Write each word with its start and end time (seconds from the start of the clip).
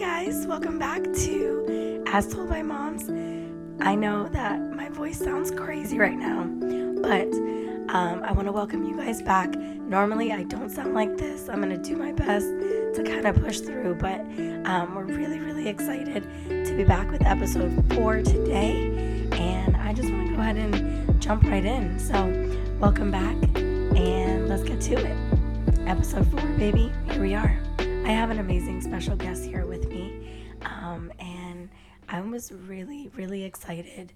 guys, 0.00 0.46
welcome 0.46 0.78
back 0.78 1.02
to 1.12 2.02
As 2.06 2.26
Told 2.26 2.48
by 2.48 2.62
Moms. 2.62 3.10
I 3.82 3.94
know 3.94 4.28
that 4.28 4.58
my 4.74 4.88
voice 4.88 5.18
sounds 5.18 5.50
crazy 5.50 5.98
right 5.98 6.16
now, 6.16 6.44
but 7.02 7.28
um, 7.94 8.22
I 8.22 8.32
want 8.32 8.46
to 8.46 8.52
welcome 8.52 8.82
you 8.82 8.96
guys 8.96 9.20
back. 9.20 9.54
Normally, 9.54 10.32
I 10.32 10.44
don't 10.44 10.70
sound 10.70 10.94
like 10.94 11.18
this. 11.18 11.50
I'm 11.50 11.60
going 11.60 11.78
to 11.78 11.86
do 11.86 11.96
my 11.96 12.12
best 12.12 12.46
to 12.46 13.02
kind 13.04 13.26
of 13.26 13.44
push 13.44 13.60
through, 13.60 13.96
but 13.96 14.20
um, 14.64 14.94
we're 14.94 15.04
really, 15.04 15.38
really 15.38 15.68
excited 15.68 16.22
to 16.48 16.74
be 16.74 16.84
back 16.84 17.10
with 17.10 17.20
episode 17.26 17.84
four 17.92 18.22
today. 18.22 19.28
And 19.32 19.76
I 19.76 19.92
just 19.92 20.10
want 20.10 20.28
to 20.28 20.34
go 20.34 20.40
ahead 20.40 20.56
and 20.56 21.20
jump 21.20 21.42
right 21.42 21.64
in. 21.64 21.98
So, 21.98 22.14
welcome 22.78 23.10
back, 23.10 23.36
and 23.54 24.48
let's 24.48 24.62
get 24.62 24.80
to 24.80 24.94
it. 24.94 25.16
Episode 25.86 26.26
four, 26.30 26.48
baby. 26.52 26.90
Here 27.10 27.20
we 27.20 27.34
are. 27.34 27.60
I 27.78 28.12
have 28.12 28.30
an 28.30 28.38
amazing 28.40 28.80
special 28.80 29.14
guest 29.14 29.44
here 29.44 29.66
I 32.10 32.20
was 32.20 32.50
really, 32.50 33.08
really 33.14 33.44
excited 33.44 34.12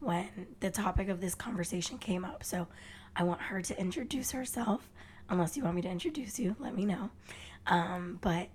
when 0.00 0.28
the 0.58 0.70
topic 0.70 1.08
of 1.08 1.20
this 1.20 1.36
conversation 1.36 1.96
came 1.96 2.24
up. 2.24 2.42
So 2.42 2.66
I 3.14 3.22
want 3.22 3.40
her 3.40 3.62
to 3.62 3.80
introduce 3.80 4.32
herself. 4.32 4.90
Unless 5.28 5.56
you 5.56 5.62
want 5.62 5.76
me 5.76 5.82
to 5.82 5.88
introduce 5.88 6.40
you, 6.40 6.56
let 6.58 6.74
me 6.74 6.84
know. 6.84 7.10
Um, 7.68 8.18
but 8.20 8.48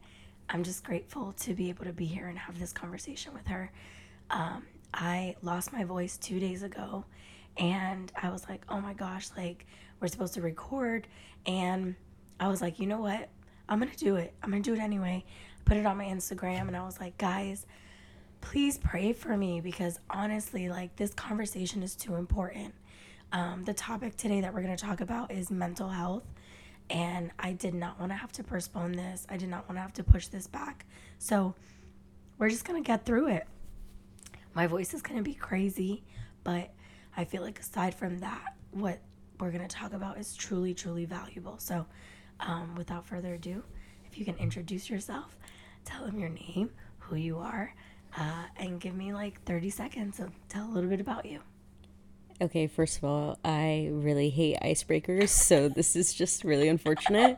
I'm 0.50 0.64
just 0.64 0.84
grateful 0.84 1.32
to 1.40 1.54
be 1.54 1.70
able 1.70 1.86
to 1.86 1.94
be 1.94 2.06
here 2.06 2.28
and 2.28 2.38
have 2.38 2.60
this 2.60 2.74
conversation 2.74 3.34
with 3.34 3.48
her. 3.48 3.72
Um, 4.30 4.66
I 4.94 5.36
lost 5.42 5.72
my 5.72 5.86
voice 5.86 6.18
two 6.18 6.40
days 6.40 6.62
ago, 6.62 7.06
and 7.58 8.12
I 8.22 8.30
was 8.30 8.48
like, 8.50 8.64
oh 8.68 8.82
my 8.82 8.94
gosh, 8.94 9.30
like 9.38 9.66
we're 10.02 10.08
supposed 10.10 10.34
to 10.34 10.42
record. 10.42 11.08
And 11.46 11.96
I 12.42 12.50
was 12.50 12.62
like, 12.62 12.80
you 12.80 12.88
know 12.88 13.00
what? 13.00 13.30
I'm 13.70 13.80
gonna 13.80 13.92
do 13.96 14.18
it. 14.18 14.34
I'm 14.44 14.50
gonna 14.50 14.62
do 14.62 14.74
it 14.74 14.80
anyway. 14.80 15.24
Put 15.64 15.78
it 15.78 15.86
on 15.86 15.98
my 15.98 16.06
Instagram 16.06 16.68
and 16.68 16.76
I 16.76 16.84
was 16.84 17.00
like, 17.00 17.18
guys, 17.18 17.66
please 18.42 18.78
pray 18.78 19.14
for 19.14 19.38
me 19.38 19.62
because 19.62 20.00
honestly, 20.10 20.68
like 20.68 20.96
this 20.96 21.14
conversation 21.14 21.84
is 21.84 21.96
too 21.96 22.16
important. 22.16 22.74
Um, 23.32 23.64
the 23.64 23.74
topic 23.74 24.18
today 24.18 24.42
that 24.42 24.54
we're 24.54 24.62
gonna 24.62 24.76
talk 24.76 25.00
about 25.00 25.32
is 25.32 25.50
mental 25.50 25.88
health. 25.88 26.24
And 26.90 27.32
I 27.40 27.54
did 27.54 27.74
not 27.74 27.98
want 28.00 28.12
to 28.12 28.18
have 28.18 28.34
to 28.34 28.44
postpone 28.44 28.92
this. 28.94 29.26
I 29.30 29.38
did 29.38 29.48
not 29.48 29.70
want 29.70 29.78
to 29.78 29.82
have 29.82 29.94
to 29.94 30.04
push 30.04 30.28
this 30.28 30.48
back. 30.48 30.86
So 31.20 31.56
we're 32.38 32.50
just 32.50 32.66
gonna 32.66 32.82
get 32.82 33.06
through 33.06 33.28
it. 33.30 33.48
My 34.54 34.68
voice 34.68 34.94
is 34.94 35.02
gonna 35.02 35.22
be 35.22 35.34
crazy, 35.34 36.04
but 36.44 36.72
I 37.16 37.24
feel 37.24 37.44
like 37.44 37.60
aside 37.60 37.96
from 37.96 38.20
that, 38.20 38.56
what 38.72 39.00
we're 39.40 39.52
gonna 39.52 39.68
talk 39.70 39.94
about 39.94 40.18
is 40.18 40.36
truly, 40.36 40.74
truly 40.74 41.06
valuable. 41.06 41.58
So 41.60 41.86
um, 42.42 42.76
without 42.76 43.06
further 43.06 43.36
ado, 43.36 43.64
if 44.06 44.18
you 44.18 44.26
can 44.26 44.36
introduce 44.38 44.90
yourself, 44.90 45.38
tell 45.86 46.06
them 46.06 46.20
your 46.20 46.30
name, 46.30 46.72
who 47.00 47.16
you 47.16 47.38
are, 47.38 47.74
uh, 48.18 48.46
and 48.58 48.80
give 48.80 48.96
me 48.96 49.14
like 49.14 49.42
30 49.44 49.70
seconds 49.70 50.18
to 50.18 50.30
tell 50.50 50.68
a 50.68 50.72
little 50.72 50.90
bit 50.90 51.02
about 51.02 51.26
you. 51.26 51.40
Okay, 52.42 52.68
first 52.68 52.98
of 52.98 53.04
all, 53.04 53.38
I 53.46 53.90
really 53.92 54.30
hate 54.30 54.58
icebreakers, 54.62 55.30
so 55.30 55.70
this 55.76 55.96
is 55.96 56.14
just 56.14 56.44
really 56.44 56.68
unfortunate. 56.68 57.38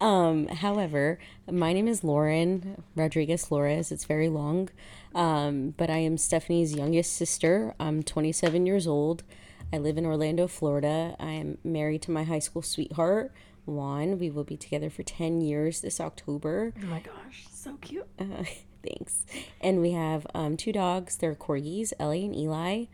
Um, 0.00 0.46
however, 0.48 1.18
my 1.50 1.72
name 1.72 1.88
is 1.88 2.04
Lauren 2.04 2.82
Rodriguez 2.94 3.46
Flores. 3.46 3.90
It's 3.90 4.04
very 4.04 4.28
long, 4.28 4.68
um, 5.14 5.74
but 5.76 5.90
I 5.90 5.98
am 5.98 6.18
Stephanie's 6.18 6.74
youngest 6.74 7.14
sister. 7.14 7.74
I'm 7.80 8.02
27 8.02 8.66
years 8.66 8.86
old. 8.86 9.24
I 9.72 9.78
live 9.78 9.98
in 9.98 10.06
Orlando, 10.06 10.46
Florida. 10.46 11.16
I 11.18 11.32
am 11.32 11.58
married 11.64 12.02
to 12.02 12.12
my 12.12 12.22
high 12.22 12.38
school 12.38 12.62
sweetheart. 12.62 13.32
Juan. 13.66 14.18
We 14.18 14.30
will 14.30 14.44
be 14.44 14.56
together 14.56 14.88
for 14.90 15.02
10 15.02 15.40
years 15.40 15.80
this 15.80 16.00
October. 16.00 16.72
Oh 16.82 16.86
my 16.86 17.00
gosh, 17.00 17.46
so 17.50 17.76
cute. 17.80 18.06
Uh, 18.18 18.44
thanks. 18.86 19.24
And 19.60 19.80
we 19.80 19.92
have 19.92 20.26
um, 20.34 20.56
two 20.56 20.72
dogs. 20.72 21.16
They're 21.16 21.34
corgis, 21.34 21.92
Ellie 21.98 22.24
and 22.24 22.34
Eli. 22.34 22.84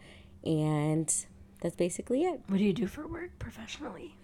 And 0.44 1.14
that's 1.60 1.76
basically 1.76 2.24
it. 2.24 2.40
What 2.48 2.58
do 2.58 2.64
you 2.64 2.72
do 2.72 2.86
for 2.86 3.06
work 3.06 3.38
professionally? 3.38 4.16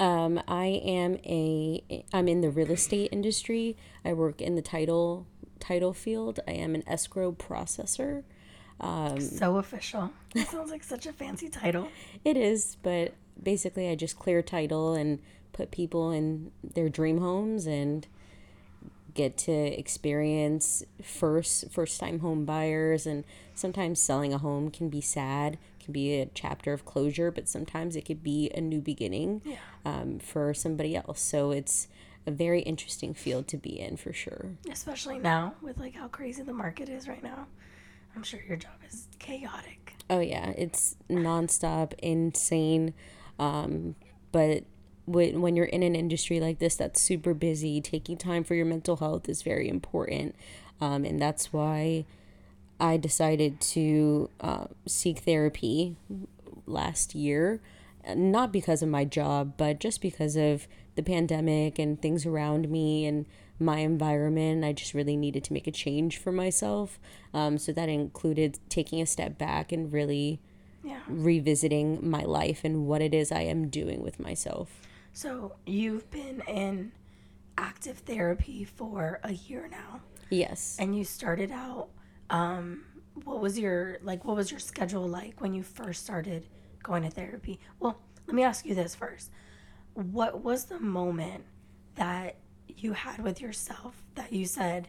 Um, 0.00 0.40
I 0.48 0.66
am 0.84 1.18
a 1.24 2.04
I'm 2.12 2.26
in 2.26 2.40
the 2.40 2.50
real 2.50 2.72
estate 2.72 3.10
industry. 3.12 3.76
I 4.04 4.12
work 4.12 4.42
in 4.42 4.56
the 4.56 4.62
title 4.62 5.26
title 5.60 5.92
field. 5.92 6.40
I 6.48 6.52
am 6.52 6.74
an 6.74 6.82
escrow 6.86 7.32
processor. 7.32 8.24
Um, 8.80 9.20
so 9.20 9.56
official. 9.56 10.10
That 10.34 10.48
sounds 10.48 10.70
like 10.70 10.82
such 10.82 11.06
a 11.06 11.12
fancy 11.12 11.48
title. 11.48 11.88
It 12.24 12.36
is, 12.36 12.76
but 12.82 13.14
basically 13.40 13.88
I 13.88 13.94
just 13.94 14.18
clear 14.18 14.42
title 14.42 14.94
and 14.94 15.20
put 15.52 15.70
people 15.70 16.10
in 16.10 16.50
their 16.62 16.88
dream 16.88 17.18
homes 17.18 17.66
and 17.66 18.06
get 19.14 19.38
to 19.38 19.52
experience 19.52 20.84
first 21.02 21.70
first 21.70 22.00
time 22.00 22.18
home 22.20 22.44
buyers 22.44 23.06
and 23.06 23.24
sometimes 23.54 24.00
selling 24.00 24.32
a 24.32 24.38
home 24.38 24.70
can 24.70 24.88
be 24.88 25.00
sad 25.00 25.56
can 25.84 25.92
be 25.92 26.20
a 26.20 26.26
chapter 26.34 26.72
of 26.72 26.84
closure 26.84 27.30
but 27.30 27.48
sometimes 27.48 27.94
it 27.94 28.04
could 28.04 28.22
be 28.22 28.50
a 28.54 28.60
new 28.60 28.80
beginning 28.80 29.40
yeah. 29.44 29.56
um, 29.84 30.18
for 30.18 30.54
somebody 30.54 30.96
else. 30.96 31.20
So 31.20 31.50
it's 31.50 31.88
a 32.26 32.30
very 32.30 32.62
interesting 32.62 33.12
field 33.12 33.46
to 33.48 33.56
be 33.56 33.78
in 33.78 33.96
for 33.96 34.12
sure. 34.12 34.52
Especially 34.70 35.18
now 35.18 35.54
with 35.60 35.78
like 35.78 35.94
how 35.94 36.08
crazy 36.08 36.42
the 36.42 36.54
market 36.54 36.88
is 36.88 37.06
right 37.06 37.22
now. 37.22 37.46
I'm 38.16 38.22
sure 38.22 38.40
your 38.46 38.56
job 38.56 38.72
is 38.88 39.08
chaotic. 39.18 39.94
Oh 40.08 40.20
yeah. 40.20 40.50
It's 40.56 40.96
nonstop 41.10 41.92
insane 41.98 42.94
um, 43.38 43.94
but 44.32 44.64
when, 45.06 45.42
when 45.42 45.56
you're 45.56 45.66
in 45.66 45.82
an 45.82 45.94
industry 45.94 46.40
like 46.40 46.58
this 46.58 46.76
that's 46.76 47.00
super 47.00 47.34
busy, 47.34 47.80
taking 47.80 48.16
time 48.16 48.44
for 48.44 48.54
your 48.54 48.66
mental 48.66 48.96
health 48.96 49.28
is 49.28 49.42
very 49.42 49.68
important. 49.68 50.34
Um, 50.80 51.04
and 51.04 51.20
that's 51.20 51.52
why 51.52 52.04
I 52.80 52.96
decided 52.96 53.60
to 53.60 54.30
uh, 54.40 54.66
seek 54.86 55.20
therapy 55.20 55.96
last 56.66 57.14
year. 57.14 57.60
Not 58.14 58.52
because 58.52 58.82
of 58.82 58.88
my 58.88 59.04
job, 59.04 59.54
but 59.56 59.80
just 59.80 60.00
because 60.00 60.36
of 60.36 60.66
the 60.94 61.02
pandemic 61.02 61.78
and 61.78 62.00
things 62.00 62.26
around 62.26 62.68
me 62.68 63.06
and 63.06 63.26
my 63.58 63.78
environment. 63.78 64.64
I 64.64 64.72
just 64.72 64.94
really 64.94 65.16
needed 65.16 65.44
to 65.44 65.52
make 65.52 65.66
a 65.66 65.72
change 65.72 66.18
for 66.18 66.32
myself. 66.32 66.98
Um, 67.32 67.58
so 67.58 67.72
that 67.72 67.88
included 67.88 68.58
taking 68.68 69.00
a 69.00 69.06
step 69.06 69.38
back 69.38 69.72
and 69.72 69.92
really 69.92 70.40
yeah. 70.82 71.00
revisiting 71.08 72.08
my 72.08 72.22
life 72.22 72.60
and 72.64 72.86
what 72.86 73.00
it 73.00 73.14
is 73.14 73.32
I 73.32 73.42
am 73.42 73.68
doing 73.68 74.02
with 74.02 74.20
myself. 74.20 74.80
So 75.14 75.54
you've 75.64 76.10
been 76.10 76.42
in 76.48 76.90
active 77.56 77.98
therapy 77.98 78.64
for 78.64 79.20
a 79.22 79.32
year 79.32 79.68
now. 79.70 80.00
Yes. 80.28 80.76
And 80.80 80.96
you 80.96 81.04
started 81.04 81.50
out 81.50 81.88
um 82.30 82.84
what 83.22 83.40
was 83.40 83.56
your 83.56 83.98
like 84.02 84.24
what 84.24 84.34
was 84.34 84.50
your 84.50 84.58
schedule 84.58 85.06
like 85.06 85.40
when 85.40 85.54
you 85.54 85.62
first 85.62 86.02
started 86.02 86.48
going 86.82 87.04
to 87.04 87.10
therapy? 87.10 87.60
Well, 87.78 87.96
let 88.26 88.34
me 88.34 88.42
ask 88.42 88.66
you 88.66 88.74
this 88.74 88.96
first. 88.96 89.30
What 89.94 90.42
was 90.42 90.64
the 90.64 90.80
moment 90.80 91.44
that 91.94 92.34
you 92.66 92.92
had 92.92 93.22
with 93.22 93.40
yourself 93.40 94.02
that 94.16 94.32
you 94.32 94.44
said 94.46 94.88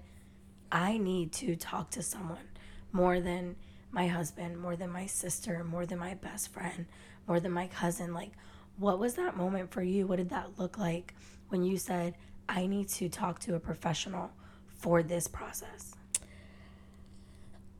I 0.71 0.97
need 0.97 1.33
to 1.33 1.55
talk 1.55 1.91
to 1.91 2.01
someone 2.01 2.49
more 2.91 3.19
than 3.21 3.57
my 3.91 4.07
husband, 4.07 4.59
more 4.59 4.75
than 4.75 4.89
my 4.89 5.05
sister, 5.05 5.63
more 5.63 5.85
than 5.85 5.99
my 5.99 6.15
best 6.15 6.51
friend, 6.51 6.87
more 7.27 7.39
than 7.39 7.51
my 7.51 7.67
cousin 7.67 8.11
like 8.11 8.31
what 8.77 8.99
was 8.99 9.15
that 9.15 9.37
moment 9.37 9.71
for 9.71 9.81
you? 9.81 10.07
What 10.07 10.17
did 10.17 10.29
that 10.29 10.57
look 10.57 10.77
like 10.77 11.13
when 11.49 11.63
you 11.63 11.77
said, 11.77 12.15
I 12.47 12.67
need 12.67 12.89
to 12.89 13.09
talk 13.09 13.39
to 13.39 13.55
a 13.55 13.59
professional 13.59 14.31
for 14.67 15.01
this 15.01 15.27
process? 15.27 15.95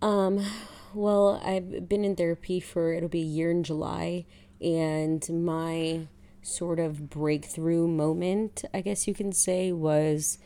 Um, 0.01 0.45
well, 0.94 1.41
I've 1.44 1.89
been 1.89 2.05
in 2.05 2.16
therapy 2.16 2.59
for 2.59 2.94
it'll 2.94 3.09
be 3.09 3.22
a 3.22 3.25
year 3.25 3.51
in 3.51 3.63
July, 3.63 4.25
and 4.61 5.28
my 5.29 6.07
sort 6.41 6.79
of 6.79 7.09
breakthrough 7.09 7.88
moment, 7.88 8.63
I 8.73 8.81
guess 8.81 9.07
you 9.07 9.13
can 9.13 9.31
say, 9.31 9.72
was 9.72 10.38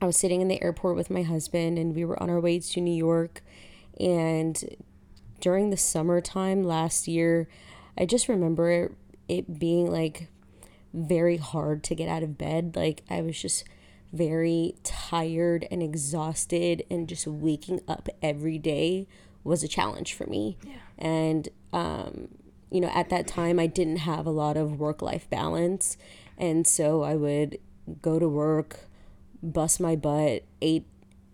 I 0.00 0.06
was 0.06 0.16
sitting 0.16 0.40
in 0.40 0.48
the 0.48 0.62
airport 0.62 0.96
with 0.96 1.10
my 1.10 1.22
husband, 1.22 1.78
and 1.78 1.94
we 1.94 2.04
were 2.04 2.20
on 2.22 2.30
our 2.30 2.40
way 2.40 2.60
to 2.60 2.80
New 2.80 2.94
York. 2.94 3.42
And 3.98 4.76
during 5.40 5.70
the 5.70 5.76
summertime 5.76 6.62
last 6.62 7.08
year, 7.08 7.48
I 7.96 8.06
just 8.06 8.28
remember 8.28 8.92
it 9.28 9.58
being 9.58 9.90
like 9.90 10.28
very 10.92 11.36
hard 11.36 11.82
to 11.84 11.94
get 11.94 12.08
out 12.08 12.22
of 12.22 12.38
bed. 12.38 12.74
Like 12.74 13.02
I 13.10 13.20
was 13.20 13.40
just 13.40 13.64
very 14.12 14.74
tired 14.82 15.66
and 15.70 15.82
exhausted 15.82 16.82
and 16.90 17.08
just 17.08 17.26
waking 17.26 17.80
up 17.86 18.08
every 18.22 18.58
day 18.58 19.06
was 19.44 19.62
a 19.62 19.68
challenge 19.68 20.14
for 20.14 20.26
me. 20.26 20.56
Yeah. 20.64 20.72
And 20.98 21.48
um 21.72 22.28
you 22.70 22.80
know, 22.82 22.88
at 22.88 23.08
that 23.08 23.26
time 23.26 23.58
I 23.58 23.66
didn't 23.66 23.98
have 23.98 24.26
a 24.26 24.30
lot 24.30 24.56
of 24.56 24.78
work-life 24.78 25.28
balance 25.30 25.96
and 26.36 26.66
so 26.66 27.02
I 27.02 27.16
would 27.16 27.58
go 28.02 28.18
to 28.18 28.28
work, 28.28 28.80
bust 29.42 29.80
my 29.80 29.96
butt, 29.96 30.44
eight 30.60 30.86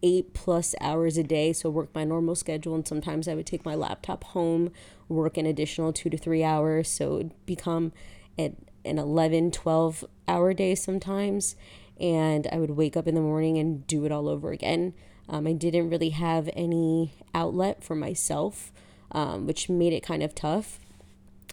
eight 0.05 0.35
plus 0.35 0.75
hours 0.83 1.17
a 1.17 1.23
day, 1.23 1.53
so 1.55 1.71
work 1.71 1.89
my 1.95 2.05
normal 2.05 2.35
schedule, 2.35 2.75
and 2.75 2.87
sometimes 2.87 3.27
I 3.27 3.35
would 3.35 3.47
take 3.47 3.65
my 3.65 3.75
laptop 3.75 4.23
home, 4.23 4.71
work 5.09 5.39
an 5.39 5.47
additional 5.47 5.95
two 5.95 6.11
to 6.11 6.19
three 6.19 6.45
hours, 6.45 6.91
so 6.91 7.15
it 7.15 7.17
would 7.17 7.47
become 7.47 7.91
an, 8.37 8.55
an 8.85 8.99
11, 8.99 9.51
12 9.51 10.05
hour 10.29 10.53
day 10.53 10.75
sometimes, 10.75 11.57
and 11.99 12.47
I 12.53 12.59
would 12.59 12.73
wake 12.73 12.99
up 12.99 13.09
in 13.09 13.15
the 13.15 13.23
morning 13.23 13.57
and 13.57 13.87
do 13.87 14.05
it 14.05 14.13
all 14.13 14.29
over 14.29 14.53
again. 14.53 14.93
Um, 15.27 15.47
I 15.47 15.55
didn't 15.55 15.89
really 15.89 16.11
have 16.11 16.51
any 16.53 17.15
outlet 17.35 17.83
for 17.83 17.95
myself, 17.95 18.73
um, 19.11 19.47
which 19.47 19.71
made 19.71 19.95
it 19.95 20.03
kind 20.03 20.23
of 20.23 20.35
tough. 20.35 20.79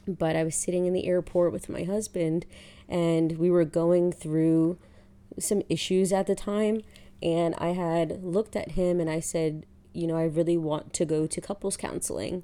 But 0.05 0.35
I 0.35 0.43
was 0.43 0.55
sitting 0.55 0.85
in 0.85 0.93
the 0.93 1.07
airport 1.07 1.53
with 1.53 1.69
my 1.69 1.83
husband, 1.83 2.45
and 2.89 3.37
we 3.37 3.49
were 3.49 3.63
going 3.63 4.11
through 4.11 4.77
some 5.39 5.61
issues 5.69 6.11
at 6.11 6.27
the 6.27 6.35
time. 6.35 6.81
And 7.21 7.55
I 7.57 7.69
had 7.69 8.23
looked 8.23 8.55
at 8.55 8.71
him 8.71 8.99
and 8.99 9.09
I 9.09 9.19
said, 9.19 9.65
You 9.93 10.07
know, 10.07 10.17
I 10.17 10.23
really 10.23 10.57
want 10.57 10.93
to 10.93 11.05
go 11.05 11.27
to 11.27 11.41
couples 11.41 11.77
counseling 11.77 12.43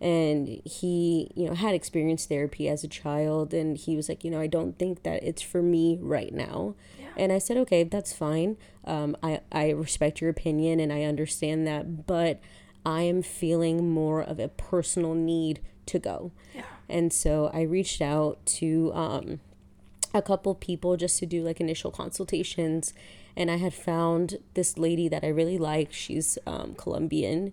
and 0.00 0.48
he 0.64 1.30
you 1.34 1.46
know 1.46 1.54
had 1.54 1.74
experienced 1.74 2.28
therapy 2.28 2.68
as 2.68 2.82
a 2.82 2.88
child 2.88 3.52
and 3.52 3.76
he 3.76 3.96
was 3.96 4.08
like 4.08 4.24
you 4.24 4.30
know 4.30 4.40
i 4.40 4.46
don't 4.46 4.78
think 4.78 5.02
that 5.02 5.22
it's 5.22 5.42
for 5.42 5.60
me 5.60 5.98
right 6.00 6.32
now 6.32 6.74
yeah. 6.98 7.08
and 7.18 7.32
i 7.32 7.38
said 7.38 7.56
okay 7.56 7.84
that's 7.84 8.12
fine 8.12 8.56
um, 8.86 9.14
I, 9.22 9.40
I 9.52 9.70
respect 9.70 10.22
your 10.22 10.30
opinion 10.30 10.80
and 10.80 10.92
i 10.92 11.02
understand 11.02 11.66
that 11.66 12.06
but 12.06 12.40
i 12.86 13.02
am 13.02 13.22
feeling 13.22 13.90
more 13.90 14.22
of 14.22 14.38
a 14.38 14.48
personal 14.48 15.14
need 15.14 15.60
to 15.86 15.98
go 15.98 16.32
yeah. 16.54 16.62
and 16.88 17.12
so 17.12 17.50
i 17.52 17.60
reached 17.60 18.00
out 18.00 18.44
to 18.46 18.90
um, 18.94 19.40
a 20.14 20.22
couple 20.22 20.54
people 20.54 20.96
just 20.96 21.18
to 21.18 21.26
do 21.26 21.42
like 21.42 21.60
initial 21.60 21.90
consultations 21.90 22.94
and 23.36 23.50
i 23.50 23.56
had 23.56 23.74
found 23.74 24.38
this 24.54 24.78
lady 24.78 25.08
that 25.08 25.24
i 25.24 25.28
really 25.28 25.58
like 25.58 25.92
she's 25.92 26.38
um, 26.46 26.74
colombian 26.74 27.52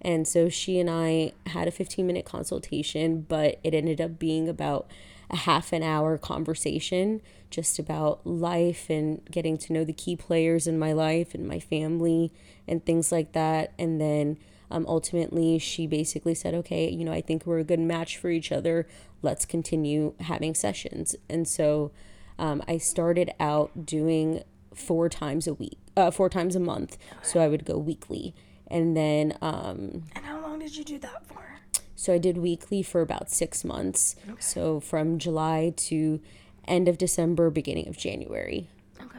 and 0.00 0.28
so 0.28 0.48
she 0.48 0.78
and 0.78 0.88
I 0.88 1.32
had 1.46 1.66
a 1.66 1.72
15 1.72 2.06
minute 2.06 2.24
consultation, 2.24 3.22
but 3.28 3.58
it 3.64 3.74
ended 3.74 4.00
up 4.00 4.18
being 4.18 4.48
about 4.48 4.88
a 5.30 5.36
half 5.36 5.72
an 5.72 5.82
hour 5.82 6.16
conversation 6.16 7.20
just 7.50 7.78
about 7.78 8.26
life 8.26 8.88
and 8.88 9.20
getting 9.30 9.58
to 9.58 9.72
know 9.72 9.84
the 9.84 9.92
key 9.92 10.16
players 10.16 10.66
in 10.66 10.78
my 10.78 10.92
life 10.92 11.34
and 11.34 11.46
my 11.46 11.58
family 11.58 12.32
and 12.66 12.84
things 12.84 13.10
like 13.10 13.32
that. 13.32 13.72
And 13.78 14.00
then 14.00 14.38
um, 14.70 14.84
ultimately, 14.86 15.58
she 15.58 15.86
basically 15.86 16.34
said, 16.34 16.54
okay, 16.54 16.88
you 16.88 17.04
know, 17.04 17.12
I 17.12 17.22
think 17.22 17.46
we're 17.46 17.58
a 17.58 17.64
good 17.64 17.80
match 17.80 18.18
for 18.18 18.30
each 18.30 18.52
other. 18.52 18.86
Let's 19.22 19.44
continue 19.44 20.14
having 20.20 20.54
sessions. 20.54 21.16
And 21.28 21.48
so 21.48 21.90
um, 22.38 22.62
I 22.68 22.78
started 22.78 23.32
out 23.40 23.86
doing 23.86 24.42
four 24.78 25.08
times 25.08 25.46
a 25.46 25.54
week, 25.54 25.78
uh, 25.96 26.10
four 26.10 26.28
times 26.28 26.56
a 26.56 26.60
month. 26.60 26.96
So 27.22 27.40
I 27.40 27.48
would 27.48 27.64
go 27.64 27.76
weekly. 27.78 28.34
And 28.70 28.96
then 28.96 29.36
um 29.40 30.04
and 30.14 30.24
how 30.24 30.40
long 30.40 30.58
did 30.58 30.76
you 30.76 30.84
do 30.84 30.98
that 30.98 31.26
for? 31.26 31.58
So 31.96 32.12
i 32.14 32.18
did 32.18 32.38
weekly 32.38 32.82
for 32.82 33.00
about 33.00 33.30
six 33.30 33.64
months. 33.64 34.14
Okay. 34.28 34.36
so 34.40 34.80
from 34.80 35.18
july 35.18 35.72
to 35.88 36.20
end 36.66 36.86
of 36.86 36.98
december 36.98 37.50
beginning 37.50 37.88
of 37.88 37.96
january. 37.96 38.68
Okay. 39.00 39.18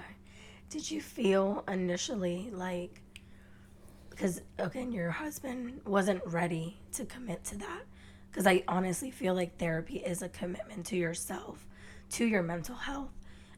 Did 0.70 0.90
you 0.90 1.02
feel 1.02 1.64
initially 1.68 2.50
like 2.52 3.02
because 4.12 4.42
again 4.60 4.92
your 4.92 5.12
husband 5.12 5.82
wasn't 5.86 6.22
ready 6.26 6.78
to 6.94 7.06
commit 7.06 7.44
to 7.46 7.58
that? 7.58 7.82
Because 8.30 8.46
i 8.46 8.64
honestly 8.68 9.10
feel 9.10 9.34
like 9.34 9.58
therapy 9.58 9.98
is 9.98 10.22
a 10.22 10.30
commitment 10.30 10.86
to 10.88 10.96
yourself 10.96 11.66
to 12.12 12.26
your 12.26 12.44
mental 12.44 12.76
health. 12.76 13.12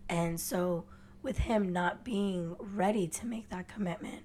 And 0.09 0.39
so 0.39 0.85
with 1.21 1.39
him 1.39 1.71
not 1.71 2.03
being 2.03 2.55
ready 2.59 3.07
to 3.07 3.25
make 3.25 3.49
that 3.49 3.67
commitment 3.67 4.23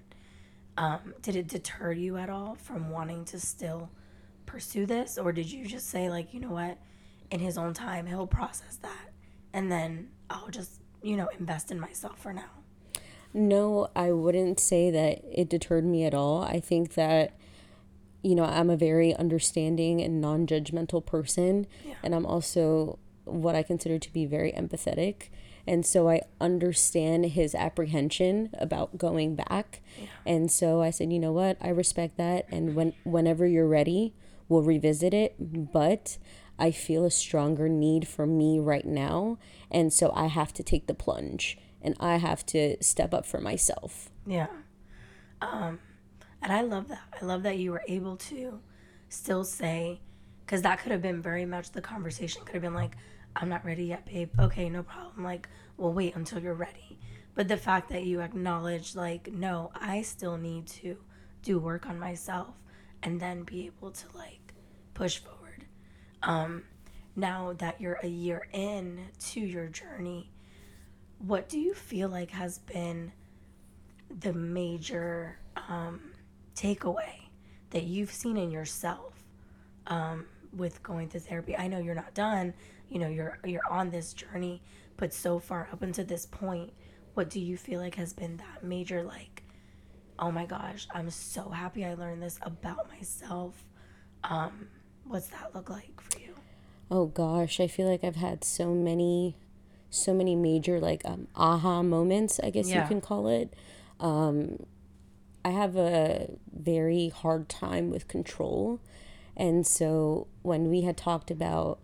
um, 0.77 1.15
did 1.21 1.35
it 1.35 1.47
deter 1.47 1.91
you 1.91 2.17
at 2.17 2.29
all 2.29 2.55
from 2.55 2.89
wanting 2.89 3.25
to 3.25 3.39
still 3.39 3.89
pursue 4.45 4.85
this? 4.85 5.17
Or 5.17 5.31
did 5.31 5.51
you 5.51 5.65
just 5.65 5.89
say, 5.89 6.09
like, 6.09 6.33
you 6.33 6.39
know 6.39 6.51
what, 6.51 6.77
in 7.31 7.39
his 7.39 7.57
own 7.57 7.73
time, 7.73 8.05
he'll 8.05 8.27
process 8.27 8.77
that 8.77 9.11
and 9.53 9.71
then 9.71 10.09
I'll 10.29 10.49
just, 10.49 10.81
you 11.01 11.17
know, 11.17 11.29
invest 11.39 11.71
in 11.71 11.79
myself 11.79 12.19
for 12.19 12.31
now? 12.31 12.49
No, 13.33 13.89
I 13.95 14.11
wouldn't 14.11 14.59
say 14.59 14.91
that 14.91 15.21
it 15.31 15.49
deterred 15.49 15.85
me 15.85 16.05
at 16.05 16.13
all. 16.13 16.43
I 16.43 16.59
think 16.59 16.93
that, 16.93 17.35
you 18.21 18.35
know, 18.35 18.45
I'm 18.45 18.69
a 18.69 18.77
very 18.77 19.15
understanding 19.15 20.01
and 20.01 20.21
non 20.21 20.47
judgmental 20.47 21.05
person. 21.05 21.67
Yeah. 21.85 21.95
And 22.03 22.15
I'm 22.15 22.25
also 22.25 22.99
what 23.25 23.55
I 23.55 23.63
consider 23.63 23.99
to 23.99 24.13
be 24.13 24.25
very 24.25 24.51
empathetic. 24.53 25.29
And 25.67 25.85
so 25.85 26.09
I 26.09 26.21
understand 26.39 27.25
his 27.25 27.53
apprehension 27.53 28.49
about 28.57 28.97
going 28.97 29.35
back. 29.35 29.81
Yeah. 29.99 30.07
And 30.25 30.49
so 30.49 30.81
I 30.81 30.91
said, 30.91 31.11
you 31.11 31.19
know 31.19 31.33
what? 31.33 31.57
I 31.61 31.69
respect 31.69 32.17
that. 32.17 32.45
And 32.49 32.73
when 32.73 32.93
whenever 33.03 33.45
you're 33.45 33.67
ready, 33.67 34.13
we'll 34.47 34.63
revisit 34.63 35.13
it. 35.13 35.35
But 35.73 36.17
I 36.57 36.71
feel 36.71 37.05
a 37.05 37.11
stronger 37.11 37.67
need 37.67 38.07
for 38.07 38.25
me 38.25 38.59
right 38.59 38.85
now. 38.85 39.37
And 39.69 39.91
so 39.91 40.11
I 40.15 40.27
have 40.27 40.53
to 40.53 40.63
take 40.63 40.87
the 40.87 40.93
plunge 40.93 41.57
and 41.81 41.95
I 41.99 42.15
have 42.15 42.45
to 42.47 42.81
step 42.81 43.13
up 43.13 43.25
for 43.25 43.39
myself. 43.39 44.09
Yeah. 44.25 44.47
Um, 45.41 45.79
and 46.41 46.51
I 46.51 46.61
love 46.61 46.87
that. 46.87 47.01
I 47.21 47.25
love 47.25 47.43
that 47.43 47.57
you 47.57 47.71
were 47.71 47.83
able 47.87 48.15
to 48.17 48.59
still 49.09 49.43
say, 49.43 49.99
because 50.45 50.61
that 50.63 50.79
could 50.79 50.91
have 50.91 51.01
been 51.01 51.21
very 51.21 51.45
much 51.45 51.71
the 51.71 51.81
conversation, 51.81 52.43
could 52.45 52.55
have 52.55 52.63
been 52.63 52.73
like, 52.73 52.95
I'm 53.39 53.49
not 53.49 53.65
ready 53.65 53.85
yet, 53.85 54.05
babe. 54.05 54.31
Okay, 54.39 54.69
no 54.69 54.83
problem. 54.83 55.23
Like, 55.23 55.47
we'll 55.77 55.93
wait 55.93 56.15
until 56.15 56.39
you're 56.41 56.53
ready. 56.53 56.99
But 57.35 57.47
the 57.47 57.57
fact 57.57 57.89
that 57.89 58.03
you 58.03 58.21
acknowledge, 58.21 58.95
like, 58.95 59.31
no, 59.31 59.71
I 59.75 60.01
still 60.01 60.37
need 60.37 60.67
to 60.67 60.97
do 61.43 61.59
work 61.59 61.87
on 61.87 61.99
myself 61.99 62.55
and 63.03 63.19
then 63.19 63.43
be 63.43 63.67
able 63.67 63.91
to, 63.91 64.05
like, 64.15 64.53
push 64.95 65.19
forward. 65.19 65.65
Um, 66.23 66.63
now 67.15 67.53
that 67.59 67.79
you're 67.79 67.99
a 68.01 68.07
year 68.07 68.47
in 68.53 68.99
to 69.19 69.39
your 69.39 69.67
journey, 69.67 70.31
what 71.19 71.47
do 71.47 71.59
you 71.59 71.73
feel 71.73 72.09
like 72.09 72.31
has 72.31 72.57
been 72.59 73.11
the 74.19 74.33
major 74.33 75.37
um, 75.69 76.01
takeaway 76.55 77.29
that 77.69 77.83
you've 77.83 78.11
seen 78.11 78.37
in 78.37 78.49
yourself 78.49 79.13
um, 79.87 80.25
with 80.55 80.81
going 80.81 81.09
to 81.09 81.19
therapy? 81.19 81.55
I 81.55 81.67
know 81.67 81.79
you're 81.79 81.95
not 81.95 82.13
done, 82.13 82.53
you 82.89 82.99
know 82.99 83.07
you're 83.07 83.39
you're 83.43 83.65
on 83.69 83.89
this 83.89 84.13
journey 84.13 84.61
but 84.97 85.13
so 85.13 85.39
far 85.39 85.67
up 85.71 85.81
until 85.81 86.05
this 86.05 86.25
point 86.25 86.71
what 87.13 87.29
do 87.29 87.39
you 87.39 87.57
feel 87.57 87.79
like 87.79 87.95
has 87.95 88.13
been 88.13 88.37
that 88.37 88.63
major 88.63 89.03
like 89.03 89.43
oh 90.19 90.31
my 90.31 90.45
gosh 90.45 90.87
i'm 90.93 91.09
so 91.09 91.49
happy 91.49 91.85
i 91.85 91.93
learned 91.93 92.21
this 92.21 92.39
about 92.41 92.89
myself. 92.89 93.63
Um 94.23 94.67
what's 95.05 95.27
that 95.27 95.51
look 95.53 95.69
like 95.69 96.01
for 96.01 96.19
you? 96.19 96.33
Oh 96.89 97.05
gosh 97.05 97.59
i 97.59 97.67
feel 97.67 97.89
like 97.89 98.03
i've 98.03 98.15
had 98.15 98.43
so 98.43 98.73
many 98.73 99.35
so 99.89 100.13
many 100.13 100.35
major 100.35 100.79
like 100.79 101.01
um, 101.05 101.27
aha 101.35 101.81
moments 101.81 102.39
i 102.43 102.49
guess 102.49 102.69
yeah. 102.69 102.81
you 102.81 102.87
can 102.87 103.01
call 103.01 103.27
it. 103.27 103.53
Um 103.99 104.65
i 105.45 105.49
have 105.49 105.75
a 105.75 106.29
very 106.53 107.09
hard 107.09 107.47
time 107.49 107.89
with 107.89 108.07
control. 108.07 108.79
And 109.35 109.67
so 109.67 110.27
when 110.41 110.67
we 110.69 110.81
had 110.81 110.97
talked 110.97 111.29
about 111.29 111.79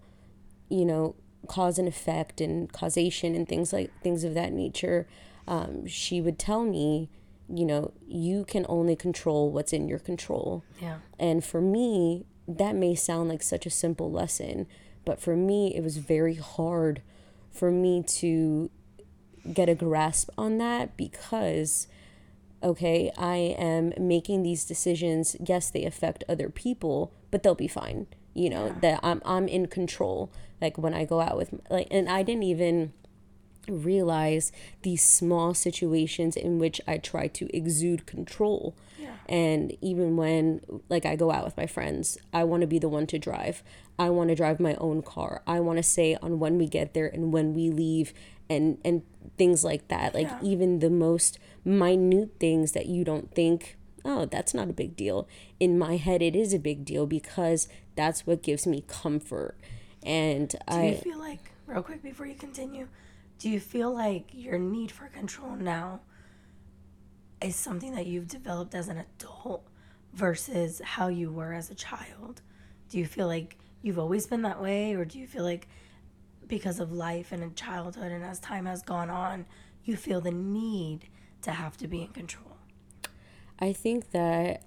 you 0.73 0.85
know, 0.85 1.15
cause 1.47 1.77
and 1.77 1.87
effect 1.87 2.41
and 2.41 2.71
causation 2.73 3.35
and 3.35 3.47
things 3.47 3.71
like 3.71 3.91
things 4.01 4.23
of 4.23 4.33
that 4.33 4.51
nature, 4.51 5.07
um, 5.47 5.85
she 5.85 6.19
would 6.19 6.39
tell 6.39 6.63
me, 6.63 7.09
you 7.47 7.63
know, 7.63 7.91
you 8.07 8.43
can 8.45 8.65
only 8.67 8.95
control 8.95 9.51
what's 9.51 9.71
in 9.71 9.87
your 9.87 9.99
control. 9.99 10.63
Yeah. 10.81 10.97
And 11.19 11.43
for 11.43 11.61
me, 11.61 12.25
that 12.47 12.75
may 12.75 12.95
sound 12.95 13.29
like 13.29 13.43
such 13.43 13.67
a 13.67 13.69
simple 13.69 14.11
lesson, 14.11 14.65
but 15.05 15.21
for 15.21 15.35
me, 15.35 15.75
it 15.75 15.83
was 15.83 15.97
very 15.97 16.35
hard 16.35 17.03
for 17.51 17.69
me 17.69 18.01
to 18.01 18.71
get 19.53 19.69
a 19.69 19.75
grasp 19.75 20.29
on 20.37 20.57
that 20.57 20.97
because 20.97 21.87
okay, 22.63 23.11
I 23.17 23.35
am 23.59 23.91
making 23.99 24.41
these 24.41 24.63
decisions. 24.63 25.35
Yes, 25.45 25.69
they 25.69 25.83
affect 25.83 26.23
other 26.29 26.49
people, 26.49 27.11
but 27.29 27.43
they'll 27.43 27.55
be 27.55 27.67
fine 27.67 28.07
you 28.33 28.49
know 28.49 28.67
yeah. 28.67 28.79
that 28.81 28.99
i'm 29.03 29.21
i'm 29.25 29.47
in 29.47 29.67
control 29.67 30.31
like 30.61 30.77
when 30.77 30.93
i 30.93 31.05
go 31.05 31.21
out 31.21 31.37
with 31.37 31.53
like 31.69 31.87
and 31.91 32.09
i 32.09 32.23
didn't 32.23 32.43
even 32.43 32.93
realize 33.69 34.51
these 34.81 35.03
small 35.03 35.53
situations 35.53 36.35
in 36.35 36.59
which 36.59 36.81
i 36.87 36.97
try 36.97 37.27
to 37.27 37.47
exude 37.55 38.05
control 38.05 38.75
yeah. 38.99 39.15
and 39.29 39.77
even 39.79 40.17
when 40.17 40.59
like 40.89 41.05
i 41.05 41.15
go 41.15 41.31
out 41.31 41.45
with 41.45 41.55
my 41.55 41.65
friends 41.65 42.17
i 42.33 42.43
want 42.43 42.61
to 42.61 42.67
be 42.67 42.77
the 42.77 42.89
one 42.89 43.07
to 43.07 43.17
drive 43.17 43.63
i 43.97 44.09
want 44.09 44.29
to 44.29 44.35
drive 44.35 44.59
my 44.59 44.75
own 44.75 45.01
car 45.01 45.41
i 45.47 45.61
want 45.61 45.77
to 45.77 45.83
say 45.83 46.17
on 46.21 46.39
when 46.39 46.57
we 46.57 46.67
get 46.67 46.93
there 46.93 47.07
and 47.07 47.31
when 47.31 47.53
we 47.53 47.69
leave 47.69 48.13
and 48.49 48.77
and 48.83 49.01
things 49.37 49.63
like 49.63 49.87
that 49.87 50.13
like 50.13 50.27
yeah. 50.27 50.39
even 50.41 50.79
the 50.79 50.89
most 50.89 51.39
minute 51.63 52.31
things 52.39 52.73
that 52.73 52.87
you 52.87 53.05
don't 53.05 53.33
think 53.33 53.77
oh, 54.05 54.25
that's 54.25 54.53
not 54.53 54.69
a 54.69 54.73
big 54.73 54.95
deal. 54.95 55.27
In 55.59 55.77
my 55.77 55.97
head, 55.97 56.21
it 56.21 56.35
is 56.35 56.53
a 56.53 56.59
big 56.59 56.85
deal 56.85 57.05
because 57.05 57.67
that's 57.95 58.27
what 58.27 58.43
gives 58.43 58.67
me 58.67 58.83
comfort. 58.87 59.57
And 60.05 60.49
do 60.49 60.57
I. 60.67 60.85
you 60.89 60.95
feel 60.95 61.19
like, 61.19 61.51
real 61.67 61.81
quick 61.81 62.03
before 62.03 62.25
you 62.25 62.35
continue, 62.35 62.87
do 63.39 63.49
you 63.49 63.59
feel 63.59 63.93
like 63.93 64.25
your 64.31 64.59
need 64.59 64.91
for 64.91 65.07
control 65.07 65.55
now 65.55 66.01
is 67.41 67.55
something 67.55 67.93
that 67.95 68.07
you've 68.07 68.27
developed 68.27 68.75
as 68.75 68.87
an 68.87 68.97
adult 68.97 69.67
versus 70.13 70.81
how 70.83 71.07
you 71.07 71.31
were 71.31 71.53
as 71.53 71.69
a 71.69 71.75
child? 71.75 72.41
Do 72.89 72.97
you 72.97 73.05
feel 73.05 73.27
like 73.27 73.57
you've 73.81 73.99
always 73.99 74.27
been 74.27 74.43
that 74.43 74.61
way, 74.61 74.93
or 74.93 75.05
do 75.05 75.19
you 75.19 75.27
feel 75.27 75.43
like 75.43 75.67
because 76.47 76.79
of 76.79 76.91
life 76.91 77.31
and 77.31 77.43
in 77.43 77.55
childhood 77.55 78.11
and 78.11 78.23
as 78.23 78.39
time 78.39 78.65
has 78.65 78.81
gone 78.81 79.09
on, 79.09 79.45
you 79.83 79.95
feel 79.95 80.21
the 80.21 80.31
need 80.31 81.07
to 81.41 81.51
have 81.51 81.75
to 81.77 81.87
be 81.87 82.01
in 82.01 82.09
control? 82.09 82.57
I 83.59 83.73
think 83.73 84.11
that 84.11 84.63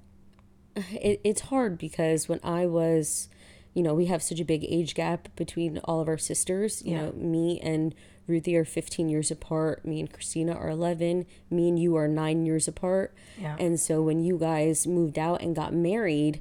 it, 0.75 1.21
it's 1.25 1.43
hard 1.43 1.79
because 1.79 2.29
when 2.29 2.41
I 2.43 2.67
was, 2.67 3.29
you 3.77 3.83
know, 3.83 3.95
we 3.95 4.07
have 4.07 4.23
such 4.23 4.41
a 4.41 4.45
big 4.45 4.65
age 4.69 4.95
gap 4.95 5.29
between 5.37 5.77
all 5.85 6.01
of 6.01 6.09
our 6.09 6.17
sisters. 6.17 6.83
You 6.85 6.93
Yeah. 6.95 7.03
know, 7.03 7.13
me 7.13 7.61
and 7.61 7.95
Ruthie 8.27 8.57
are 8.57 8.65
15 8.65 9.11
years 9.11 9.31
apart. 9.31 9.85
Me 9.85 10.01
and 10.01 10.11
Christina 10.11 10.53
are 10.53 10.71
11. 10.71 11.27
Me 11.51 11.69
and 11.69 11.79
you 11.79 11.95
are 11.95 12.09
nine 12.09 12.47
years 12.47 12.67
apart. 12.67 13.15
Yeah. 13.41 13.55
And 13.61 13.79
so 13.79 14.03
when 14.03 14.19
you 14.25 14.39
guys 14.39 14.87
moved 14.87 15.19
out 15.19 15.43
and 15.43 15.55
got 15.55 15.75
married, 15.75 16.41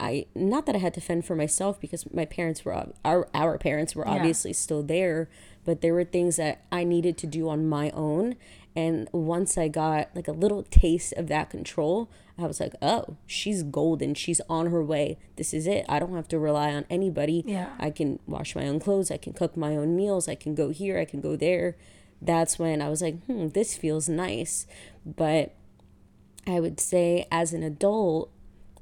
I 0.00 0.26
not 0.34 0.66
that 0.66 0.74
I 0.74 0.78
had 0.80 0.94
to 0.94 1.00
fend 1.00 1.24
for 1.24 1.36
myself 1.36 1.80
because 1.80 2.12
my 2.12 2.24
parents 2.24 2.64
were 2.64 2.88
our 3.04 3.28
our 3.32 3.56
parents 3.58 3.94
were 3.94 4.04
Yeah. 4.04 4.14
obviously 4.16 4.52
still 4.52 4.82
there, 4.82 5.28
but 5.64 5.82
there 5.82 5.94
were 5.94 6.02
things 6.04 6.34
that 6.36 6.64
I 6.72 6.82
needed 6.82 7.16
to 7.18 7.26
do 7.28 7.48
on 7.48 7.68
my 7.68 7.90
own. 7.90 8.34
And 8.74 9.08
once 9.12 9.58
I 9.58 9.68
got 9.68 10.08
like 10.14 10.28
a 10.28 10.32
little 10.32 10.62
taste 10.64 11.12
of 11.14 11.26
that 11.28 11.50
control, 11.50 12.10
I 12.38 12.46
was 12.46 12.58
like, 12.58 12.74
"Oh, 12.80 13.16
she's 13.26 13.62
golden. 13.62 14.14
She's 14.14 14.40
on 14.48 14.70
her 14.70 14.82
way. 14.82 15.18
This 15.36 15.52
is 15.52 15.66
it. 15.66 15.84
I 15.88 15.98
don't 15.98 16.14
have 16.14 16.28
to 16.28 16.38
rely 16.38 16.72
on 16.72 16.86
anybody. 16.88 17.44
Yeah. 17.46 17.70
I 17.78 17.90
can 17.90 18.18
wash 18.26 18.56
my 18.56 18.66
own 18.66 18.80
clothes. 18.80 19.10
I 19.10 19.18
can 19.18 19.34
cook 19.34 19.56
my 19.56 19.76
own 19.76 19.94
meals. 19.94 20.28
I 20.28 20.34
can 20.34 20.54
go 20.54 20.70
here. 20.70 20.98
I 20.98 21.04
can 21.04 21.20
go 21.20 21.36
there." 21.36 21.76
That's 22.20 22.58
when 22.58 22.80
I 22.80 22.88
was 22.88 23.02
like, 23.02 23.22
"Hmm, 23.26 23.48
this 23.48 23.76
feels 23.76 24.08
nice." 24.08 24.66
But 25.04 25.54
I 26.46 26.60
would 26.60 26.80
say 26.80 27.26
as 27.30 27.52
an 27.52 27.62
adult, 27.62 28.30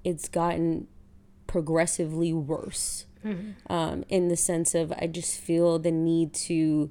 it's 0.04 0.28
gotten 0.28 0.86
progressively 1.46 2.32
worse 2.32 3.06
um, 3.68 4.04
in 4.08 4.28
the 4.28 4.36
sense 4.36 4.74
of 4.74 4.92
I 4.92 5.06
just 5.06 5.38
feel 5.38 5.78
the 5.78 5.90
need 5.90 6.32
to 6.34 6.90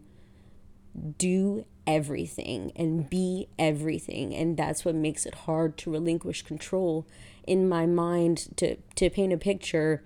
do 1.18 1.66
everything 1.90 2.72
and 2.76 3.10
be 3.10 3.48
everything 3.58 4.34
and 4.36 4.56
that's 4.56 4.86
what 4.86 4.94
makes 4.94 5.26
it 5.26 5.34
hard 5.34 5.76
to 5.76 5.90
relinquish 5.90 6.44
control 6.44 7.08
in 7.48 7.68
my 7.68 7.86
mind 7.88 8.48
to 8.56 8.76
to 8.94 9.10
paint 9.10 9.34
a 9.34 9.38
picture 9.38 10.04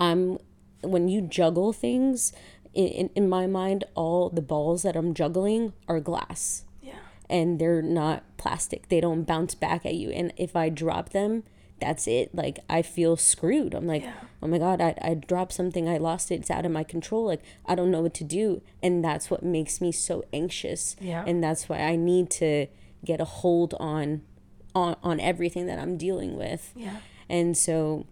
i'm 0.00 0.38
when 0.80 1.08
you 1.08 1.20
juggle 1.20 1.74
things 1.74 2.32
in, 2.72 2.86
in, 2.86 3.10
in 3.14 3.28
my 3.28 3.46
mind 3.46 3.84
all 3.94 4.30
the 4.30 4.40
balls 4.40 4.82
that 4.82 4.96
i'm 4.96 5.12
juggling 5.12 5.74
are 5.86 6.00
glass 6.00 6.64
yeah. 6.80 6.94
and 7.28 7.58
they're 7.58 7.82
not 7.82 8.22
plastic. 8.46 8.88
They 8.88 9.00
don't 9.00 9.24
bounce 9.24 9.56
back 9.56 9.84
at 9.84 9.96
you. 9.96 10.10
And 10.10 10.32
if 10.36 10.54
I 10.54 10.68
drop 10.68 11.08
them, 11.10 11.42
that's 11.80 12.06
it. 12.06 12.34
Like 12.34 12.58
I 12.70 12.82
feel 12.82 13.16
screwed. 13.16 13.74
I'm 13.74 13.86
like, 13.86 14.02
Yeah. 14.02 14.14
oh 14.42 14.46
my 14.48 14.58
God, 14.58 14.80
I, 14.80 14.94
I 15.02 15.14
dropped 15.14 15.52
something. 15.52 15.88
I 15.88 15.98
lost 15.98 16.30
it. 16.30 16.36
It's 16.36 16.50
out 16.50 16.64
of 16.64 16.72
my 16.72 16.84
control. 16.84 17.26
Like 17.26 17.42
I 17.66 17.74
don't 17.74 17.90
know 17.90 18.00
what 18.02 18.14
to 18.14 18.24
do. 18.24 18.62
And 18.82 19.04
that's 19.04 19.30
what 19.30 19.42
makes 19.42 19.80
me 19.80 19.92
so 19.92 20.24
anxious. 20.32 20.96
Yeah. 21.00 21.24
And 21.26 21.42
that's 21.44 21.68
why 21.68 21.78
I 21.80 21.96
need 21.96 22.30
to 22.32 22.66
get 23.04 23.20
a 23.20 23.24
hold 23.24 23.74
on 23.78 24.22
on, 24.74 24.96
on 25.02 25.20
everything 25.20 25.66
that 25.66 25.78
I'm 25.78 25.96
dealing 25.96 26.36
with. 26.36 26.72
Yeah. 26.76 26.96
And 27.28 27.56
so 27.56 28.06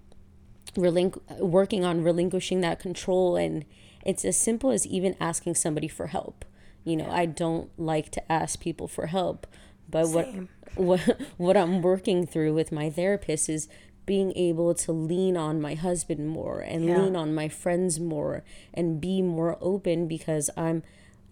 relinqu- 0.76 1.38
working 1.40 1.84
on 1.84 2.02
relinquishing 2.02 2.60
that 2.62 2.80
control 2.80 3.36
and 3.36 3.64
it's 4.04 4.24
as 4.24 4.36
simple 4.36 4.70
as 4.70 4.86
even 4.86 5.16
asking 5.20 5.54
somebody 5.54 5.88
for 5.88 6.08
help. 6.08 6.44
You 6.84 6.96
know, 6.96 7.10
I 7.10 7.24
don't 7.24 7.70
like 7.78 8.10
to 8.12 8.32
ask 8.32 8.60
people 8.60 8.86
for 8.88 9.06
help, 9.06 9.46
but 9.88 10.06
Same. 10.06 10.14
what 10.14 10.48
what 10.76 11.00
what 11.36 11.56
I'm 11.56 11.82
working 11.82 12.26
through 12.26 12.54
with 12.54 12.72
my 12.72 12.90
therapist 12.90 13.48
is 13.48 13.68
being 14.06 14.32
able 14.36 14.74
to 14.74 14.92
lean 14.92 15.36
on 15.36 15.60
my 15.60 15.74
husband 15.74 16.28
more 16.28 16.60
and 16.60 16.84
Yeah. 16.84 17.00
lean 17.02 17.16
on 17.16 17.34
my 17.34 17.48
friends 17.48 17.98
more 17.98 18.44
and 18.74 19.00
be 19.00 19.22
more 19.22 19.56
open 19.62 20.06
because 20.06 20.50
I'm 20.56 20.82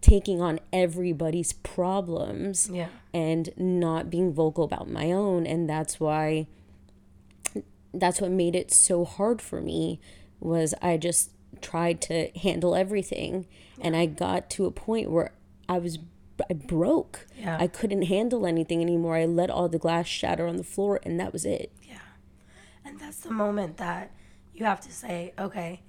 taking 0.01 0.41
on 0.41 0.59
everybody's 0.73 1.53
problems 1.53 2.69
Yeah. 2.73 2.89
and 3.13 3.51
not 3.57 4.11
being 4.11 4.33
vocal 4.33 4.65
about 4.65 4.89
my 4.91 5.13
own 5.13 5.47
and 5.47 5.69
that's 5.69 6.01
why 6.01 6.47
that's 7.95 8.21
what 8.21 8.31
made 8.31 8.57
it 8.57 8.73
so 8.73 9.05
hard 9.05 9.43
for 9.43 9.61
me 9.61 10.01
was 10.41 10.75
I 10.81 10.97
just 10.97 11.31
tried 11.61 12.01
to 12.03 12.29
handle 12.39 12.75
everything 12.75 13.47
and 13.81 13.95
I 13.95 14.07
got 14.07 14.49
to 14.51 14.65
a 14.65 14.71
point 14.71 15.11
where 15.11 15.33
I 15.69 15.79
was 15.79 15.99
I 16.51 16.55
broke. 16.55 17.27
Yeah. 17.39 17.57
I 17.61 17.67
couldn't 17.67 18.03
handle 18.03 18.47
anything 18.47 18.81
anymore. 18.81 19.17
I 19.17 19.25
let 19.25 19.51
all 19.51 19.69
the 19.69 19.79
glass 19.79 20.07
shatter 20.07 20.47
on 20.47 20.57
the 20.57 20.65
floor 20.65 21.01
and 21.03 21.19
that 21.21 21.33
was 21.33 21.45
it. 21.45 21.73
Yeah. 21.83 21.99
And 22.85 22.99
that's 22.99 23.19
the 23.21 23.31
moment 23.31 23.77
that 23.79 24.13
you 24.55 24.65
have 24.65 24.81
to 24.83 24.93
say, 24.93 25.33
okay, 25.39 25.83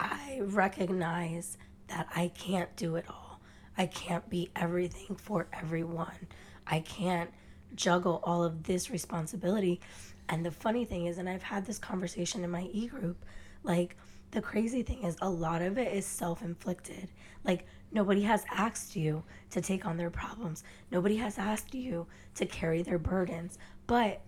I 0.00 0.40
recognize 0.42 1.58
that 1.88 2.08
I 2.14 2.28
can't 2.28 2.74
do 2.76 2.96
it 2.96 3.04
all. 3.08 3.40
I 3.78 3.86
can't 3.86 4.28
be 4.28 4.50
everything 4.56 5.16
for 5.16 5.48
everyone. 5.52 6.28
I 6.66 6.80
can't 6.80 7.30
juggle 7.74 8.20
all 8.24 8.42
of 8.42 8.64
this 8.64 8.90
responsibility. 8.90 9.80
And 10.28 10.44
the 10.44 10.50
funny 10.50 10.84
thing 10.84 11.06
is, 11.06 11.18
and 11.18 11.28
I've 11.28 11.42
had 11.42 11.66
this 11.66 11.78
conversation 11.78 12.42
in 12.42 12.50
my 12.50 12.68
e 12.72 12.86
group, 12.86 13.24
like, 13.62 13.96
the 14.32 14.42
crazy 14.42 14.82
thing 14.82 15.04
is, 15.04 15.16
a 15.22 15.30
lot 15.30 15.62
of 15.62 15.78
it 15.78 15.92
is 15.92 16.04
self 16.04 16.42
inflicted. 16.42 17.08
Like, 17.44 17.66
nobody 17.96 18.20
has 18.20 18.44
asked 18.52 18.94
you 18.94 19.22
to 19.50 19.62
take 19.62 19.86
on 19.86 19.96
their 19.96 20.10
problems, 20.10 20.62
nobody 20.90 21.16
has 21.16 21.38
asked 21.38 21.74
you 21.74 22.06
to 22.34 22.44
carry 22.44 22.82
their 22.82 22.98
burdens. 22.98 23.58
But 23.86 24.20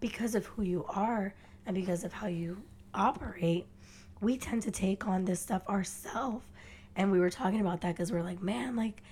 because 0.00 0.34
of 0.34 0.46
who 0.46 0.62
you 0.62 0.86
are 0.88 1.34
and 1.66 1.76
because 1.76 2.02
of 2.02 2.14
how 2.14 2.28
you 2.28 2.62
operate, 2.94 3.66
we 4.22 4.38
tend 4.38 4.62
to 4.62 4.70
take 4.70 5.06
on 5.06 5.26
this 5.26 5.38
stuff 5.38 5.68
ourselves. 5.68 6.46
And 6.96 7.12
we 7.12 7.20
were 7.20 7.28
talking 7.28 7.60
about 7.60 7.82
that 7.82 7.94
because 7.94 8.10
we're 8.10 8.22
like, 8.22 8.42
man, 8.42 8.74
like, 8.74 9.02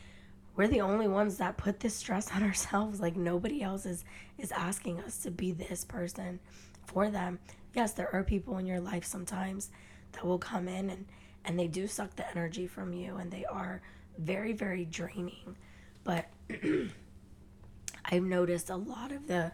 we're 0.56 0.68
the 0.68 0.80
only 0.80 1.06
ones 1.06 1.36
that 1.36 1.58
put 1.58 1.80
this 1.80 1.94
stress 1.94 2.32
on 2.34 2.42
ourselves. 2.50 3.00
Like, 3.00 3.14
nobody 3.14 3.62
else 3.62 3.84
is, 3.84 4.06
is 4.38 4.50
asking 4.52 5.00
us 5.00 5.18
to 5.18 5.30
be 5.30 5.52
this 5.52 5.84
person 5.84 6.40
for 6.86 7.10
them. 7.10 7.40
Yes, 7.74 7.92
there 7.92 8.12
are 8.14 8.24
people 8.24 8.56
in 8.56 8.64
your 8.64 8.80
life 8.80 9.04
sometimes 9.04 9.68
that 10.12 10.24
will 10.24 10.38
come 10.38 10.66
in 10.66 10.88
and, 10.88 11.04
and 11.44 11.58
they 11.58 11.68
do 11.68 11.86
suck 11.86 12.16
the 12.16 12.28
energy 12.30 12.66
from 12.66 12.94
you 12.94 13.16
and 13.16 13.30
they 13.30 13.44
are 13.44 13.82
very, 14.18 14.52
very 14.52 14.84
draining. 14.84 15.56
But 16.04 16.26
I've 18.04 18.22
noticed 18.22 18.70
a 18.70 18.76
lot 18.76 19.12
of 19.12 19.26
the 19.26 19.52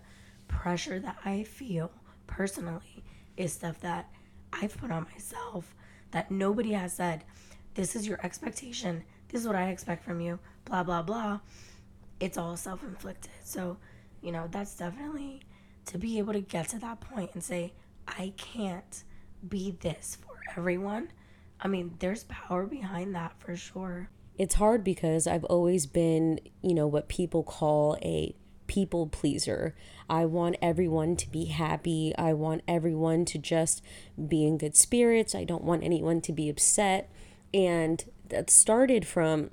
pressure 0.48 0.98
that 1.00 1.16
I 1.24 1.44
feel 1.44 1.90
personally 2.26 3.04
is 3.36 3.52
stuff 3.52 3.80
that 3.80 4.08
I've 4.52 4.76
put 4.76 4.90
on 4.90 5.06
myself 5.12 5.74
that 6.12 6.30
nobody 6.30 6.72
has 6.72 6.92
said, 6.92 7.24
this 7.74 7.96
is 7.96 8.06
your 8.06 8.20
expectation, 8.24 9.02
this 9.28 9.40
is 9.40 9.46
what 9.46 9.56
I 9.56 9.68
expect 9.70 10.04
from 10.04 10.20
you, 10.20 10.38
blah, 10.64 10.84
blah, 10.84 11.02
blah. 11.02 11.40
It's 12.20 12.38
all 12.38 12.56
self 12.56 12.82
inflicted. 12.84 13.32
So, 13.42 13.76
you 14.22 14.30
know, 14.30 14.46
that's 14.50 14.76
definitely 14.76 15.40
to 15.86 15.98
be 15.98 16.18
able 16.18 16.32
to 16.32 16.40
get 16.40 16.68
to 16.68 16.78
that 16.78 17.00
point 17.00 17.30
and 17.34 17.42
say, 17.42 17.72
I 18.06 18.32
can't 18.36 19.02
be 19.48 19.72
this 19.80 20.18
for 20.20 20.36
everyone. 20.56 21.10
I 21.60 21.68
mean, 21.68 21.94
there's 21.98 22.24
power 22.24 22.64
behind 22.64 23.14
that 23.14 23.32
for 23.38 23.56
sure. 23.56 24.08
It's 24.36 24.56
hard 24.56 24.82
because 24.82 25.26
I've 25.26 25.44
always 25.44 25.86
been, 25.86 26.40
you 26.60 26.74
know, 26.74 26.86
what 26.86 27.08
people 27.08 27.42
call 27.42 27.96
a 28.02 28.34
people 28.66 29.06
pleaser. 29.06 29.74
I 30.08 30.24
want 30.24 30.56
everyone 30.60 31.16
to 31.16 31.30
be 31.30 31.46
happy. 31.46 32.12
I 32.18 32.32
want 32.32 32.62
everyone 32.66 33.24
to 33.26 33.38
just 33.38 33.82
be 34.28 34.46
in 34.46 34.58
good 34.58 34.76
spirits. 34.76 35.34
I 35.34 35.44
don't 35.44 35.64
want 35.64 35.84
anyone 35.84 36.20
to 36.22 36.32
be 36.32 36.48
upset. 36.48 37.10
And 37.52 38.04
that 38.28 38.50
started 38.50 39.06
from 39.06 39.50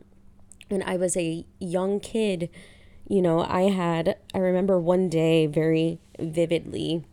when 0.70 0.82
I 0.82 0.98
was 0.98 1.16
a 1.16 1.46
young 1.60 2.00
kid. 2.00 2.50
You 3.08 3.22
know, 3.22 3.42
I 3.42 3.64
had, 3.64 4.18
I 4.34 4.40
remember 4.40 4.80
one 4.80 5.10
day 5.10 5.46
very 5.46 6.00
vividly 6.20 7.06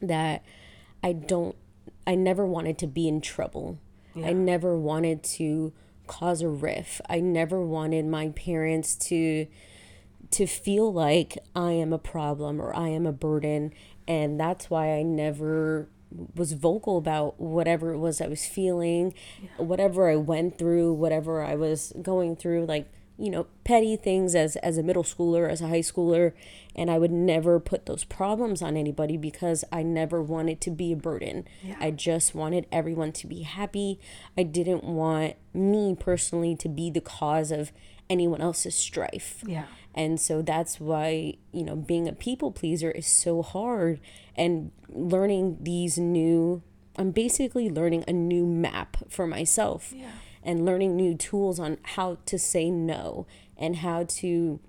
that 0.00 0.42
I 1.02 1.12
don't, 1.12 1.54
I 2.06 2.14
never 2.14 2.46
wanted 2.46 2.78
to 2.78 2.86
be 2.86 3.06
in 3.06 3.20
trouble. 3.20 3.78
I 4.16 4.32
never 4.32 4.76
wanted 4.76 5.22
to 5.22 5.72
cause 6.10 6.42
a 6.42 6.48
riff. 6.48 7.00
I 7.08 7.20
never 7.20 7.64
wanted 7.64 8.04
my 8.04 8.30
parents 8.30 8.96
to 8.96 9.46
to 10.32 10.46
feel 10.46 10.92
like 10.92 11.38
I 11.54 11.70
am 11.72 11.92
a 11.92 11.98
problem 11.98 12.60
or 12.60 12.74
I 12.74 12.88
am 12.88 13.06
a 13.06 13.12
burden. 13.12 13.72
And 14.06 14.38
that's 14.38 14.68
why 14.68 14.92
I 14.92 15.02
never 15.02 15.88
was 16.34 16.52
vocal 16.52 16.98
about 16.98 17.40
whatever 17.40 17.92
it 17.92 17.98
was 17.98 18.20
I 18.20 18.26
was 18.26 18.44
feeling, 18.44 19.14
whatever 19.56 20.10
I 20.10 20.16
went 20.16 20.58
through, 20.58 20.94
whatever 20.94 21.44
I 21.44 21.54
was 21.54 21.92
going 22.02 22.34
through. 22.34 22.66
Like 22.66 22.90
you 23.20 23.30
know 23.30 23.46
petty 23.64 23.96
things 23.96 24.34
as 24.34 24.56
as 24.56 24.78
a 24.78 24.82
middle 24.82 25.04
schooler 25.04 25.48
as 25.50 25.60
a 25.60 25.68
high 25.68 25.80
schooler 25.80 26.32
and 26.74 26.90
I 26.90 26.98
would 26.98 27.10
never 27.10 27.60
put 27.60 27.86
those 27.86 28.04
problems 28.04 28.62
on 28.62 28.76
anybody 28.76 29.16
because 29.16 29.64
I 29.70 29.82
never 29.82 30.22
wanted 30.22 30.60
to 30.62 30.70
be 30.70 30.92
a 30.92 30.96
burden. 30.96 31.46
Yeah. 31.62 31.76
I 31.80 31.90
just 31.90 32.34
wanted 32.34 32.66
everyone 32.70 33.12
to 33.12 33.26
be 33.26 33.42
happy. 33.42 33.98
I 34.38 34.44
didn't 34.44 34.84
want 34.84 35.34
me 35.52 35.96
personally 35.98 36.54
to 36.56 36.68
be 36.68 36.88
the 36.90 37.00
cause 37.00 37.50
of 37.50 37.72
anyone 38.08 38.40
else's 38.40 38.74
strife. 38.74 39.42
Yeah. 39.46 39.64
And 39.94 40.20
so 40.20 40.42
that's 40.42 40.78
why, 40.78 41.34
you 41.52 41.64
know, 41.64 41.74
being 41.74 42.06
a 42.08 42.12
people 42.12 42.52
pleaser 42.52 42.90
is 42.90 43.06
so 43.06 43.42
hard 43.42 44.00
and 44.36 44.70
learning 44.88 45.58
these 45.60 45.98
new 45.98 46.62
I'm 46.96 47.12
basically 47.12 47.70
learning 47.70 48.04
a 48.06 48.12
new 48.12 48.46
map 48.46 48.96
for 49.08 49.26
myself 49.26 49.92
Yeah. 49.96 50.10
And 50.42 50.64
learning 50.64 50.96
new 50.96 51.14
tools 51.14 51.58
on 51.60 51.78
how 51.82 52.18
to 52.26 52.38
say 52.38 52.70
no 52.70 53.26
and 53.56 53.76
how 53.76 54.04
to 54.04 54.60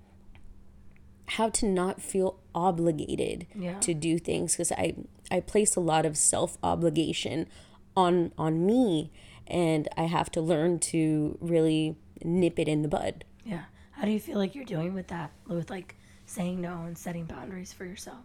how 1.27 1.49
to 1.49 1.65
not 1.65 2.01
feel 2.01 2.39
obligated 2.53 3.47
Yeah. 3.55 3.79
to 3.79 3.93
do 3.93 4.17
things 4.19 4.53
because 4.53 4.71
I 4.73 4.95
I 5.29 5.39
place 5.39 5.75
a 5.77 5.79
lot 5.79 6.05
of 6.05 6.17
self 6.17 6.57
obligation 6.61 7.47
on 7.95 8.31
on 8.37 8.65
me 8.65 9.11
and 9.47 9.87
I 9.97 10.03
have 10.03 10.29
to 10.31 10.41
learn 10.41 10.79
to 10.79 11.37
really 11.41 11.95
nip 12.23 12.59
it 12.59 12.67
in 12.67 12.81
the 12.81 12.87
bud. 12.89 13.23
Yeah. 13.45 13.63
How 13.91 14.03
do 14.05 14.11
you 14.11 14.19
feel 14.19 14.37
like 14.37 14.55
you're 14.55 14.65
doing 14.65 14.93
with 14.93 15.07
that? 15.07 15.31
With 15.47 15.69
like 15.69 15.95
saying 16.25 16.59
no 16.61 16.83
and 16.83 16.97
setting 16.97 17.25
boundaries 17.25 17.71
for 17.73 17.85
yourself? 17.85 18.23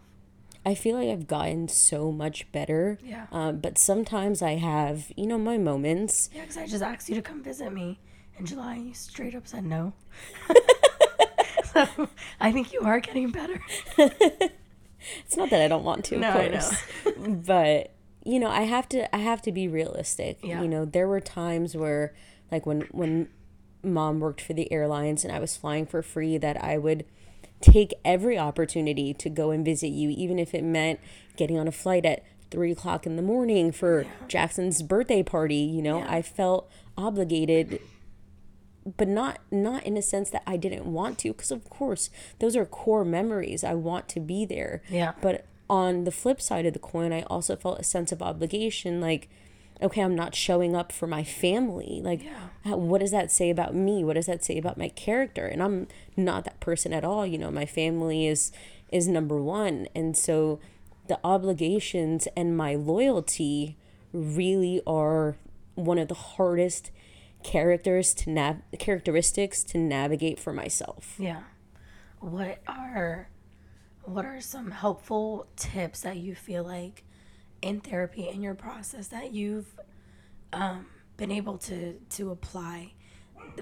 I 0.67 0.75
feel 0.75 0.97
like 0.97 1.09
I've 1.09 1.29
gotten 1.29 1.69
so 1.69 2.11
much 2.11 2.51
better. 2.51 2.99
Yeah. 3.03 3.27
Um, 3.31 3.61
but 3.61 3.79
sometimes 3.79 4.43
I 4.43 4.57
have, 4.57 5.13
you 5.17 5.27
know, 5.27 5.39
my 5.39 5.57
moments. 5.59 6.29
Yeah, 6.35 6.41
because 6.43 6.57
I 6.57 6.67
just 6.67 6.83
asked 6.83 7.09
you 7.09 7.15
to 7.15 7.23
come 7.23 7.43
visit 7.43 7.73
me 7.73 8.01
in 8.37 8.45
July 8.47 8.75
and 8.75 8.89
you 8.89 8.95
straight 8.95 9.35
up 9.37 9.47
said 9.47 9.65
no. 9.65 9.93
so 11.73 12.09
I 12.41 12.51
think 12.51 12.73
you 12.73 12.81
are 12.81 12.99
getting 13.01 13.31
better. 13.31 13.61
It's 13.97 15.37
not 15.37 15.51
that 15.51 15.63
I 15.63 15.69
don't 15.69 15.85
want 15.85 16.05
to, 16.07 16.17
of 16.17 16.21
No, 16.21 16.31
I 16.31 16.49
course. 16.49 16.83
but 17.47 17.93
you 18.25 18.41
know, 18.41 18.49
I 18.51 18.63
have 18.63 18.89
to 18.89 19.15
I 19.15 19.19
have 19.21 19.41
to 19.43 19.53
be 19.53 19.69
realistic. 19.69 20.41
Yeah. 20.43 20.63
You 20.63 20.69
know, 20.69 20.85
there 20.85 21.07
were 21.07 21.21
times 21.21 21.77
where 21.77 22.13
like 22.51 22.67
when 22.67 22.83
when 22.91 23.29
mom 23.85 24.19
worked 24.19 24.41
for 24.41 24.53
the 24.53 24.71
airlines 24.73 25.23
and 25.25 25.33
I 25.33 25.39
was 25.39 25.57
flying 25.57 25.87
for 25.87 26.03
free 26.03 26.39
that 26.39 26.63
I 26.63 26.77
would 26.77 27.05
take 27.61 27.95
every 28.05 28.39
opportunity 28.39 29.15
to 29.15 29.29
go 29.31 29.51
and 29.51 29.65
visit 29.65 29.89
you, 29.89 30.11
even 30.11 30.39
if 30.39 30.55
it 30.55 30.63
meant 30.65 31.01
getting 31.37 31.59
on 31.59 31.67
a 31.69 31.73
flight 31.73 32.05
at 32.05 32.23
three 32.51 32.71
o'clock 32.73 33.07
in 33.07 33.17
the 33.17 33.23
morning 33.23 33.73
for 33.73 34.07
Jackson's 34.29 34.83
birthday 34.83 35.23
party. 35.23 35.57
You 35.57 35.83
know, 35.83 35.99
Yeah. 35.99 36.07
I 36.13 36.23
felt 36.23 36.71
obligated 36.97 37.81
but 38.97 39.09
not 39.09 39.41
not 39.51 39.83
in 39.85 39.97
a 39.97 40.03
sense 40.03 40.31
that 40.31 40.45
I 40.47 40.57
didn't 40.57 40.87
want 40.87 41.19
to 41.19 41.33
because 41.33 41.51
of 41.51 41.69
course 41.69 42.09
those 42.39 42.55
are 42.55 42.65
core 42.65 43.05
memories 43.05 43.65
I 43.65 43.75
want 43.75 44.09
to 44.11 44.21
be 44.21 44.45
there 44.45 44.81
Yeah. 44.89 45.13
but 45.21 45.45
on 45.69 46.05
the 46.05 46.13
flip 46.13 46.41
side 46.41 46.67
of 46.67 46.73
the 46.73 46.79
coin 46.79 47.13
I 47.13 47.23
also 47.23 47.57
felt 47.57 47.81
a 47.81 47.85
sense 47.85 48.13
of 48.13 48.23
obligation 48.23 49.01
like 49.01 49.29
okay 49.83 50.01
I'm 50.03 50.15
not 50.17 50.35
showing 50.35 50.75
up 50.75 50.91
for 50.93 51.07
my 51.07 51.23
family 51.25 52.01
like 52.03 52.23
Yeah. 52.25 52.49
how, 52.65 52.77
what 52.77 53.01
does 53.01 53.11
that 53.11 53.31
say 53.31 53.51
about 53.51 53.75
me 53.75 54.03
what 54.05 54.15
does 54.15 54.27
that 54.27 54.45
say 54.45 54.57
about 54.59 54.79
my 54.79 54.89
character 54.91 55.47
and 55.47 55.63
I'm 55.63 55.87
not 56.17 56.45
that 56.45 56.61
person 56.61 56.93
at 56.93 57.05
all 57.05 57.27
you 57.27 57.39
know 57.39 57.51
my 57.51 57.67
family 57.67 58.27
is 58.27 58.53
is 58.91 59.07
number 59.09 59.41
1 59.43 59.89
and 59.95 60.17
so 60.17 60.61
the 61.09 61.19
obligations 61.25 62.27
and 62.37 62.57
my 62.57 62.75
loyalty 62.75 63.77
really 64.13 64.81
are 64.87 65.37
one 65.75 65.99
of 65.99 66.09
the 66.09 66.15
hardest 66.15 66.91
characters 67.45 68.15
to 68.15 68.31
nav- 68.31 68.63
characteristics 68.79 69.63
to 69.63 69.79
navigate 69.79 70.41
for 70.41 70.53
myself. 70.53 71.15
Yeah. 71.19 71.43
What 72.21 72.59
are 72.67 73.29
what 74.05 74.25
are 74.25 74.41
some 74.41 74.71
helpful 74.71 75.47
tips 75.57 76.01
that 76.01 76.17
you 76.17 76.35
feel 76.35 76.65
like 76.65 77.05
in 77.67 77.81
therapy 77.81 78.29
in 78.29 78.43
your 78.43 78.55
process 78.55 79.09
that 79.09 79.33
you've 79.33 79.67
um, 80.53 80.87
been 81.17 81.31
able 81.31 81.59
to 81.59 81.95
to 82.11 82.31
apply 82.31 82.93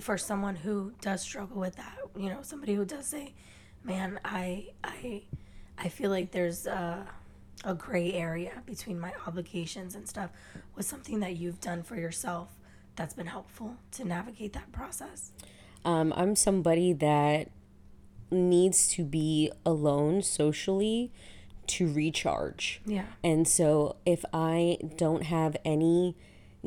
for 0.00 0.18
someone 0.18 0.56
who 0.56 0.92
does 1.00 1.22
struggle 1.22 1.60
with 1.60 1.76
that? 1.76 1.98
You 2.16 2.28
know, 2.28 2.40
somebody 2.42 2.74
who 2.74 2.84
does 2.84 3.06
say, 3.06 3.34
"Man, 3.82 4.20
I 4.24 4.68
I 4.82 5.22
I 5.78 5.88
feel 5.88 6.10
like 6.10 6.30
there's 6.32 6.66
a, 6.66 7.06
a 7.64 7.74
gray 7.74 8.12
area 8.12 8.62
between 8.66 9.00
my 9.00 9.12
obligations 9.26 9.94
and 9.94 10.08
stuff." 10.08 10.30
was 10.76 10.86
something 10.86 11.20
that 11.20 11.36
you've 11.36 11.60
done 11.60 11.82
for 11.82 11.96
yourself 11.96 12.48
that's 12.96 13.14
been 13.14 13.26
helpful 13.26 13.76
to 13.92 14.04
navigate 14.04 14.52
that 14.52 14.72
process? 14.72 15.32
Um, 15.84 16.12
I'm 16.16 16.34
somebody 16.36 16.92
that 16.94 17.50
needs 18.30 18.88
to 18.88 19.04
be 19.04 19.52
alone 19.64 20.22
socially 20.22 21.12
to 21.68 21.92
recharge. 21.92 22.80
Yeah. 22.86 23.04
And 23.22 23.46
so 23.46 23.96
if 24.04 24.24
I 24.32 24.78
don't 24.96 25.24
have 25.24 25.56
any 25.64 26.16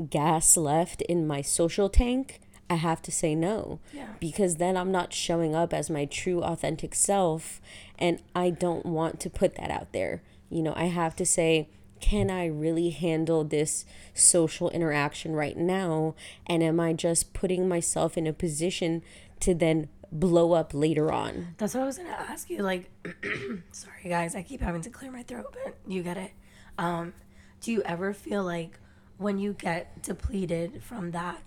gas 0.10 0.58
left 0.58 1.02
in 1.04 1.28
my 1.28 1.42
social 1.42 1.90
tank, 1.90 2.40
I 2.70 2.76
have 2.76 3.02
to 3.04 3.12
say 3.12 3.36
no. 3.36 3.80
Yeah. 3.94 4.10
Because 4.20 4.58
then 4.58 4.76
I'm 4.76 4.92
not 4.92 5.14
showing 5.14 5.56
up 5.56 5.74
as 5.74 5.90
my 5.90 6.06
true 6.06 6.44
authentic 6.44 6.94
self 6.94 7.62
and 7.98 8.22
I 8.36 8.50
don't 8.50 8.86
want 8.86 9.20
to 9.22 9.30
put 9.30 9.56
that 9.56 9.72
out 9.72 9.94
there. 9.94 10.22
You 10.50 10.62
know, 10.62 10.74
I 10.76 10.86
have 10.86 11.16
to 11.18 11.26
say 11.26 11.70
can 12.00 12.30
I 12.30 12.46
really 12.46 12.92
handle 12.92 13.44
this 13.44 13.84
social 14.14 14.70
interaction 14.70 15.34
right 15.34 15.58
now? 15.58 16.16
And 16.46 16.62
am 16.62 16.80
I 16.80 16.94
just 16.94 17.34
putting 17.34 17.68
myself 17.68 18.18
in 18.18 18.28
a 18.28 18.34
position 18.34 19.02
to 19.40 19.54
then 19.54 19.90
blow 20.12 20.54
up 20.54 20.74
later 20.74 21.12
on? 21.12 21.56
That's 21.58 21.74
what 21.74 21.84
I 21.84 21.86
was 21.86 21.98
gonna 21.98 22.10
ask 22.10 22.50
you. 22.50 22.64
Like, 22.64 22.90
sorry 23.72 24.04
guys, 24.06 24.36
I 24.36 24.42
keep 24.42 24.62
having 24.62 24.82
to 24.82 24.90
clear 24.90 25.12
my 25.12 25.24
throat, 25.24 25.56
but 25.64 25.78
you 25.88 26.04
get 26.04 26.18
it. 26.18 26.32
Um, 26.78 27.14
do 27.62 27.72
you 27.72 27.82
ever 27.84 28.14
feel 28.14 28.44
like 28.44 28.80
when 29.18 29.38
you 29.38 29.54
get 29.54 30.04
depleted 30.04 30.84
from 30.84 31.12
that, 31.12 31.42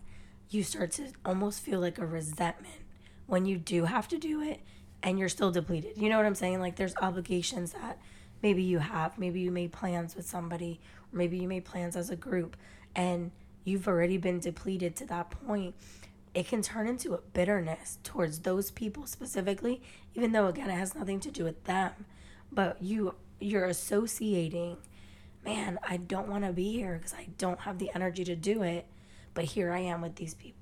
you 0.50 0.62
start 0.62 0.90
to 0.92 1.12
almost 1.24 1.60
feel 1.60 1.80
like 1.80 1.98
a 1.98 2.06
resentment 2.06 2.82
when 3.26 3.46
you 3.46 3.56
do 3.56 3.84
have 3.84 4.08
to 4.08 4.18
do 4.18 4.42
it 4.42 4.60
and 5.02 5.18
you're 5.18 5.28
still 5.28 5.50
depleted? 5.50 5.96
You 5.96 6.08
know 6.08 6.16
what 6.16 6.26
I'm 6.26 6.34
saying? 6.34 6.60
Like, 6.60 6.76
there's 6.76 6.94
obligations 7.00 7.72
that 7.72 7.98
maybe 8.42 8.62
you 8.62 8.78
have, 8.78 9.18
maybe 9.18 9.40
you 9.40 9.50
made 9.52 9.72
plans 9.72 10.16
with 10.16 10.26
somebody, 10.26 10.80
or 11.12 11.16
maybe 11.16 11.38
you 11.38 11.46
made 11.46 11.64
plans 11.64 11.96
as 11.96 12.10
a 12.10 12.16
group, 12.16 12.56
and 12.96 13.30
you've 13.64 13.86
already 13.86 14.16
been 14.16 14.40
depleted 14.40 14.96
to 14.96 15.06
that 15.06 15.30
point 15.30 15.74
it 16.34 16.46
can 16.46 16.62
turn 16.62 16.86
into 16.86 17.14
a 17.14 17.18
bitterness 17.18 17.98
towards 18.04 18.40
those 18.40 18.70
people 18.70 19.06
specifically 19.06 19.82
even 20.14 20.32
though 20.32 20.46
again 20.46 20.70
it 20.70 20.74
has 20.74 20.94
nothing 20.94 21.20
to 21.20 21.30
do 21.30 21.44
with 21.44 21.64
them. 21.64 21.92
But 22.52 22.82
you 22.82 23.14
you're 23.38 23.64
associating 23.64 24.76
man 25.42 25.78
i 25.88 25.96
don't 25.96 26.28
want 26.28 26.44
to 26.44 26.52
be 26.52 26.70
here 26.72 26.98
because 26.98 27.14
i 27.14 27.26
don't 27.38 27.60
have 27.60 27.78
the 27.78 27.90
energy 27.94 28.22
to 28.22 28.36
do 28.36 28.62
it 28.62 28.84
but 29.32 29.44
here 29.44 29.72
i 29.72 29.78
am 29.78 30.02
with 30.02 30.16
these 30.16 30.34
people 30.34 30.60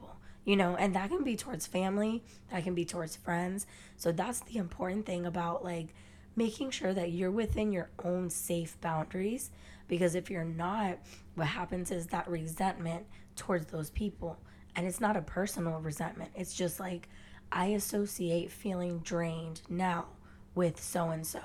you 0.49 0.57
know? 0.57 0.77
And 0.77 0.95
that 0.95 1.11
can 1.11 1.25
be 1.25 1.37
towards 1.37 1.67
family 1.67 2.25
that 2.51 2.65
can 2.65 2.75
be 2.75 2.87
towards 2.87 3.15
friends. 3.15 3.67
So 3.99 4.13
that's 4.13 4.41
the 4.41 4.57
important 4.57 5.05
thing 5.05 5.27
about 5.27 5.63
like 5.63 5.89
making 6.35 6.71
sure 6.71 6.95
that 6.95 7.13
you're 7.13 7.31
within 7.31 7.71
your 7.71 7.91
own 8.03 8.31
safe 8.31 8.81
boundaries 8.81 9.51
because 9.89 10.15
if 10.15 10.31
you're 10.31 10.45
not 10.45 10.99
what 11.35 11.49
happens 11.49 11.91
is 11.91 12.07
that 12.07 12.27
resentment 12.29 13.05
towards 13.37 13.67
those 13.67 13.91
people 13.91 14.39
and 14.79 14.87
it's 14.87 15.01
not 15.01 15.17
a 15.17 15.23
personal 15.23 15.81
resentment. 15.81 16.31
It's 16.35 16.55
just 16.55 16.79
like 16.81 17.09
i 17.51 17.67
associate 17.69 18.53
feeling 18.53 18.99
drained 18.99 19.63
now 19.71 20.05
with 20.55 20.79
so 20.79 21.09
and 21.09 21.27
so 21.27 21.41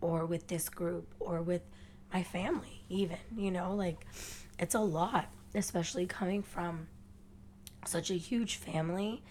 or 0.00 0.24
with 0.24 0.46
this 0.46 0.68
group 0.68 1.12
or 1.18 1.42
with 1.42 1.62
my 2.14 2.22
family 2.22 2.84
even 2.88 3.16
you 3.36 3.50
know 3.50 3.74
like 3.74 4.06
it's 4.60 4.76
a 4.76 4.80
lot 4.80 5.28
especially 5.56 6.06
coming 6.06 6.40
from 6.40 6.86
such 7.84 8.10
a 8.10 8.14
huge 8.14 8.56
family. 8.56 9.22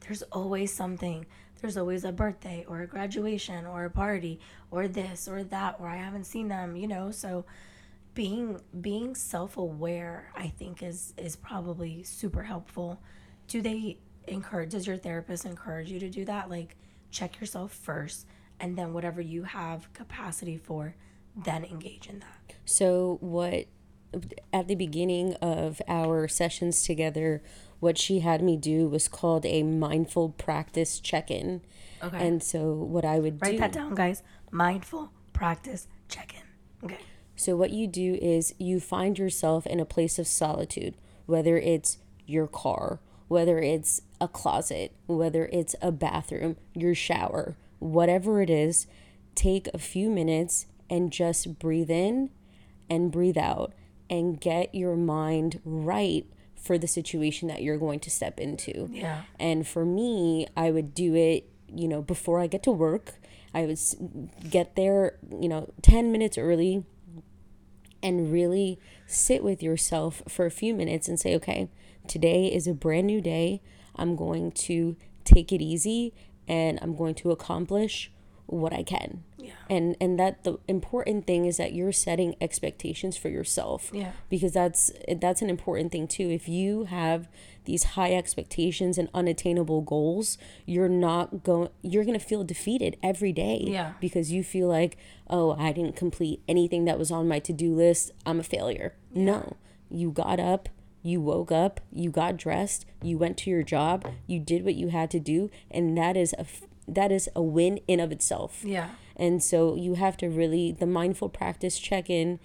There's 0.00 0.22
always 0.22 0.72
something. 0.72 1.26
There's 1.60 1.76
always 1.76 2.04
a 2.04 2.12
birthday 2.12 2.64
or 2.68 2.80
a 2.82 2.86
graduation 2.86 3.66
or 3.66 3.84
a 3.84 3.90
party 3.90 4.40
or 4.70 4.88
this 4.88 5.28
or 5.28 5.42
that 5.44 5.76
or 5.80 5.88
i 5.88 5.96
haven't 5.96 6.24
seen 6.24 6.46
them 6.46 6.76
you 6.76 6.86
know 6.86 7.10
so 7.10 7.44
being 8.14 8.60
being 8.80 9.14
self-aware 9.14 10.30
i 10.36 10.48
think 10.48 10.82
is 10.82 11.14
is 11.16 11.36
probably 11.36 12.02
super 12.02 12.42
helpful 12.42 13.00
do 13.46 13.62
they 13.62 13.98
encourage 14.26 14.70
does 14.70 14.86
your 14.86 14.96
therapist 14.96 15.44
encourage 15.44 15.90
you 15.90 16.00
to 16.00 16.08
do 16.10 16.24
that 16.24 16.50
like 16.50 16.76
check 17.10 17.40
yourself 17.40 17.72
first 17.72 18.26
and 18.60 18.76
then 18.76 18.92
whatever 18.92 19.20
you 19.20 19.44
have 19.44 19.92
capacity 19.92 20.56
for 20.56 20.94
then 21.44 21.64
engage 21.64 22.08
in 22.08 22.18
that 22.18 22.56
So, 22.64 23.18
what 23.20 23.66
at 24.52 24.68
the 24.68 24.74
beginning 24.74 25.34
of 25.34 25.80
our 25.86 26.28
sessions 26.28 26.82
together, 26.82 27.42
what 27.80 27.98
she 27.98 28.20
had 28.20 28.42
me 28.42 28.56
do 28.56 28.88
was 28.88 29.06
called 29.06 29.44
a 29.46 29.62
mindful 29.62 30.30
practice 30.30 30.98
check 30.98 31.30
in. 31.30 31.62
Okay. 32.02 32.26
And 32.26 32.42
so, 32.42 32.72
what 32.72 33.04
I 33.04 33.18
would 33.18 33.40
write 33.40 33.52
do. 33.52 33.58
that 33.58 33.72
down 33.72 33.94
guys 33.94 34.22
mindful 34.50 35.12
practice 35.32 35.86
check-in 36.08 36.42
okay 36.82 36.98
So, 37.38 37.54
what 37.56 37.70
you 37.70 37.86
do 37.86 38.18
is 38.20 38.52
you 38.58 38.80
find 38.80 39.16
yourself 39.16 39.64
in 39.64 39.78
a 39.78 39.84
place 39.84 40.18
of 40.18 40.26
solitude, 40.26 40.96
whether 41.26 41.56
it's 41.56 41.98
your 42.26 42.48
car, 42.48 42.98
whether 43.28 43.60
it's 43.60 44.02
a 44.20 44.26
closet, 44.26 44.92
whether 45.06 45.48
it's 45.52 45.76
a 45.80 45.92
bathroom, 45.92 46.56
your 46.74 46.96
shower, 46.96 47.56
whatever 47.78 48.42
it 48.42 48.50
is, 48.50 48.88
take 49.36 49.68
a 49.68 49.78
few 49.78 50.10
minutes 50.10 50.66
and 50.90 51.12
just 51.12 51.60
breathe 51.60 51.90
in 51.90 52.30
and 52.90 53.12
breathe 53.12 53.38
out 53.38 53.72
and 54.10 54.40
get 54.40 54.74
your 54.74 54.96
mind 54.96 55.60
right 55.64 56.26
for 56.60 56.76
the 56.76 56.88
situation 56.88 57.46
that 57.46 57.62
you're 57.62 57.78
going 57.78 58.00
to 58.00 58.10
step 58.10 58.40
into. 58.40 58.88
Yeah. 58.90 59.22
And 59.38 59.64
for 59.64 59.84
me, 59.84 60.48
I 60.56 60.72
would 60.72 60.92
do 60.92 61.14
it, 61.14 61.48
you 61.72 61.86
know, 61.86 62.02
before 62.02 62.40
I 62.40 62.48
get 62.48 62.64
to 62.64 62.72
work. 62.72 63.14
I 63.54 63.64
would 63.64 63.78
get 64.50 64.74
there, 64.74 65.18
you 65.40 65.48
know, 65.48 65.72
10 65.82 66.10
minutes 66.10 66.36
early 66.36 66.84
and 68.02 68.32
really 68.32 68.78
sit 69.06 69.42
with 69.42 69.62
yourself 69.62 70.22
for 70.28 70.46
a 70.46 70.50
few 70.50 70.74
minutes 70.74 71.08
and 71.08 71.18
say, 71.18 71.34
okay, 71.34 71.68
today 72.06 72.46
is 72.46 72.66
a 72.66 72.74
brand 72.74 73.06
new 73.06 73.20
day. 73.20 73.60
I'm 73.96 74.16
going 74.16 74.52
to 74.52 74.96
take 75.24 75.52
it 75.52 75.60
easy 75.60 76.14
and 76.46 76.78
I'm 76.80 76.96
going 76.96 77.14
to 77.16 77.30
accomplish 77.30 78.10
what 78.46 78.72
I 78.72 78.82
can. 78.82 79.24
Yeah. 79.36 79.52
And 79.68 79.94
and 80.00 80.18
that 80.18 80.44
the 80.44 80.58
important 80.66 81.26
thing 81.26 81.44
is 81.44 81.58
that 81.58 81.74
you're 81.74 81.92
setting 81.92 82.34
expectations 82.40 83.16
for 83.16 83.28
yourself. 83.28 83.90
Yeah. 83.92 84.12
Because 84.30 84.52
that's 84.52 84.90
that's 85.20 85.42
an 85.42 85.50
important 85.50 85.92
thing 85.92 86.08
too. 86.08 86.30
If 86.30 86.48
you 86.48 86.84
have 86.84 87.28
these 87.68 87.84
high 87.96 88.12
expectations 88.14 88.98
and 88.98 89.08
unattainable 89.14 89.82
goals, 89.82 90.38
you're 90.66 90.88
not 90.88 91.44
going 91.44 91.68
you're 91.82 92.04
going 92.04 92.18
to 92.18 92.24
feel 92.24 92.42
defeated 92.42 92.96
every 93.02 93.32
day 93.32 93.62
Yeah. 93.66 93.92
because 94.00 94.32
you 94.32 94.42
feel 94.42 94.66
like, 94.68 94.96
"Oh, 95.28 95.54
I 95.58 95.70
didn't 95.72 95.94
complete 95.94 96.40
anything 96.48 96.86
that 96.86 96.98
was 96.98 97.10
on 97.12 97.28
my 97.28 97.38
to-do 97.38 97.74
list. 97.74 98.10
I'm 98.26 98.40
a 98.40 98.42
failure." 98.42 98.94
No. 99.14 99.56
You 99.90 100.10
got 100.10 100.40
up, 100.40 100.68
you 101.02 101.20
woke 101.20 101.52
up, 101.52 101.80
you 101.92 102.10
got 102.10 102.36
dressed, 102.36 102.84
you 103.02 103.16
went 103.18 103.36
to 103.38 103.50
your 103.50 103.62
job, 103.62 104.06
you 104.26 104.38
did 104.40 104.64
what 104.64 104.74
you 104.74 104.88
had 104.88 105.10
to 105.12 105.20
do, 105.20 105.50
and 105.70 105.96
that 105.96 106.16
is 106.16 106.32
a 106.34 106.40
f- 106.40 106.66
that 106.88 107.12
is 107.12 107.28
a 107.36 107.42
win 107.42 107.78
in 107.86 108.00
of 108.00 108.10
itself. 108.10 108.64
Yeah. 108.64 108.88
And 109.14 109.42
so 109.42 109.74
you 109.74 109.94
have 109.94 110.16
to 110.18 110.28
really, 110.28 110.72
the 110.72 110.86
mindful 110.86 111.28
practice 111.28 111.78
check 111.78 112.08
in 112.08 112.38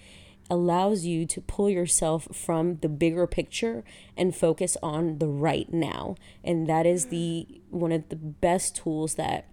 allows 0.53 1.03
you 1.03 1.25
to 1.25 1.41
pull 1.41 1.67
yourself 1.67 2.27
from 2.31 2.77
the 2.77 2.87
bigger 2.87 3.25
picture 3.25 3.83
and 4.15 4.35
focus 4.35 4.77
on 4.83 5.17
the 5.17 5.27
right 5.27 5.73
now. 5.73 6.15
And 6.43 6.67
that 6.67 6.85
is 6.85 7.07
the 7.07 7.47
one 7.71 7.91
of 7.91 8.07
the 8.09 8.15
best 8.15 8.75
tools 8.75 9.15
that 9.15 9.47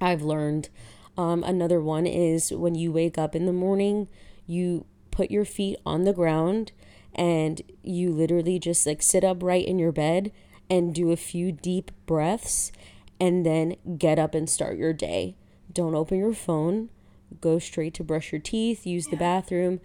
I've 0.00 0.22
learned. 0.22 0.70
Um, 1.18 1.44
another 1.44 1.78
one 1.78 2.06
is 2.06 2.50
when 2.50 2.74
you 2.74 2.90
wake 2.90 3.18
up 3.18 3.36
in 3.36 3.44
the 3.44 3.52
morning, 3.52 4.08
you 4.46 4.86
put 5.10 5.30
your 5.30 5.44
feet 5.44 5.76
on 5.84 6.04
the 6.04 6.14
ground 6.14 6.72
and 7.14 7.60
you 7.82 8.10
literally 8.10 8.58
just 8.58 8.86
like 8.86 9.02
sit 9.02 9.24
upright 9.24 9.66
in 9.66 9.78
your 9.78 9.92
bed 9.92 10.32
and 10.70 10.94
do 10.94 11.12
a 11.12 11.16
few 11.16 11.52
deep 11.52 11.90
breaths 12.06 12.72
and 13.20 13.44
then 13.44 13.76
get 13.98 14.18
up 14.18 14.34
and 14.34 14.48
start 14.48 14.78
your 14.78 14.94
day. 14.94 15.36
Don't 15.70 15.94
open 15.94 16.18
your 16.18 16.32
phone. 16.32 16.88
Go 17.40 17.58
straight 17.58 17.94
to 17.94 18.04
brush 18.04 18.32
your 18.32 18.40
teeth, 18.40 18.86
use 18.86 19.06
the 19.08 19.16
bathroom. 19.16 19.80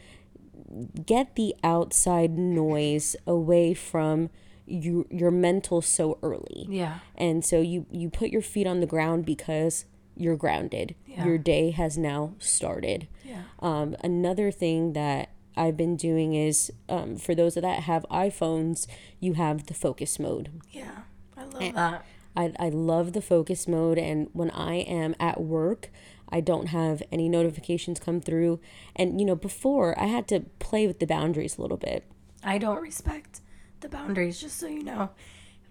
Get 1.05 1.36
the 1.36 1.55
outside 1.63 2.38
noise 2.38 3.15
away 3.25 3.73
from 3.73 4.29
you 4.65 5.08
your 5.10 5.32
mental 5.32 5.82
so 5.82 6.17
early. 6.21 6.67
Yeah. 6.69 6.99
And 7.15 7.43
so 7.43 7.60
you 7.60 7.86
you 7.91 8.10
put 8.10 8.29
your 8.29 8.41
feet 8.41 8.67
on 8.67 8.79
the 8.79 8.86
ground 8.86 9.25
because 9.25 9.86
you're 10.15 10.36
grounded. 10.36 10.95
Yeah. 11.08 11.25
Your 11.25 11.38
day 11.38 11.71
has 11.71 11.97
now 11.97 12.34
started. 12.39 13.08
Yeah. 13.23 13.43
Um, 13.60 13.95
another 14.03 14.51
thing 14.51 14.93
that 14.93 15.29
I've 15.55 15.77
been 15.77 15.95
doing 15.95 16.36
is 16.36 16.71
um, 16.88 17.17
for 17.17 17.34
those 17.34 17.55
that 17.55 17.63
have 17.63 18.05
iPhones, 18.12 18.86
you 19.19 19.34
have 19.34 19.67
the 19.67 19.73
focus 19.73 20.19
mode. 20.19 20.62
Yeah. 20.71 20.99
I 21.36 21.43
love 21.45 21.73
that. 21.73 22.05
I, 22.36 22.53
I 22.60 22.69
love 22.69 23.13
the 23.13 23.21
focus 23.21 23.67
mode, 23.67 23.97
and 23.97 24.29
when 24.34 24.51
I 24.51 24.75
am 24.75 25.15
at 25.19 25.41
work, 25.41 25.89
I 26.29 26.41
don't 26.41 26.67
have 26.67 27.03
any 27.11 27.27
notifications 27.27 27.99
come 27.99 28.21
through. 28.21 28.59
And 28.95 29.19
you 29.19 29.25
know, 29.25 29.35
before 29.35 29.99
I 29.99 30.05
had 30.05 30.27
to 30.29 30.41
play 30.59 30.87
with 30.87 30.99
the 30.99 31.07
boundaries 31.07 31.57
a 31.57 31.61
little 31.61 31.77
bit. 31.77 32.05
I 32.43 32.57
don't 32.57 32.81
respect 32.81 33.41
the 33.81 33.89
boundaries, 33.89 34.39
just 34.39 34.57
so 34.57 34.67
you 34.67 34.83
know. 34.83 35.09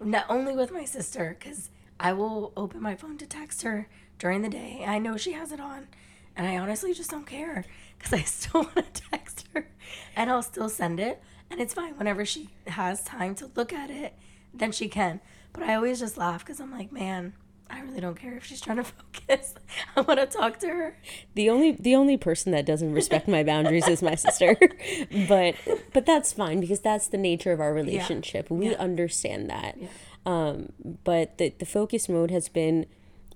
Not 0.01 0.25
only 0.29 0.55
with 0.55 0.71
my 0.71 0.85
sister, 0.85 1.35
because 1.37 1.69
I 1.99 2.13
will 2.13 2.53
open 2.55 2.81
my 2.81 2.95
phone 2.95 3.17
to 3.17 3.25
text 3.25 3.63
her 3.63 3.87
during 4.17 4.41
the 4.41 4.49
day. 4.49 4.83
I 4.87 4.99
know 4.99 5.17
she 5.17 5.33
has 5.33 5.51
it 5.51 5.59
on, 5.59 5.87
and 6.35 6.47
I 6.47 6.57
honestly 6.57 6.93
just 6.93 7.11
don't 7.11 7.25
care 7.25 7.65
because 7.97 8.13
I 8.13 8.21
still 8.23 8.63
want 8.63 8.93
to 8.93 9.01
text 9.11 9.47
her, 9.53 9.69
and 10.15 10.29
I'll 10.29 10.43
still 10.43 10.69
send 10.69 10.99
it, 10.99 11.21
and 11.49 11.59
it's 11.59 11.73
fine 11.73 11.97
whenever 11.97 12.25
she 12.25 12.49
has 12.67 13.03
time 13.03 13.35
to 13.35 13.51
look 13.55 13.73
at 13.73 13.89
it, 13.89 14.13
then 14.53 14.71
she 14.71 14.87
can. 14.87 15.19
But 15.51 15.63
I 15.63 15.75
always 15.75 15.99
just 15.99 16.17
laugh 16.17 16.45
because 16.45 16.59
I'm 16.59 16.71
like, 16.71 16.91
man, 16.91 17.33
I 17.69 17.81
really 17.81 17.99
don't 18.01 18.15
care 18.19 18.35
if 18.35 18.45
she's 18.45 18.61
trying 18.61 18.77
to 18.77 18.83
focus. 19.27 19.53
I 19.95 20.01
want 20.01 20.19
to 20.19 20.25
talk 20.25 20.59
to 20.59 20.67
her. 20.67 20.97
The 21.35 21.49
only 21.49 21.71
the 21.73 21.95
only 21.95 22.17
person 22.17 22.51
that 22.51 22.65
doesn't 22.65 22.93
respect 22.93 23.27
my 23.27 23.43
boundaries 23.43 23.87
is 23.87 24.01
my 24.01 24.15
sister. 24.15 24.57
but 25.27 25.55
but 25.93 26.05
that's 26.05 26.33
fine 26.33 26.59
because 26.59 26.79
that's 26.79 27.07
the 27.07 27.17
nature 27.17 27.51
of 27.51 27.59
our 27.59 27.73
relationship. 27.73 28.49
We 28.49 28.69
Yeah. 28.71 28.77
understand 28.77 29.49
that. 29.49 29.77
Um, 30.25 30.69
but 31.03 31.37
the 31.37 31.53
the 31.59 31.65
focus 31.65 32.09
mode 32.09 32.31
has 32.31 32.49
been 32.49 32.85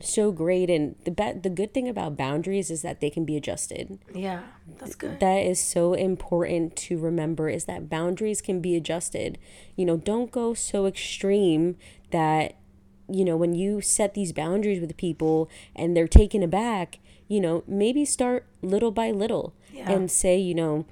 so 0.01 0.31
great 0.33 0.69
and 0.69 0.95
the 1.05 1.11
be- 1.11 1.31
the 1.39 1.49
good 1.49 1.73
thing 1.73 1.87
about 1.87 2.17
boundaries 2.17 2.69
is 2.69 2.81
that 2.81 2.99
they 2.99 3.09
can 3.09 3.23
be 3.25 3.37
adjusted. 3.37 3.99
Yeah, 4.13 4.41
that's 4.79 4.95
good. 4.95 5.19
That 5.19 5.45
is 5.45 5.61
so 5.61 5.93
important 5.93 6.75
to 6.77 6.97
remember 6.97 7.47
is 7.49 7.65
that 7.65 7.87
boundaries 7.89 8.41
can 8.41 8.59
be 8.59 8.75
adjusted. 8.75 9.37
You 9.77 9.85
know, 9.85 9.95
don't 9.97 10.29
go 10.31 10.53
so 10.55 10.87
extreme 10.87 11.77
that 12.11 12.55
you 13.15 13.25
know, 13.25 13.37
when 13.37 13.53
you 13.53 13.81
set 13.81 14.13
these 14.13 14.31
boundaries 14.31 14.79
with 14.81 14.95
people 14.97 15.49
and 15.75 15.95
they're 15.95 16.07
taken 16.07 16.43
aback, 16.43 16.99
you 17.27 17.39
know, 17.39 17.63
maybe 17.67 18.05
start 18.05 18.45
little 18.61 18.91
by 18.91 19.11
little 19.11 19.53
Yeah. 19.71 19.91
and 19.91 20.09
say, 20.11 20.37
you 20.37 20.53
know, 20.53 20.85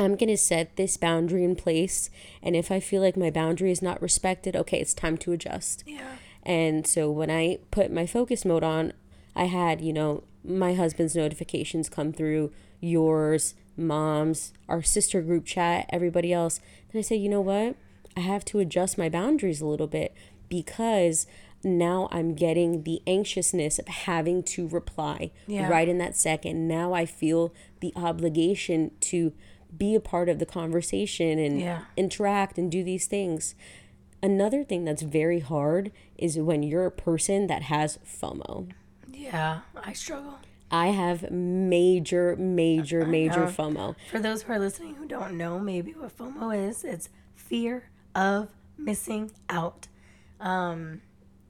I'm 0.00 0.14
going 0.14 0.28
to 0.28 0.36
set 0.36 0.76
this 0.76 0.96
boundary 0.96 1.42
in 1.44 1.56
place. 1.56 2.08
And 2.42 2.54
if 2.54 2.70
I 2.70 2.78
feel 2.80 3.02
like 3.02 3.16
my 3.16 3.30
boundary 3.30 3.70
is 3.72 3.82
not 3.82 4.00
respected, 4.00 4.54
okay, 4.54 4.78
it's 4.80 4.94
time 4.94 5.16
to 5.18 5.32
adjust. 5.32 5.82
Yeah. 5.86 6.16
And 6.44 6.86
so 6.86 7.10
when 7.10 7.30
I 7.30 7.58
put 7.70 7.90
my 7.92 8.06
focus 8.06 8.44
mode 8.44 8.62
on, 8.62 8.92
I 9.34 9.44
had, 9.44 9.80
you 9.80 9.92
know, 9.92 10.22
my 10.44 10.74
husband's 10.74 11.16
notifications 11.16 11.88
come 11.88 12.12
through, 12.12 12.52
yours, 12.80 13.54
mom's, 13.76 14.52
our 14.68 14.82
sister 14.82 15.20
group 15.20 15.44
chat, 15.44 15.86
everybody 15.90 16.32
else. 16.32 16.60
Then 16.92 17.00
I 17.00 17.02
say, 17.02 17.16
you 17.16 17.28
know 17.28 17.40
what? 17.40 17.74
I 18.16 18.20
have 18.20 18.44
to 18.46 18.60
adjust 18.60 18.98
my 18.98 19.08
boundaries 19.08 19.60
a 19.60 19.66
little 19.66 19.86
bit 19.88 20.14
because 20.48 21.26
now 21.64 22.08
I'm 22.12 22.34
getting 22.34 22.84
the 22.84 23.02
anxiousness 23.06 23.78
of 23.78 23.88
having 23.88 24.42
to 24.44 24.68
reply 24.68 25.32
Yeah. 25.46 25.68
right 25.68 25.88
in 25.88 25.98
that 25.98 26.16
second. 26.16 26.68
Now 26.68 26.92
I 26.92 27.04
feel 27.04 27.52
the 27.80 27.92
obligation 27.96 28.92
to 29.00 29.32
be 29.76 29.94
a 29.94 30.00
part 30.00 30.28
of 30.28 30.38
the 30.38 30.46
conversation 30.46 31.38
and 31.38 31.60
Yeah. 31.60 31.82
interact 31.96 32.58
and 32.58 32.70
do 32.70 32.84
these 32.84 33.06
things. 33.06 33.54
Another 34.22 34.64
thing 34.64 34.84
that's 34.84 35.02
very 35.02 35.40
hard 35.40 35.92
is 36.16 36.38
when 36.38 36.62
you're 36.62 36.86
a 36.86 36.90
person 36.90 37.46
that 37.48 37.62
has 37.62 37.98
FOMO. 38.04 38.68
Yeah, 39.12 39.60
I 39.76 39.92
struggle. 39.92 40.38
I 40.70 40.88
have 40.88 41.30
major, 41.30 42.36
major, 42.36 43.04
major. 43.06 43.46
FOMO. 43.46 43.94
For 44.10 44.18
those 44.18 44.42
who 44.42 44.52
are 44.52 44.58
listening 44.58 44.94
who 44.96 45.06
don't 45.06 45.36
know, 45.36 45.58
maybe 45.58 45.92
what 45.92 46.16
FOMO 46.16 46.50
is, 46.68 46.84
it's 46.84 47.08
fear 47.34 47.84
of 48.14 48.48
missing 48.76 49.30
out. 49.48 49.88
Um, 50.40 51.00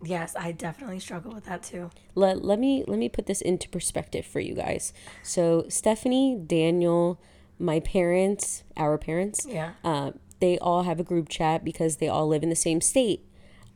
yes, 0.03 0.35
I 0.39 0.53
definitely 0.53 1.01
struggle 1.01 1.33
with 1.33 1.45
that 1.47 1.63
too. 1.63 1.91
Let, 2.15 2.45
let 2.45 2.59
me 2.59 2.85
let 2.87 2.99
me 2.99 3.09
put 3.09 3.27
this 3.27 3.41
into 3.41 3.69
perspective 3.69 4.25
for 4.27 4.41
you 4.41 4.55
guys. 4.55 4.93
So 5.23 5.67
Stephanie, 5.69 6.37
Daniel, 6.47 7.21
my 7.59 7.81
parents, 7.81 8.65
our 8.77 8.99
parents, 8.99 9.47
Yeah. 9.49 9.73
uh, 9.85 10.13
they 10.41 10.59
all 10.59 10.85
have 10.85 11.01
a 11.01 11.05
group 11.05 11.29
chat 11.29 11.65
because 11.65 11.97
they 11.97 12.09
all 12.09 12.29
live 12.29 12.43
in 12.43 12.49
the 12.49 12.57
same 12.57 12.81
state. 12.81 13.25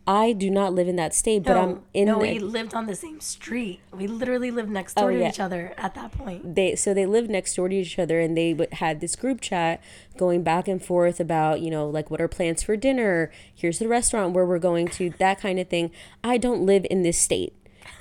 I 0.05 0.33
do 0.33 0.51
not 0.51 0.73
live 0.75 0.89
in 0.89 0.97
that 0.97 1.15
state, 1.15 1.45
but 1.45 1.57
I'm 1.57 1.83
in 1.95 2.07
no, 2.07 2.15
the, 2.15 2.33
we 2.33 2.39
lived 2.41 2.75
on 2.75 2.87
the 2.87 2.95
same 2.97 3.21
street. 3.21 3.81
We 3.93 4.09
literally 4.09 4.51
lived 4.51 4.69
next 4.69 4.95
door 4.95 5.11
Oh, 5.11 5.15
to 5.15 5.21
yeah. 5.21 5.29
each 5.29 5.39
other 5.39 5.75
at 5.79 5.95
that 5.95 6.11
point. 6.11 6.57
they 6.57 6.75
so 6.75 6.93
they 6.93 7.07
lived 7.07 7.31
next 7.31 7.55
door 7.55 7.69
to 7.69 7.75
each 7.77 7.99
other 8.01 8.19
and 8.19 8.37
they 8.37 8.57
had 8.73 9.01
this 9.01 9.15
group 9.15 9.41
chat 9.41 9.81
going 10.17 10.43
back 10.43 10.67
and 10.67 10.85
forth 10.85 11.21
about 11.21 11.61
you 11.61 11.71
know 11.71 11.89
like 11.89 12.11
what 12.11 12.21
are 12.21 12.27
plans 12.29 12.63
for 12.65 12.77
dinner 12.77 13.31
here's 13.55 13.79
the 13.79 13.87
restaurant 13.89 14.35
where 14.35 14.45
we're 14.45 14.59
going 14.59 14.89
to 14.89 15.11
that 15.19 15.41
kind 15.41 15.59
of 15.61 15.69
thing 15.69 15.91
i 16.25 16.37
don't 16.37 16.67
live 16.67 16.85
in 16.91 17.03
this 17.03 17.17
state 17.19 17.55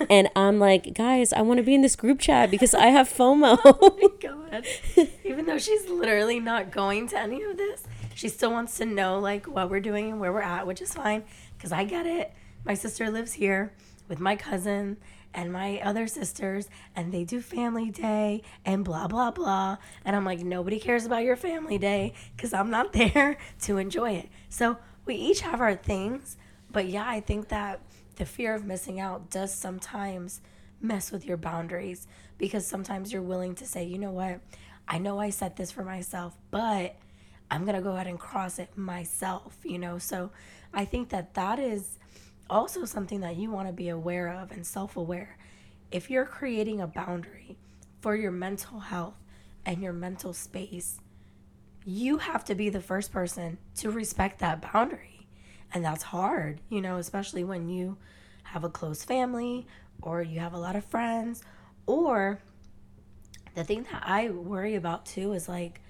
and 0.09 0.27
i'm 0.35 0.59
like 0.59 0.93
guys 0.93 1.31
i 1.33 1.41
want 1.41 1.57
to 1.57 1.63
be 1.63 1.73
in 1.75 1.81
this 1.81 1.95
group 1.95 2.19
chat 2.19 2.49
because 2.51 2.73
i 2.73 2.87
have 2.87 3.07
fomo 3.17 3.57
oh 3.63 3.97
my 4.01 4.07
God. 4.19 4.65
Even 5.23 5.45
though 5.45 5.57
she's 5.57 5.87
literally 5.87 6.39
not 6.39 6.71
going 6.71 7.07
to 7.07 7.17
any 7.17 7.41
of 7.43 7.55
this, 7.57 7.83
she 8.13 8.27
still 8.27 8.51
wants 8.51 8.75
to 8.77 8.85
know 8.85 9.17
like 9.17 9.45
what 9.45 9.69
we're 9.69 9.79
doing 9.79 10.11
and 10.11 10.19
where 10.19 10.33
we're 10.33 10.41
at, 10.41 10.67
which 10.67 10.81
is 10.81 10.93
fine 10.93 11.23
because 11.61 11.71
I 11.71 11.83
get 11.83 12.07
it. 12.07 12.33
My 12.65 12.73
sister 12.73 13.11
lives 13.11 13.33
here 13.33 13.71
with 14.07 14.19
my 14.19 14.35
cousin 14.35 14.97
and 15.31 15.53
my 15.53 15.79
other 15.81 16.07
sisters, 16.07 16.67
and 16.95 17.13
they 17.13 17.23
do 17.23 17.39
family 17.39 17.91
day 17.91 18.41
and 18.65 18.83
blah 18.83 19.07
blah 19.07 19.29
blah. 19.29 19.77
And 20.03 20.15
I'm 20.15 20.25
like, 20.25 20.39
nobody 20.39 20.79
cares 20.79 21.05
about 21.05 21.23
your 21.23 21.35
family 21.35 21.77
day 21.77 22.15
because 22.35 22.51
I'm 22.51 22.71
not 22.71 22.93
there 22.93 23.37
to 23.61 23.77
enjoy 23.77 24.13
it. 24.13 24.29
So 24.49 24.79
we 25.05 25.13
each 25.13 25.41
have 25.41 25.61
our 25.61 25.75
things, 25.75 26.35
but 26.71 26.87
yeah, 26.87 27.07
I 27.07 27.19
think 27.19 27.49
that 27.49 27.79
the 28.15 28.25
fear 28.25 28.55
of 28.55 28.65
missing 28.65 28.99
out 28.99 29.29
does 29.29 29.53
sometimes 29.53 30.41
mess 30.81 31.11
with 31.11 31.25
your 31.25 31.37
boundaries 31.37 32.07
because 32.39 32.65
sometimes 32.65 33.13
you're 33.13 33.21
willing 33.21 33.53
to 33.55 33.67
say, 33.67 33.83
you 33.83 33.99
know 33.99 34.11
what, 34.11 34.39
I 34.87 34.97
know 34.97 35.19
I 35.19 35.29
set 35.29 35.57
this 35.57 35.71
for 35.71 35.83
myself, 35.83 36.35
but 36.49 36.95
I'm 37.51 37.65
going 37.65 37.75
to 37.75 37.81
go 37.81 37.91
ahead 37.91 38.07
and 38.07 38.17
cross 38.17 38.57
it 38.57 38.75
myself, 38.77 39.57
you 39.63 39.77
know? 39.77 39.97
So 39.97 40.31
I 40.73 40.85
think 40.85 41.09
that 41.09 41.33
that 41.35 41.59
is 41.59 41.97
also 42.49 42.85
something 42.85 43.21
that 43.21 43.37
you 43.37 43.51
want 43.51 43.67
to 43.67 43.73
be 43.73 43.89
aware 43.89 44.29
of 44.29 44.51
and 44.51 44.65
self 44.65 44.95
aware. 44.97 45.37
If 45.91 46.09
you're 46.09 46.25
creating 46.25 46.81
a 46.81 46.87
boundary 46.87 47.57
for 48.01 48.15
your 48.15 48.31
mental 48.31 48.79
health 48.79 49.15
and 49.65 49.81
your 49.81 49.93
mental 49.93 50.33
space, 50.33 50.99
you 51.85 52.17
have 52.19 52.45
to 52.45 52.55
be 52.55 52.69
the 52.69 52.81
first 52.81 53.11
person 53.11 53.57
to 53.75 53.91
respect 53.91 54.39
that 54.39 54.61
boundary. 54.73 55.27
And 55.73 55.83
that's 55.83 56.03
hard, 56.03 56.61
you 56.69 56.81
know, 56.81 56.97
especially 56.97 57.43
when 57.43 57.69
you 57.69 57.97
have 58.43 58.63
a 58.63 58.69
close 58.69 59.03
family 59.03 59.67
or 60.01 60.21
you 60.21 60.39
have 60.39 60.53
a 60.53 60.57
lot 60.57 60.75
of 60.75 60.83
friends 60.85 61.43
Or 61.85 62.41
the 63.55 63.63
thing 63.63 63.85
that 63.91 64.03
I 64.05 64.29
worry 64.29 64.75
about 64.75 65.05
too 65.05 65.33
is 65.33 65.49
like 65.49 65.81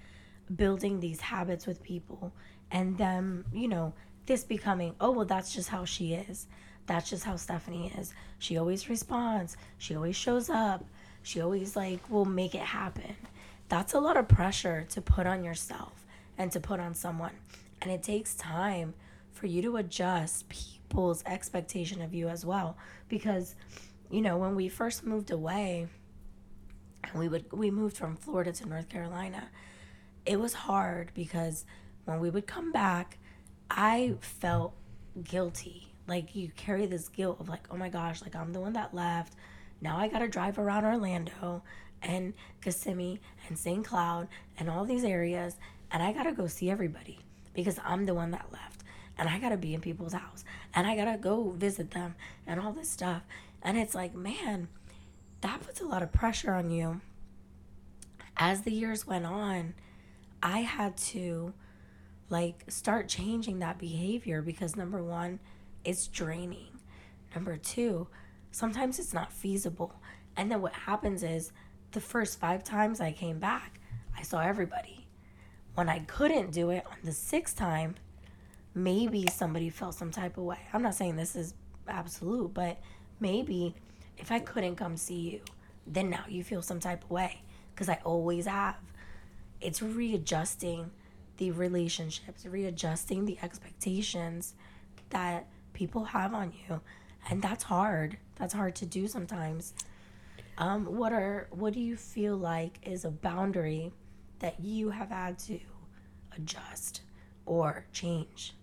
building 0.55 0.99
these 0.99 1.21
habits 1.21 1.67
with 1.67 1.83
people 1.83 2.33
and 2.71 2.97
them, 2.97 3.45
you 3.53 3.67
know, 3.67 3.93
this 4.25 4.43
becoming, 4.43 4.95
oh, 4.99 5.11
well, 5.11 5.25
that's 5.25 5.53
just 5.53 5.69
how 5.69 5.85
she 5.85 6.13
is. 6.13 6.47
That's 6.85 7.09
just 7.09 7.23
how 7.23 7.35
Stephanie 7.35 7.91
is. 7.97 8.13
She 8.39 8.57
always 8.57 8.89
responds. 8.89 9.57
She 9.77 9.95
always 9.95 10.15
shows 10.15 10.49
up. 10.49 10.83
She 11.23 11.41
always 11.41 11.75
like 11.75 12.09
will 12.09 12.25
make 12.25 12.55
it 12.55 12.61
happen. 12.61 13.15
That's 13.69 13.93
a 13.93 13.99
lot 13.99 14.17
of 14.17 14.27
pressure 14.27 14.85
to 14.89 15.01
put 15.01 15.27
on 15.27 15.43
yourself 15.43 16.05
and 16.37 16.51
to 16.51 16.59
put 16.59 16.79
on 16.79 16.93
someone. 16.93 17.33
And 17.81 17.91
it 17.91 18.03
takes 18.03 18.33
time 18.35 18.93
for 19.31 19.47
you 19.47 19.61
to 19.61 19.77
adjust 19.77 20.49
people's 20.49 21.23
expectation 21.25 22.01
of 22.01 22.13
you 22.13 22.27
as 22.27 22.45
well 22.45 22.77
because 23.07 23.55
you 24.11 24.21
know, 24.21 24.37
when 24.37 24.55
we 24.55 24.67
first 24.67 25.05
moved 25.05 25.31
away 25.31 25.87
and 27.03 27.13
we 27.13 27.29
would 27.29 27.51
we 27.51 27.71
moved 27.71 27.95
from 27.95 28.17
Florida 28.17 28.51
to 28.51 28.67
North 28.67 28.89
Carolina, 28.89 29.47
it 30.25 30.39
was 30.39 30.53
hard 30.53 31.11
because 31.13 31.65
when 32.05 32.19
we 32.19 32.29
would 32.29 32.45
come 32.45 32.71
back, 32.71 33.17
I 33.77 34.15
felt 34.19 34.73
guilty. 35.23 35.87
Like 36.07 36.35
you 36.35 36.51
carry 36.55 36.85
this 36.85 37.07
guilt 37.09 37.39
of 37.39 37.49
like, 37.49 37.67
oh 37.71 37.77
my 37.77 37.89
gosh, 37.89 38.21
like 38.21 38.35
I'm 38.35 38.53
the 38.53 38.59
one 38.59 38.73
that 38.73 38.93
left. 38.93 39.33
Now 39.81 39.97
I 39.97 40.07
gotta 40.07 40.27
drive 40.27 40.59
around 40.59 40.85
Orlando 40.85 41.63
and 42.01 42.33
Kissimmee 42.61 43.19
and 43.47 43.57
St. 43.57 43.85
Cloud 43.85 44.27
and 44.57 44.69
all 44.69 44.85
these 44.85 45.03
areas 45.03 45.55
and 45.91 46.03
I 46.03 46.11
gotta 46.13 46.31
go 46.31 46.47
see 46.47 46.69
everybody 46.69 47.19
because 47.53 47.79
I'm 47.83 48.05
the 48.05 48.13
one 48.13 48.31
that 48.31 48.51
left. 48.51 48.83
And 49.17 49.29
I 49.29 49.39
gotta 49.39 49.57
be 49.57 49.73
in 49.73 49.81
people's 49.81 50.13
house 50.13 50.43
and 50.73 50.85
I 50.85 50.95
gotta 50.95 51.17
go 51.17 51.51
visit 51.51 51.91
them 51.91 52.15
and 52.45 52.59
all 52.59 52.73
this 52.73 52.89
stuff. 52.89 53.23
And 53.61 53.77
it's 53.77 53.95
like, 53.95 54.13
man, 54.13 54.67
that 55.41 55.61
puts 55.61 55.81
a 55.81 55.85
lot 55.85 56.03
of 56.03 56.11
pressure 56.11 56.53
on 56.53 56.71
you. 56.71 57.01
As 58.37 58.61
the 58.61 58.71
years 58.71 59.07
went 59.07 59.25
on, 59.25 59.75
I 60.41 60.59
had 60.59 60.97
to 60.97 61.53
like 62.31 62.63
start 62.69 63.07
changing 63.07 63.59
that 63.59 63.77
behavior 63.77 64.41
because 64.41 64.75
number 64.75 65.03
one, 65.03 65.39
it's 65.83 66.07
draining. 66.07 66.79
Number 67.35 67.57
two, 67.57 68.07
sometimes 68.51 68.99
it's 68.99 69.13
not 69.13 69.33
feasible. 69.33 69.93
And 70.37 70.49
then 70.49 70.61
what 70.61 70.73
happens 70.73 71.23
is 71.23 71.51
the 71.91 72.01
first 72.01 72.39
five 72.39 72.63
times 72.63 73.01
I 73.01 73.11
came 73.11 73.39
back, 73.39 73.79
I 74.17 74.23
saw 74.23 74.39
everybody. 74.39 75.07
When 75.75 75.89
I 75.89 75.99
couldn't 75.99 76.51
do 76.51 76.69
it 76.69 76.85
on 76.89 76.97
the 77.03 77.11
sixth 77.11 77.57
time, 77.57 77.95
maybe 78.73 79.27
somebody 79.27 79.69
felt 79.69 79.95
some 79.95 80.11
type 80.11 80.37
of 80.37 80.43
way. 80.43 80.59
I'm 80.73 80.81
not 80.81 80.95
saying 80.95 81.17
this 81.17 81.35
is 81.35 81.53
absolute, 81.87 82.53
but 82.53 82.79
maybe 83.19 83.75
if 84.17 84.31
I 84.31 84.39
couldn't 84.39 84.75
come 84.75 84.95
see 84.95 85.31
you, 85.31 85.41
then 85.85 86.09
now 86.09 86.23
you 86.29 86.43
feel 86.43 86.61
some 86.61 86.79
type 86.79 87.03
of 87.03 87.09
way 87.09 87.41
because 87.73 87.89
I 87.89 87.99
always 88.03 88.45
have. 88.45 88.77
It's 89.59 89.81
readjusting 89.81 90.91
the 91.41 91.49
relationships, 91.49 92.45
readjusting 92.45 93.25
the 93.25 93.35
expectations 93.41 94.53
that 95.09 95.47
people 95.73 96.03
have 96.03 96.35
on 96.35 96.53
you. 96.53 96.79
And 97.27 97.41
that's 97.41 97.63
hard. 97.63 98.17
That's 98.35 98.53
hard 98.53 98.75
to 98.75 98.85
do 98.85 99.07
sometimes. 99.07 99.73
Um, 100.59 100.85
what 100.85 101.11
are 101.11 101.47
what 101.49 101.73
do 101.73 101.79
you 101.79 101.97
feel 101.97 102.37
like 102.37 102.77
is 102.83 103.05
a 103.05 103.09
boundary 103.09 103.91
that 104.37 104.59
you 104.59 104.91
have 104.91 105.09
had 105.09 105.39
to 105.39 105.59
adjust 106.37 107.01
or 107.47 107.85
change? 107.91 108.53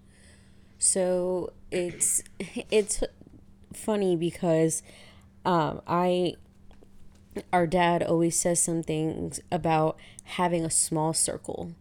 So 0.78 1.52
it's 1.72 2.22
it's 2.70 3.02
funny 3.72 4.14
because 4.14 4.84
um, 5.44 5.82
I 5.88 6.34
our 7.52 7.66
dad 7.66 8.04
always 8.04 8.38
says 8.38 8.62
some 8.62 8.84
things 8.84 9.40
about 9.50 9.98
having 10.22 10.64
a 10.64 10.70
small 10.70 11.12
circle. 11.12 11.72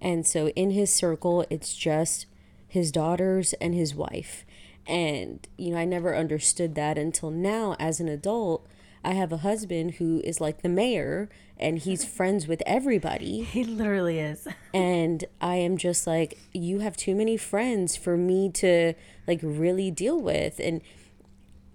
And 0.00 0.26
so 0.26 0.48
in 0.50 0.70
his 0.70 0.92
circle, 0.92 1.44
it's 1.50 1.76
just 1.76 2.26
his 2.66 2.90
daughters 2.90 3.52
and 3.54 3.74
his 3.74 3.94
wife. 3.94 4.44
And, 4.86 5.46
you 5.58 5.72
know, 5.72 5.78
I 5.78 5.84
never 5.84 6.16
understood 6.16 6.74
that 6.76 6.96
until 6.96 7.30
now 7.30 7.76
as 7.78 8.00
an 8.00 8.08
adult. 8.08 8.66
I 9.02 9.12
have 9.12 9.32
a 9.32 9.38
husband 9.38 9.94
who 9.94 10.20
is 10.24 10.40
like 10.40 10.62
the 10.62 10.68
mayor 10.68 11.28
and 11.58 11.78
he's 11.78 12.04
friends 12.16 12.46
with 12.46 12.62
everybody. 12.66 13.42
He 13.42 13.64
literally 13.64 14.18
is. 14.18 14.46
and 14.74 15.24
I 15.40 15.56
am 15.56 15.76
just 15.76 16.06
like, 16.06 16.38
you 16.52 16.80
have 16.80 16.96
too 16.96 17.14
many 17.14 17.36
friends 17.36 17.96
for 17.96 18.16
me 18.16 18.50
to 18.52 18.94
like 19.26 19.40
really 19.42 19.90
deal 19.90 20.20
with. 20.20 20.60
And 20.60 20.80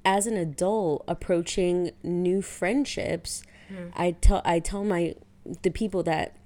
as 0.04 0.28
an 0.28 0.38
adult 0.38 1.04
approaching 1.08 1.92
new 2.04 2.42
friendships, 2.42 3.44
mm. 3.72 3.92
I 3.96 4.12
tell 4.12 4.42
I 4.46 4.60
tell 4.60 4.84
my 4.84 5.16
the 5.64 5.72
people 5.72 6.04
that 6.04 6.38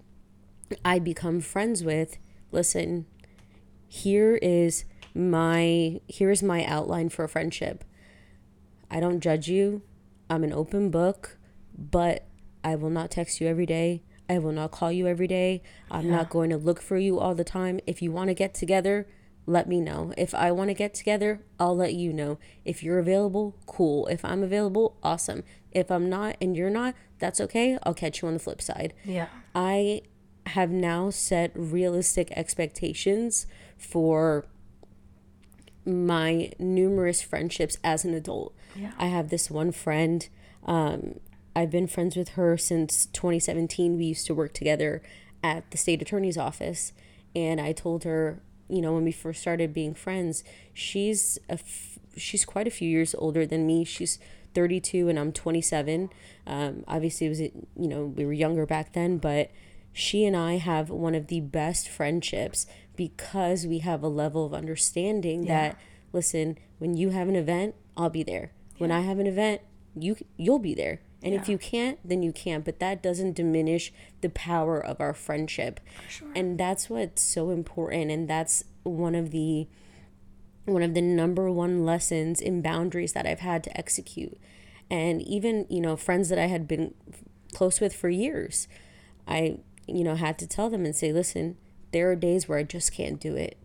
I 0.84 0.99
become 0.99 1.41
friends 1.41 1.84
with, 1.84 2.17
listen, 2.51 3.05
here 3.88 4.36
is 4.36 4.86
my 5.15 5.99
here 6.08 6.29
is 6.29 6.43
my 6.43 6.63
outline 6.65 7.10
for 7.10 7.23
a 7.25 7.29
friendship. 7.29 7.84
I 8.91 8.99
don't 8.99 9.19
judge 9.19 9.47
you. 9.47 9.82
I'm 10.29 10.43
an 10.43 10.53
open 10.53 10.89
book, 10.89 11.38
but 11.77 12.27
I 12.63 12.75
will 12.75 12.89
not 12.89 13.12
text 13.12 13.41
you 13.41 13.47
every 13.47 13.65
day. 13.65 14.03
I 14.29 14.38
will 14.38 14.51
not 14.51 14.71
call 14.71 14.91
you 14.91 15.08
every 15.08 15.27
day. 15.27 15.63
I'm 15.89 16.05
yeah. 16.05 16.17
not 16.17 16.29
going 16.29 16.51
to 16.51 16.58
look 16.58 16.82
for 16.82 16.97
you 16.97 17.19
all 17.19 17.34
the 17.34 17.43
time. 17.43 17.79
If 17.88 18.01
you 18.01 18.12
want 18.12 18.27
to 18.27 18.36
get 18.36 18.53
together, 18.53 19.08
let 19.47 19.67
me 19.67 19.82
know. 19.82 20.13
If 20.15 20.36
I 20.36 20.51
want 20.51 20.69
to 20.69 20.75
get 20.75 20.93
together, 20.93 21.41
I'll 21.60 21.75
let 21.75 21.95
you 21.95 22.13
know. 22.13 22.38
If 22.63 22.84
you're 22.84 22.99
available, 22.99 23.55
cool. 23.65 24.05
If 24.08 24.23
I'm 24.23 24.43
available, 24.43 24.97
awesome. 25.01 25.43
If 25.71 25.89
I'm 25.89 26.10
not 26.10 26.36
and 26.39 26.55
you're 26.55 26.69
not, 26.69 26.93
that's 27.17 27.41
okay. 27.41 27.79
I'll 27.82 27.95
catch 27.95 28.21
you 28.21 28.27
on 28.27 28.36
the 28.36 28.39
flip 28.39 28.62
side. 28.62 28.93
Yeah. 29.03 29.27
I 29.55 30.03
have 30.49 30.69
now 30.69 31.09
set 31.09 31.51
realistic 31.55 32.31
expectations 32.35 33.47
for 33.77 34.45
my 35.85 36.51
numerous 36.59 37.21
friendships 37.21 37.77
as 37.83 38.05
an 38.05 38.13
adult. 38.13 38.53
Yeah. 38.75 38.91
I 38.97 39.07
have 39.07 39.29
this 39.29 39.49
one 39.49 39.71
friend. 39.71 40.27
Um, 40.65 41.19
I've 41.55 41.71
been 41.71 41.88
friends 41.88 42.15
with 42.15 42.29
her 42.29 42.57
since 42.57 43.07
2017. 43.07 43.97
We 43.97 44.05
used 44.05 44.27
to 44.27 44.35
work 44.35 44.53
together 44.53 45.01
at 45.43 45.69
the 45.71 45.77
state 45.77 46.01
attorney's 46.01 46.38
office. 46.38 46.93
And 47.35 47.59
I 47.59 47.71
told 47.71 48.03
her 48.03 48.41
you 48.69 48.81
know 48.81 48.93
when 48.93 49.03
we 49.03 49.12
first 49.12 49.41
started 49.41 49.73
being 49.73 49.93
friends 49.93 50.43
she's 50.73 51.38
a 51.49 51.53
f- 51.53 51.99
she's 52.15 52.45
quite 52.45 52.67
a 52.67 52.71
few 52.71 52.88
years 52.88 53.15
older 53.17 53.45
than 53.45 53.65
me 53.65 53.83
she's 53.83 54.19
32 54.53 55.09
and 55.09 55.19
i'm 55.19 55.31
27 55.31 56.09
um, 56.47 56.83
obviously 56.88 57.27
it 57.27 57.29
was 57.29 57.41
you 57.41 57.51
know 57.75 58.05
we 58.05 58.25
were 58.25 58.33
younger 58.33 58.65
back 58.65 58.93
then 58.93 59.17
but 59.17 59.49
she 59.93 60.25
and 60.25 60.36
i 60.36 60.58
have 60.58 60.89
one 60.89 61.15
of 61.15 61.28
the 61.28 61.41
best 61.41 61.88
friendships 61.89 62.65
because 62.95 63.65
we 63.65 63.80
have 63.80 64.04
a 64.04 64.08
level 64.08 64.45
of 64.45 64.54
understanding 64.54 65.43
yeah. 65.43 65.69
that 65.69 65.80
listen 66.13 66.58
when 66.78 66.95
you 66.95 67.10
have 67.10 67.28
an 67.28 67.36
event 67.36 67.75
i'll 67.97 68.10
be 68.10 68.23
there 68.23 68.52
yeah. 68.75 68.80
when 68.80 68.91
i 68.91 69.02
have 69.02 69.19
an 69.19 69.28
event 69.28 69.62
you 69.95 70.15
you'll 70.38 70.60
be 70.60 70.73
there 70.73 70.99
and 71.21 71.34
yeah. 71.34 71.41
if 71.41 71.49
you 71.49 71.58
can't, 71.58 71.99
then 72.04 72.23
you 72.23 72.32
can't. 72.32 72.63
But 72.63 72.80
that 72.80 73.04
doesn't 73.04 73.36
diminish 73.36 73.91
the 74.21 74.30
power 74.30 74.84
of 74.84 75.02
our 75.02 75.13
friendship. 75.13 75.80
Sure. 76.08 76.30
And 76.36 76.58
that's 76.58 76.89
what's 76.89 77.21
so 77.21 77.49
important. 77.49 78.12
And 78.12 78.28
that's 78.28 78.63
one 78.84 79.15
of 79.15 79.32
the 79.32 79.67
one 80.65 80.84
of 80.84 80.93
the 80.93 81.02
number 81.02 81.49
one 81.49 81.84
lessons 81.84 82.39
in 82.39 82.62
boundaries 82.62 83.13
that 83.13 83.25
I've 83.25 83.39
had 83.39 83.63
to 83.63 83.78
execute. 83.78 84.38
And 84.89 85.21
even, 85.21 85.65
you 85.67 85.82
know, 85.82 85.95
friends 85.95 86.30
that 86.30 86.38
I 86.38 86.45
had 86.45 86.67
been 86.67 86.93
close 87.54 87.80
with 87.80 87.95
for 87.95 88.10
years, 88.10 88.67
I, 89.28 89.60
you 89.95 90.04
know, 90.04 90.15
had 90.15 90.39
to 90.39 90.47
tell 90.47 90.69
them 90.69 90.86
and 90.86 90.95
say, 90.95 91.12
listen, 91.12 91.58
there 91.91 92.10
are 92.12 92.15
days 92.15 92.47
where 92.47 92.58
I 92.58 92.63
just 92.63 92.91
can't 92.91 93.19
do 93.19 93.36
it. 93.36 93.58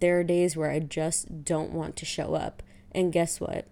There 0.00 0.18
are 0.20 0.24
days 0.24 0.56
where 0.56 0.70
I 0.70 0.80
just 0.80 1.44
don't 1.44 1.72
want 1.72 1.96
to 1.96 2.04
show 2.04 2.34
up. 2.34 2.62
And 2.92 3.12
guess 3.12 3.40
what? 3.40 3.66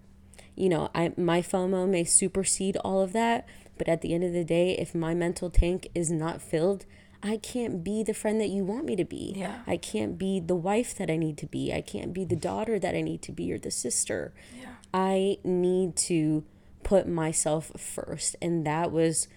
you 0.55 0.69
know, 0.69 0.91
I 0.95 1.13
my 1.17 1.41
FOMO 1.41 1.89
may 1.89 2.05
supersede 2.05 2.77
all 2.79 3.01
of 3.01 3.13
that, 3.13 3.47
but 3.79 3.89
at 3.89 4.01
the 4.01 4.15
end 4.15 4.25
of 4.25 4.33
the 4.33 4.45
day, 4.45 4.77
if 4.79 4.95
my 4.95 5.15
mental 5.15 5.51
tank 5.51 5.89
is 5.95 6.11
not 6.11 6.43
filled, 6.43 6.85
I 7.23 7.37
can't 7.37 7.83
be 7.83 8.03
the 8.03 8.15
friend 8.15 8.41
that 8.41 8.49
you 8.49 8.65
want 8.65 8.85
me 8.85 8.97
to 8.97 9.05
be. 9.05 9.35
Yeah. 9.37 9.61
I 9.67 9.77
can't 9.77 10.19
be 10.19 10.41
the 10.41 10.57
wife 10.57 10.95
that 10.97 11.11
I 11.11 11.17
need 11.17 11.39
to 11.39 11.47
be. 11.47 11.73
I 11.73 11.81
can't 11.81 12.13
be 12.13 12.25
the 12.25 12.37
daughter 12.37 12.79
that 12.79 12.95
I 12.95 13.01
need 13.01 13.23
to 13.23 13.33
be 13.33 13.53
or 13.53 13.59
the 13.59 13.71
sister. 13.71 14.35
Yeah. 14.61 14.69
I 14.93 15.39
need 15.45 15.97
to 15.97 16.45
put 16.83 17.09
myself 17.09 17.73
first. 17.79 18.37
And 18.43 18.67
that 18.67 18.91
was 18.91 19.29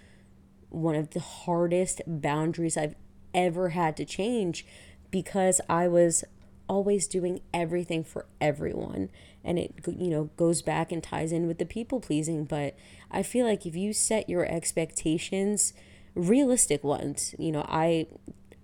one 0.76 0.96
of 0.96 1.12
the 1.12 1.20
hardest 1.20 2.02
boundaries 2.06 2.78
I've 2.78 2.96
ever 3.34 3.70
had 3.70 3.96
to 3.98 4.06
change 4.06 4.66
because 5.10 5.62
I 5.70 5.88
was 5.88 6.24
always 6.68 7.08
doing 7.08 7.42
everything 7.54 8.04
for 8.04 8.26
everyone. 8.42 9.10
And 9.44 9.60
it 9.60 9.74
you 9.88 10.10
know 10.10 10.30
goes 10.38 10.62
back 10.62 10.92
and 10.92 11.02
ties 11.02 11.32
in 11.32 11.48
with 11.48 11.60
the 11.60 11.66
people 11.66 12.00
pleasing. 12.00 12.46
But 12.46 12.76
i 13.12 13.24
feel 13.24 13.46
like 13.46 13.66
if 13.66 13.76
you 13.76 13.94
set 13.94 14.30
your 14.30 14.46
expectations 14.46 15.74
realistic 16.16 16.84
ones 16.84 17.36
you 17.38 17.52
know 17.52 17.66
i 17.68 18.08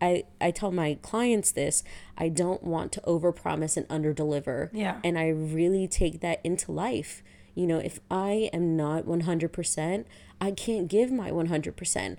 I, 0.02 0.24
I 0.40 0.50
tell 0.50 0.72
my 0.72 0.98
clients 1.04 1.52
this 1.52 1.84
i 2.18 2.28
don't 2.28 2.64
want 2.64 2.92
to 2.94 3.02
overpromise 3.02 3.78
and 3.78 3.88
underdeliver. 3.88 4.70
Yeah. 4.74 4.98
And 5.04 5.18
i 5.18 5.28
really 5.30 5.88
take 5.88 6.22
that 6.22 6.42
into 6.44 6.72
life 6.72 7.22
You 7.56 7.68
know, 7.68 7.80
if 7.80 8.00
I 8.10 8.50
am 8.54 8.76
not 8.76 9.06
100%, 9.06 10.06
I 10.40 10.52
can't 10.52 10.88
give 10.88 11.12
my 11.12 11.32
100%. 11.32 12.18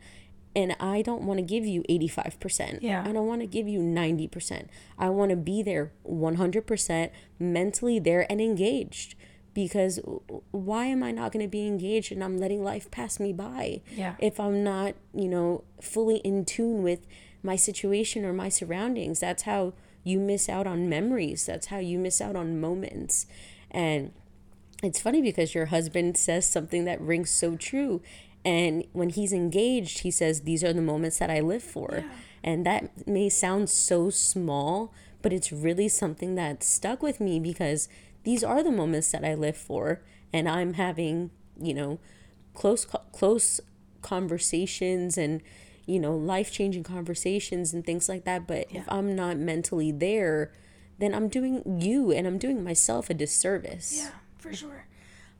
And 0.55 0.77
I 0.79 1.01
don't 1.01 1.23
want 1.23 1.39
to 1.39 1.43
give 1.43 1.65
you 1.65 1.83
85%. 1.89 2.81
Yeah. 2.83 3.03
I 3.07 3.13
don't 3.13 3.27
want 3.27 3.41
to 3.41 3.47
give 3.47 3.69
you 3.69 3.81
90%. 3.81 4.67
I 4.99 5.09
want 5.09 5.31
to 5.31 5.37
be 5.37 5.63
there 5.63 5.93
100% 6.07 7.11
mentally 7.39 7.99
there 7.99 8.31
and 8.31 8.41
engaged 8.41 9.15
because 9.55 9.99
why 10.51 10.87
am 10.87 11.03
I 11.03 11.11
not 11.11 11.33
going 11.33 11.45
to 11.45 11.51
be 11.51 11.67
engaged 11.67 12.13
and 12.13 12.23
I'm 12.23 12.39
letting 12.39 12.63
life 12.63 12.91
pass 12.91 13.19
me 13.19 13.33
by? 13.33 13.81
Yeah. 13.95 14.17
If 14.19 14.39
I'm 14.39 14.63
not, 14.63 14.95
you 15.15 15.29
know, 15.29 15.65
fully 15.81 16.19
in 16.19 16.45
tune 16.45 16.83
with 16.83 17.07
my 17.43 17.57
situation 17.57 18.25
or 18.25 18.33
my 18.33 18.49
surroundings, 18.49 19.21
that's 19.21 19.45
how 19.45 19.73
you 20.05 20.19
miss 20.19 20.49
out 20.49 20.67
on 20.67 20.89
memories. 20.89 21.47
That's 21.47 21.67
how 21.67 21.79
you 21.79 21.99
miss 21.99 22.21
out 22.21 22.37
on 22.37 22.61
moments. 22.61 23.27
And 23.71 24.13
it's 24.83 25.01
funny 25.01 25.23
because 25.23 25.55
your 25.55 25.67
husband 25.67 26.17
says 26.17 26.49
something 26.49 26.85
that 26.85 27.01
rings 27.01 27.31
so 27.31 27.57
true. 27.57 28.03
And 28.45 28.85
when 28.93 29.11
he's 29.11 29.33
engaged, 29.33 30.01
he 30.01 30.11
says, 30.11 30.41
These 30.43 30.65
are 30.65 30.73
the 30.73 30.83
moments 30.83 31.19
that 31.19 31.31
I 31.31 31.41
live 31.41 31.63
for. 31.63 31.89
Yeah. 31.99 32.09
And 32.45 32.67
that 32.67 33.07
may 33.07 33.29
sound 33.29 33.71
so 33.71 34.11
small, 34.11 34.93
but 35.23 35.33
it's 35.33 35.53
really 35.53 35.89
something 35.89 36.35
that 36.35 36.65
stuck 36.65 37.03
with 37.03 37.21
me 37.21 37.39
because 37.39 37.89
these 38.25 38.43
are 38.43 38.63
the 38.65 38.73
moments 38.73 39.13
that 39.13 39.25
I 39.25 39.35
live 39.35 39.57
for. 39.57 40.01
And 40.33 40.49
I'm 40.49 40.75
having, 40.75 41.31
you 41.61 41.75
know, 41.75 42.01
close, 42.55 42.85
close 43.13 43.61
conversations 44.01 45.17
and, 45.17 45.41
you 45.87 46.01
know, 46.01 46.17
life 46.17 46.51
changing 46.51 46.83
conversations 46.83 47.73
and 47.73 47.85
things 47.85 48.09
like 48.09 48.25
that. 48.25 48.47
But 48.49 48.73
Yeah. 48.73 48.81
if 48.81 48.85
I'm 48.91 49.15
not 49.15 49.37
mentally 49.39 49.93
there, 49.93 50.51
then 50.99 51.15
I'm 51.15 51.29
doing 51.29 51.63
you 51.81 52.11
and 52.13 52.27
I'm 52.27 52.39
doing 52.39 52.63
myself 52.65 53.11
a 53.11 53.15
disservice. 53.15 53.95
Yeah, 54.05 54.11
for 54.43 54.53
sure. 54.53 54.87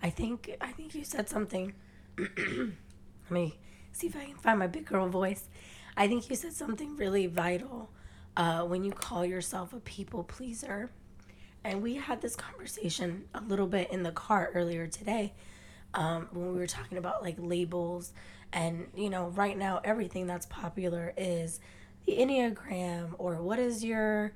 I 0.01 0.11
think 0.11 0.51
I 0.61 0.73
think 0.73 0.95
you 0.95 1.05
said 1.05 1.29
something. 1.29 1.75
Let 2.19 3.31
me 3.31 3.59
see 3.93 4.07
if 4.07 4.17
I 4.17 4.25
can 4.25 4.37
find 4.37 4.59
my 4.59 4.69
big 4.69 4.87
girl 4.87 5.09
voice. 5.09 5.49
I 5.97 6.07
think 6.09 6.31
you 6.31 6.37
said 6.37 6.53
something 6.53 6.97
really 6.97 7.27
vital 7.27 7.91
uh, 8.37 8.63
when 8.63 8.85
you 8.85 8.93
call 8.93 9.25
yourself 9.27 9.73
a 9.73 9.81
people 9.81 10.25
pleaser. 10.25 10.91
And 11.65 11.83
we 11.83 11.97
had 11.97 12.21
this 12.21 12.35
conversation 12.35 13.25
a 13.35 13.41
little 13.41 13.67
bit 13.67 13.91
in 13.91 14.03
the 14.03 14.11
car 14.13 14.51
earlier 14.55 14.87
today 14.87 15.35
um, 15.95 16.29
when 16.33 16.53
we 16.53 16.59
were 16.59 16.67
talking 16.67 16.99
about 16.99 17.23
like 17.23 17.37
labels. 17.39 18.13
And, 18.53 18.89
you 18.97 19.11
know, 19.11 19.29
right 19.29 19.57
now, 19.57 19.81
everything 19.85 20.27
that's 20.27 20.47
popular 20.47 21.13
is 21.17 21.61
the 22.07 22.17
Enneagram 22.17 23.15
or 23.19 23.37
what 23.43 23.59
is 23.59 23.85
your 23.85 24.33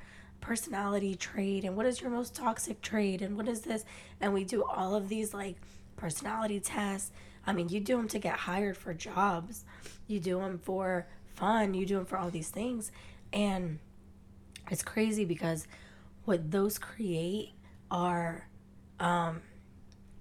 personality 0.46 1.16
trait 1.16 1.64
and 1.64 1.76
what 1.76 1.86
is 1.86 2.00
your 2.00 2.08
most 2.08 2.32
toxic 2.32 2.80
trait 2.80 3.20
and 3.20 3.36
what 3.36 3.48
is 3.48 3.62
this. 3.62 3.84
And 4.20 4.32
we 4.32 4.44
do 4.44 4.62
all 4.62 4.94
of 4.94 5.08
these 5.08 5.34
like 5.34 5.56
personality 5.96 6.60
tests. 6.60 7.10
I 7.44 7.52
mean, 7.52 7.68
you 7.68 7.80
do 7.80 7.96
them 7.96 8.06
to 8.08 8.20
get 8.20 8.36
hired 8.36 8.76
for 8.76 8.94
jobs, 8.94 9.64
you 10.06 10.20
do 10.20 10.38
them 10.38 10.60
for 10.62 11.08
fun, 11.34 11.74
you 11.74 11.84
do 11.84 11.96
them 11.96 12.06
for 12.06 12.16
all 12.16 12.30
these 12.30 12.48
things. 12.48 12.92
And 13.32 13.80
it's 14.70 14.84
crazy 14.84 15.24
because 15.24 15.66
what 16.26 16.52
those 16.52 16.78
create 16.78 17.54
are 17.90 18.48
um, 19.00 19.42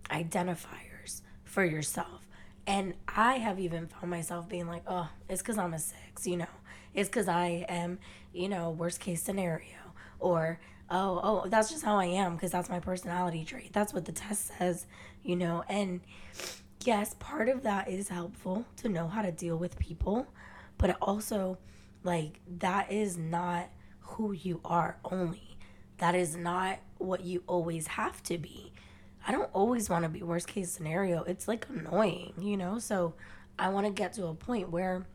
identifiers 0.09 1.21
for 1.43 1.63
yourself. 1.63 2.27
And 2.65 2.95
I 3.07 3.35
have 3.35 3.59
even 3.59 3.85
found 3.85 4.09
myself 4.09 4.49
being 4.49 4.67
like, 4.67 4.81
oh, 4.88 5.07
it's 5.29 5.43
because 5.43 5.59
I'm 5.59 5.75
a 5.75 5.79
six, 5.79 6.25
you 6.25 6.38
know, 6.38 6.47
it's 6.95 7.09
because 7.09 7.27
I 7.27 7.65
am, 7.69 7.99
you 8.33 8.49
know, 8.49 8.71
worst 8.71 8.99
case 8.99 9.21
scenario. 9.21 9.85
Or, 10.19 10.60
oh, 10.89 11.19
oh, 11.23 11.49
that's 11.49 11.69
just 11.69 11.84
how 11.84 11.97
I 11.97 12.06
am 12.06 12.36
because 12.36 12.51
that's 12.51 12.69
my 12.69 12.80
personality 12.80 13.45
trait. 13.45 13.73
That's 13.73 13.93
what 13.93 14.06
the 14.06 14.12
test 14.12 14.51
says, 14.58 14.86
you 15.23 15.36
know. 15.36 15.63
And 15.69 16.01
yes, 16.84 17.15
part 17.19 17.49
of 17.49 17.63
that 17.63 17.89
is 17.89 18.10
helpful 18.10 18.65
to 18.78 18.89
know 18.89 19.08
how 19.08 19.21
to 19.21 19.32
deal 19.32 19.58
with 19.58 19.78
people, 19.80 20.28
but 20.78 20.97
also, 21.01 21.58
like, 22.04 22.39
that 22.60 22.91
is 22.91 23.17
not 23.17 23.69
who 24.01 24.32
you 24.32 24.62
are 24.63 24.97
only. 25.04 25.58
That 25.97 26.15
is 26.15 26.36
not 26.36 26.80
what 26.97 27.23
you 27.23 27.43
always 27.47 27.88
have 27.88 28.21
to 28.23 28.38
be. 28.38 28.71
I 29.28 29.32
don't 29.32 29.49
always 29.54 29.89
want 29.89 30.04
to 30.04 30.10
be 30.10 30.21
worst 30.21 30.47
case 30.47 30.71
scenario. 30.71 31.23
It's 31.23 31.47
like 31.47 31.65
annoying, 31.69 32.34
you 32.39 32.58
know? 32.58 32.78
So 32.80 33.13
I 33.58 33.69
want 33.69 33.88
to 33.88 33.91
get 33.91 34.13
to 34.13 34.28
a 34.28 34.36
point 34.36 34.69
where 34.69 35.08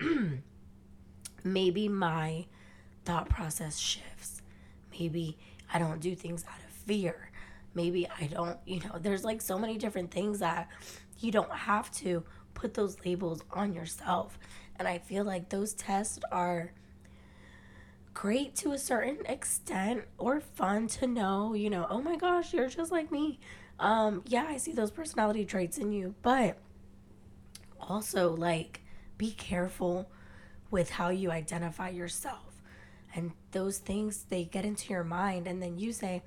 maybe 1.44 1.88
my 1.88 2.46
thought 3.04 3.28
process 3.28 3.78
shifts. 3.78 4.41
Maybe 4.98 5.38
I 5.72 5.78
don't 5.78 6.00
do 6.00 6.14
things 6.14 6.44
out 6.48 6.60
of 6.60 6.70
fear. 6.70 7.30
Maybe 7.74 8.08
I 8.08 8.26
don't, 8.26 8.58
you 8.66 8.80
know, 8.80 8.98
there's 9.00 9.24
like 9.24 9.40
so 9.40 9.58
many 9.58 9.78
different 9.78 10.10
things 10.10 10.40
that 10.40 10.68
you 11.18 11.32
don't 11.32 11.50
have 11.52 11.90
to 11.92 12.22
put 12.54 12.74
those 12.74 12.96
labels 13.04 13.42
on 13.52 13.72
yourself. 13.72 14.38
And 14.76 14.86
I 14.86 14.98
feel 14.98 15.24
like 15.24 15.48
those 15.48 15.72
tests 15.74 16.18
are 16.30 16.72
great 18.14 18.54
to 18.56 18.72
a 18.72 18.78
certain 18.78 19.24
extent 19.26 20.04
or 20.18 20.40
fun 20.40 20.86
to 20.86 21.06
know, 21.06 21.54
you 21.54 21.70
know, 21.70 21.86
oh 21.88 22.02
my 22.02 22.16
gosh, 22.16 22.52
you're 22.52 22.68
just 22.68 22.92
like 22.92 23.10
me. 23.10 23.40
Um, 23.78 24.22
yeah, 24.26 24.46
I 24.48 24.58
see 24.58 24.72
those 24.72 24.90
personality 24.90 25.44
traits 25.44 25.78
in 25.78 25.92
you, 25.92 26.14
but 26.22 26.58
also 27.80 28.34
like 28.36 28.82
be 29.18 29.32
careful 29.32 30.10
with 30.70 30.90
how 30.90 31.08
you 31.08 31.30
identify 31.30 31.88
yourself. 31.88 32.51
And 33.14 33.32
those 33.50 33.78
things 33.78 34.24
they 34.28 34.44
get 34.44 34.64
into 34.64 34.92
your 34.92 35.04
mind 35.04 35.46
and 35.46 35.62
then 35.62 35.78
you 35.78 35.92
say, 35.92 36.22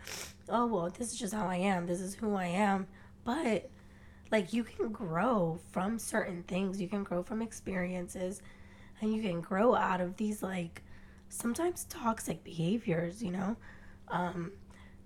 "Oh, 0.49 0.67
well, 0.67 0.89
this 0.89 1.11
is 1.11 1.19
just 1.19 1.33
how 1.33 1.47
I 1.47 1.57
am. 1.57 1.87
This 1.87 1.99
is 1.99 2.15
who 2.15 2.35
I 2.35 2.47
am." 2.47 2.87
But 3.23 3.69
like 4.31 4.53
you 4.53 4.63
can 4.63 4.89
grow 4.89 5.59
from 5.71 5.97
certain 5.97 6.43
things. 6.43 6.81
You 6.81 6.87
can 6.87 7.03
grow 7.03 7.23
from 7.23 7.41
experiences 7.41 8.41
and 9.01 9.13
you 9.13 9.21
can 9.21 9.41
grow 9.41 9.75
out 9.75 10.01
of 10.01 10.17
these 10.17 10.41
like 10.43 10.83
sometimes 11.29 11.85
toxic 11.89 12.43
behaviors, 12.43 13.21
you 13.21 13.31
know? 13.31 13.57
Um, 14.09 14.51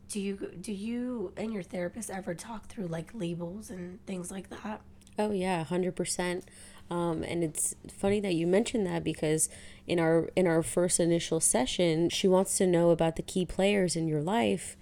do 0.09 0.19
you 0.19 0.51
do 0.59 0.73
you 0.73 1.33
and 1.37 1.53
your 1.53 1.63
therapist 1.63 2.09
ever 2.09 2.33
talk 2.33 2.67
through 2.67 2.87
like 2.87 3.11
labels 3.13 3.69
and 3.69 4.03
things 4.05 4.31
like 4.31 4.49
that? 4.49 4.81
Oh 5.17 5.31
yeah, 5.31 5.63
hundred 5.63 5.95
percent. 5.95 6.45
Um, 6.89 7.23
and 7.23 7.43
it's 7.43 7.75
funny 7.91 8.19
that 8.21 8.34
you 8.34 8.47
mentioned 8.47 8.86
that 8.88 9.04
because 9.04 9.47
in 9.86 9.99
our 9.99 10.30
in 10.36 10.47
our 10.47 10.63
first 10.63 10.99
initial 10.99 11.39
session, 11.39 12.10
she 12.10 12.28
wants 12.28 12.58
to 12.58 12.67
know 12.67 12.89
about 12.89 13.15
the 13.15 13.21
key 13.21 13.45
players 13.45 13.95
in 13.95 14.08
your 14.08 14.21
life, 14.21 14.75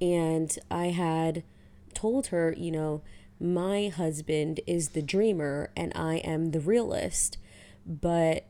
and 0.00 0.56
I 0.70 0.86
had 0.86 1.42
told 1.94 2.26
her, 2.28 2.54
you 2.56 2.70
know, 2.70 3.02
my 3.40 3.88
husband 3.88 4.60
is 4.66 4.90
the 4.90 5.02
dreamer 5.02 5.70
and 5.76 5.92
I 5.94 6.16
am 6.16 6.50
the 6.50 6.60
realist, 6.60 7.38
but 7.86 8.46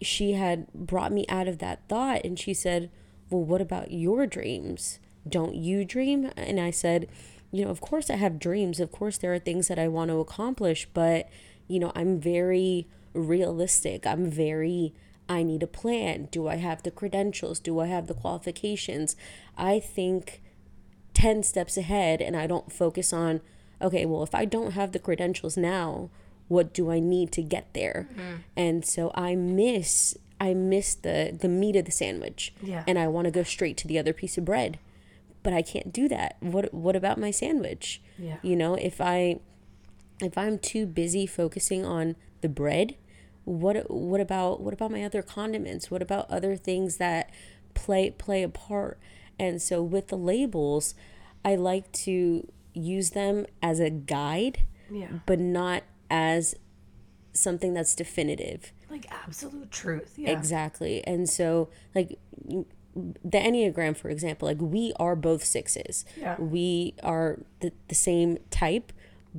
she 0.00 0.32
had 0.32 0.72
brought 0.72 1.12
me 1.12 1.24
out 1.28 1.48
of 1.48 1.58
that 1.58 1.88
thought 1.88 2.22
and 2.24 2.38
she 2.38 2.54
said, 2.54 2.90
Well, 3.30 3.44
what 3.44 3.60
about 3.60 3.90
your 3.92 4.26
dreams? 4.26 4.98
Don't 5.28 5.54
you 5.54 5.84
dream? 5.84 6.30
And 6.36 6.60
I 6.60 6.70
said, 6.70 7.08
You 7.50 7.64
know, 7.64 7.70
of 7.70 7.80
course 7.80 8.10
I 8.10 8.16
have 8.16 8.38
dreams. 8.38 8.80
Of 8.80 8.92
course 8.92 9.18
there 9.18 9.34
are 9.34 9.38
things 9.38 9.68
that 9.68 9.78
I 9.78 9.88
want 9.88 10.10
to 10.10 10.20
accomplish, 10.20 10.88
but, 10.94 11.28
you 11.68 11.78
know, 11.78 11.92
I'm 11.94 12.18
very 12.18 12.88
realistic. 13.12 14.06
I'm 14.06 14.30
very, 14.30 14.94
I 15.28 15.42
need 15.42 15.62
a 15.62 15.66
plan. 15.66 16.28
Do 16.30 16.48
I 16.48 16.56
have 16.56 16.82
the 16.82 16.90
credentials? 16.90 17.60
Do 17.60 17.78
I 17.78 17.86
have 17.86 18.06
the 18.06 18.14
qualifications? 18.14 19.16
I 19.56 19.78
think 19.78 20.42
10 21.14 21.42
steps 21.42 21.76
ahead 21.76 22.20
and 22.20 22.36
I 22.36 22.46
don't 22.46 22.72
focus 22.72 23.12
on, 23.12 23.40
okay, 23.80 24.06
well, 24.06 24.22
if 24.22 24.34
I 24.34 24.44
don't 24.44 24.72
have 24.72 24.92
the 24.92 24.98
credentials 24.98 25.56
now, 25.56 26.10
what 26.48 26.72
do 26.72 26.90
I 26.90 26.98
need 26.98 27.30
to 27.32 27.42
get 27.42 27.72
there? 27.74 28.08
Mm-hmm. 28.12 28.34
And 28.56 28.84
so 28.84 29.12
I 29.14 29.34
miss 29.36 30.16
I 30.40 30.54
miss 30.54 30.94
the 30.94 31.36
the 31.38 31.48
meat 31.48 31.76
of 31.76 31.84
the 31.84 31.90
sandwich. 31.90 32.54
Yeah. 32.62 32.84
And 32.86 32.98
I 32.98 33.06
want 33.08 33.26
to 33.26 33.30
go 33.30 33.42
straight 33.42 33.76
to 33.78 33.88
the 33.88 33.98
other 33.98 34.12
piece 34.12 34.38
of 34.38 34.44
bread. 34.44 34.78
But 35.42 35.52
I 35.52 35.62
can't 35.62 35.92
do 35.92 36.08
that. 36.08 36.36
What 36.40 36.72
what 36.72 36.96
about 36.96 37.18
my 37.18 37.30
sandwich? 37.30 38.00
Yeah. 38.18 38.38
You 38.42 38.56
know, 38.56 38.74
if 38.74 39.00
I 39.00 39.40
if 40.20 40.36
I'm 40.36 40.58
too 40.58 40.86
busy 40.86 41.26
focusing 41.26 41.84
on 41.84 42.16
the 42.40 42.48
bread, 42.48 42.96
what 43.44 43.90
what 43.90 44.20
about 44.20 44.60
what 44.60 44.74
about 44.74 44.90
my 44.90 45.02
other 45.04 45.22
condiments? 45.22 45.90
What 45.90 46.02
about 46.02 46.30
other 46.30 46.56
things 46.56 46.96
that 46.98 47.30
play 47.74 48.10
play 48.10 48.42
a 48.42 48.48
part? 48.48 48.98
And 49.38 49.62
so 49.62 49.82
with 49.82 50.08
the 50.08 50.18
labels, 50.18 50.94
I 51.44 51.54
like 51.54 51.90
to 51.92 52.46
use 52.74 53.10
them 53.10 53.46
as 53.62 53.80
a 53.80 53.90
guide, 53.90 54.64
Yeah. 54.90 55.08
but 55.26 55.38
not 55.38 55.84
as 56.10 56.54
something 57.32 57.72
that's 57.74 57.94
definitive. 57.94 58.72
Like 58.90 59.06
absolute 59.10 59.70
truth. 59.70 60.14
Yeah. 60.16 60.30
Exactly. 60.30 61.04
And 61.06 61.28
so, 61.28 61.68
like, 61.94 62.18
the 62.94 63.38
Enneagram, 63.38 63.96
for 63.96 64.08
example, 64.10 64.48
like, 64.48 64.60
we 64.60 64.92
are 64.98 65.14
both 65.14 65.44
sixes. 65.44 66.04
Yeah. 66.16 66.36
We 66.40 66.94
are 67.02 67.38
the, 67.60 67.72
the 67.86 67.94
same 67.94 68.38
type, 68.50 68.92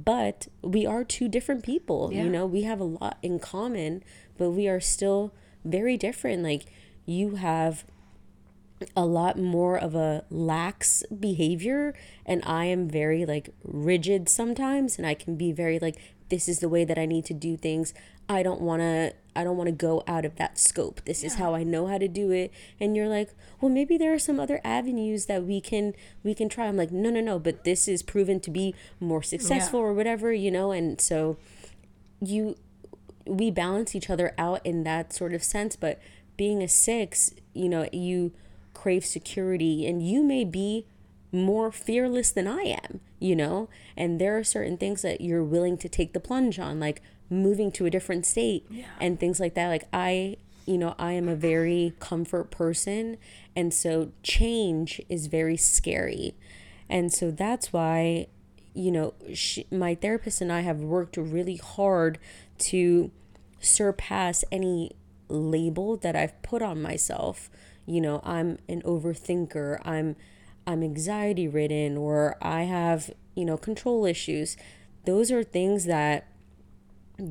but 0.06 0.48
we 0.62 0.86
are 0.86 1.04
two 1.04 1.28
different 1.28 1.64
people. 1.64 2.10
Yeah. 2.12 2.24
You 2.24 2.30
know, 2.30 2.46
we 2.46 2.64
have 2.64 2.80
a 2.80 2.86
lot 2.86 3.18
in 3.22 3.40
common, 3.40 4.04
but 4.38 4.52
we 4.52 4.68
are 4.68 4.80
still 4.80 5.34
very 5.64 5.98
different. 5.98 6.44
Like, 6.44 6.66
you 7.06 7.36
have 7.36 7.86
a 8.96 9.06
lot 9.06 9.38
more 9.38 9.78
of 9.78 9.96
a 9.96 10.24
lax 10.30 11.04
behavior 11.18 11.94
and 12.26 12.42
I 12.46 12.66
am 12.66 12.88
very 12.88 13.26
like 13.26 13.50
rigid 13.62 14.30
sometimes 14.30 14.98
and 14.98 15.06
I 15.06 15.16
can 15.16 15.36
be 15.36 15.52
very 15.52 15.80
like 15.80 15.98
this 16.30 16.48
is 16.48 16.60
the 16.60 16.70
way 16.70 16.86
that 16.86 16.98
I 16.98 17.06
need 17.06 17.26
to 17.26 17.34
do 17.34 17.58
things. 17.58 17.94
I 18.30 18.42
don't 18.42 18.62
want 18.62 18.82
to 18.82 19.14
I 19.40 19.44
don't 19.44 19.58
want 19.58 19.68
to 19.68 19.76
go 19.76 20.04
out 20.08 20.26
of 20.26 20.36
that 20.36 20.60
scope. 20.60 21.02
This 21.06 21.22
yeah. 21.22 21.28
is 21.28 21.36
how 21.36 21.56
I 21.56 21.64
know 21.64 21.88
how 21.88 21.98
to 21.98 22.08
do 22.08 22.32
it. 22.32 22.52
And 22.80 22.96
you're 22.96 23.08
like, 23.08 23.30
"Well, 23.62 23.70
maybe 23.70 23.98
there 23.98 24.14
are 24.14 24.20
some 24.20 24.40
other 24.40 24.60
avenues 24.64 25.28
that 25.28 25.46
we 25.46 25.62
can 25.62 25.94
we 26.24 26.34
can 26.34 26.50
try." 26.50 26.66
I'm 26.68 26.78
like, 26.78 26.92
"No, 26.92 27.10
no, 27.10 27.22
no, 27.22 27.40
but 27.40 27.64
this 27.64 27.88
is 27.88 28.04
proven 28.04 28.40
to 28.42 28.52
be 28.52 28.76
more 29.00 29.24
successful 29.24 29.80
yeah. 29.80 29.86
or 29.86 29.94
whatever, 29.94 30.34
you 30.34 30.52
know?" 30.52 30.72
And 30.72 31.00
so 31.00 31.38
you 32.22 32.56
we 33.26 33.52
balance 33.52 33.96
each 33.96 34.10
other 34.10 34.34
out 34.38 34.66
in 34.66 34.84
that 34.84 35.14
sort 35.14 35.34
of 35.34 35.44
sense, 35.44 35.76
but 35.76 36.00
being 36.36 36.64
a 36.64 36.68
6, 36.68 37.34
you 37.54 37.70
know, 37.70 37.88
you 37.92 38.32
crave 38.74 39.06
security 39.06 39.86
and 39.86 40.06
you 40.06 40.24
may 40.24 40.44
be 40.44 40.88
more 41.32 41.72
fearless 41.72 42.32
than 42.32 42.48
I 42.48 42.62
am, 42.62 43.02
you 43.20 43.36
know? 43.36 43.70
And 43.96 44.20
there 44.20 44.38
are 44.38 44.44
certain 44.44 44.78
things 44.78 45.04
that 45.04 45.22
you're 45.22 45.44
willing 45.44 45.78
to 45.78 45.90
take 45.90 46.14
the 46.14 46.20
plunge 46.20 46.58
on, 46.60 46.80
like 46.80 47.02
moving 47.30 47.72
to 47.74 47.86
a 47.86 47.90
different 47.90 48.26
state 48.26 48.66
yeah. 48.70 48.86
and 49.00 49.20
things 49.20 49.40
like 49.40 49.54
that. 49.56 49.68
Like, 49.68 49.88
I, 49.94 50.38
you 50.66 50.78
know, 50.78 50.96
I 50.98 51.14
am 51.14 51.28
a 51.28 51.36
very 51.36 51.94
comfort 52.00 52.52
person. 52.52 53.18
And 53.56 53.74
so 53.74 54.12
change 54.24 55.02
is 55.10 55.28
very 55.28 55.58
scary. 55.58 56.36
And 56.90 57.14
so 57.14 57.32
that's 57.32 57.72
why, 57.72 58.28
you 58.74 58.92
know, 58.92 59.14
she, 59.34 59.68
my 59.72 59.96
therapist 59.96 60.42
and 60.42 60.52
I 60.52 60.62
have 60.62 60.80
worked 60.80 61.18
really 61.18 61.58
hard 61.58 62.18
to 62.60 63.12
surpass 63.60 64.44
any 64.52 64.92
label 65.28 65.98
that 65.98 66.16
I've 66.16 66.42
put 66.42 66.62
on 66.62 66.82
myself. 66.82 67.50
You 67.86 68.02
know, 68.02 68.22
I'm 68.24 68.60
an 68.68 68.82
overthinker. 68.84 69.80
I'm 69.86 70.16
I'm 70.68 70.84
anxiety 70.84 71.48
ridden 71.48 71.98
or 71.98 72.38
I 72.42 72.64
have, 72.64 73.10
you 73.36 73.44
know, 73.44 73.58
control 73.58 74.06
issues. 74.06 74.56
Those 75.06 75.32
are 75.32 75.44
things 75.44 75.86
that 75.86 76.28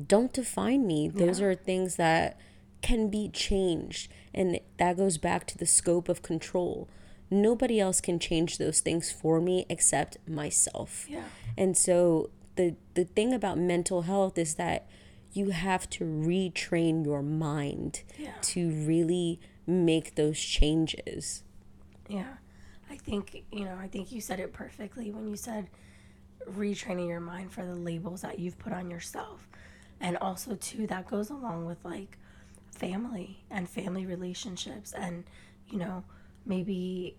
don't 0.07 0.33
define 0.33 0.85
me. 0.85 1.07
Those 1.07 1.39
yeah. 1.39 1.47
are 1.47 1.55
things 1.55 1.95
that 1.95 2.39
can 2.81 3.09
be 3.09 3.29
changed. 3.29 4.11
And 4.33 4.59
that 4.77 4.97
goes 4.97 5.17
back 5.17 5.45
to 5.47 5.57
the 5.57 5.65
scope 5.65 6.09
of 6.09 6.21
control. 6.21 6.89
Nobody 7.31 7.79
else 7.79 8.01
can 8.01 8.19
change 8.19 8.57
those 8.57 8.79
things 8.79 9.11
for 9.11 9.39
me 9.39 9.65
except 9.69 10.17
myself. 10.27 11.05
Yeah. 11.09 11.23
And 11.57 11.77
so 11.77 12.29
the 12.55 12.75
the 12.93 13.05
thing 13.05 13.33
about 13.33 13.57
mental 13.57 14.03
health 14.03 14.37
is 14.37 14.55
that 14.55 14.87
you 15.31 15.51
have 15.51 15.89
to 15.91 16.03
retrain 16.03 17.05
your 17.05 17.21
mind 17.21 18.03
yeah. 18.17 18.33
to 18.41 18.71
really 18.71 19.39
make 19.67 20.15
those 20.15 20.39
changes. 20.39 21.43
Yeah. 22.07 22.33
I 22.89 22.97
think, 22.97 23.43
you 23.51 23.65
know, 23.65 23.77
I 23.79 23.87
think 23.87 24.11
you 24.11 24.21
said 24.21 24.39
it 24.39 24.51
perfectly 24.51 25.11
when 25.11 25.27
you 25.27 25.35
said 25.35 25.69
retraining 26.51 27.07
your 27.07 27.19
mind 27.19 27.51
for 27.51 27.63
the 27.65 27.75
labels 27.75 28.21
that 28.21 28.39
you've 28.39 28.57
put 28.57 28.73
on 28.73 28.89
yourself. 28.89 29.47
And 30.01 30.17
also, 30.17 30.55
too, 30.55 30.87
that 30.87 31.07
goes 31.07 31.29
along 31.29 31.65
with 31.65 31.83
like 31.83 32.17
family 32.71 33.43
and 33.49 33.67
family 33.69 34.05
relationships. 34.05 34.93
And, 34.93 35.25
you 35.67 35.77
know, 35.77 36.03
maybe, 36.45 37.17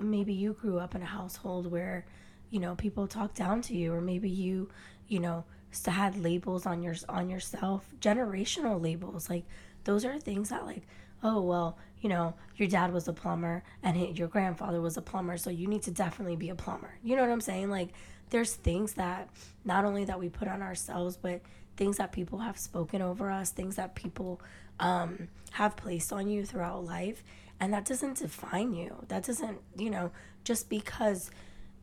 maybe 0.00 0.32
you 0.32 0.54
grew 0.54 0.78
up 0.78 0.94
in 0.94 1.02
a 1.02 1.06
household 1.06 1.70
where, 1.70 2.06
you 2.50 2.60
know, 2.60 2.74
people 2.74 3.06
talk 3.06 3.34
down 3.34 3.60
to 3.62 3.76
you, 3.76 3.92
or 3.92 4.00
maybe 4.00 4.30
you, 4.30 4.70
you 5.06 5.20
know, 5.20 5.44
had 5.86 6.16
labels 6.16 6.66
on 6.66 6.82
your 6.82 6.94
on 7.08 7.30
yourself, 7.30 7.86
generational 8.00 8.82
labels. 8.82 9.28
Like 9.28 9.44
those 9.84 10.04
are 10.04 10.18
things 10.18 10.48
that 10.48 10.66
like, 10.66 10.82
oh 11.22 11.40
well, 11.40 11.78
you 12.00 12.08
know, 12.08 12.34
your 12.56 12.68
dad 12.68 12.92
was 12.92 13.08
a 13.08 13.12
plumber 13.12 13.62
and 13.82 14.18
your 14.18 14.28
grandfather 14.28 14.80
was 14.80 14.96
a 14.96 15.02
plumber, 15.02 15.36
so 15.36 15.50
you 15.50 15.66
need 15.66 15.82
to 15.82 15.90
definitely 15.90 16.36
be 16.36 16.48
a 16.48 16.54
plumber. 16.54 16.98
You 17.02 17.16
know 17.16 17.22
what 17.22 17.30
I'm 17.30 17.40
saying? 17.40 17.70
Like 17.70 17.90
there's 18.30 18.54
things 18.54 18.94
that 18.94 19.28
not 19.64 19.84
only 19.84 20.04
that 20.04 20.18
we 20.18 20.28
put 20.28 20.48
on 20.48 20.62
ourselves, 20.62 21.16
but 21.16 21.40
things 21.78 21.96
that 21.96 22.12
people 22.12 22.40
have 22.40 22.58
spoken 22.58 23.00
over 23.00 23.30
us, 23.30 23.50
things 23.50 23.76
that 23.76 23.94
people 23.94 24.40
um, 24.78 25.28
have 25.52 25.76
placed 25.76 26.12
on 26.12 26.28
you 26.28 26.44
throughout 26.44 26.84
life, 26.84 27.24
and 27.58 27.72
that 27.72 27.86
doesn't 27.86 28.18
define 28.18 28.74
you. 28.74 29.04
That 29.08 29.24
doesn't, 29.24 29.60
you 29.76 29.88
know, 29.88 30.10
just 30.44 30.68
because 30.68 31.30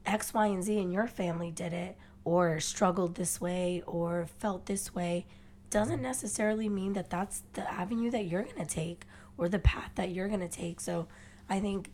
X, 0.06 0.34
Y, 0.34 0.46
and 0.48 0.64
Z 0.64 0.78
in 0.78 0.92
your 0.92 1.08
family 1.08 1.50
did 1.50 1.74
it 1.74 1.98
or 2.24 2.60
struggled 2.60 3.16
this 3.16 3.42
way 3.42 3.82
or 3.88 4.28
felt 4.40 4.68
this 4.68 4.94
way 4.94 5.26
doesn't 5.70 6.02
necessarily 6.02 6.70
mean 6.70 6.94
that 6.94 7.10
that's 7.10 7.44
the 7.54 7.72
avenue 7.72 8.12
that 8.12 8.26
you're 8.26 8.44
going 8.44 8.56
to 8.56 8.66
take 8.66 9.06
or 9.38 9.50
the 9.50 9.60
path 9.60 9.92
that 9.96 10.12
you're 10.12 10.28
going 10.28 10.40
to 10.40 10.48
take. 10.48 10.80
So 10.80 11.08
I 11.50 11.60
think, 11.60 11.90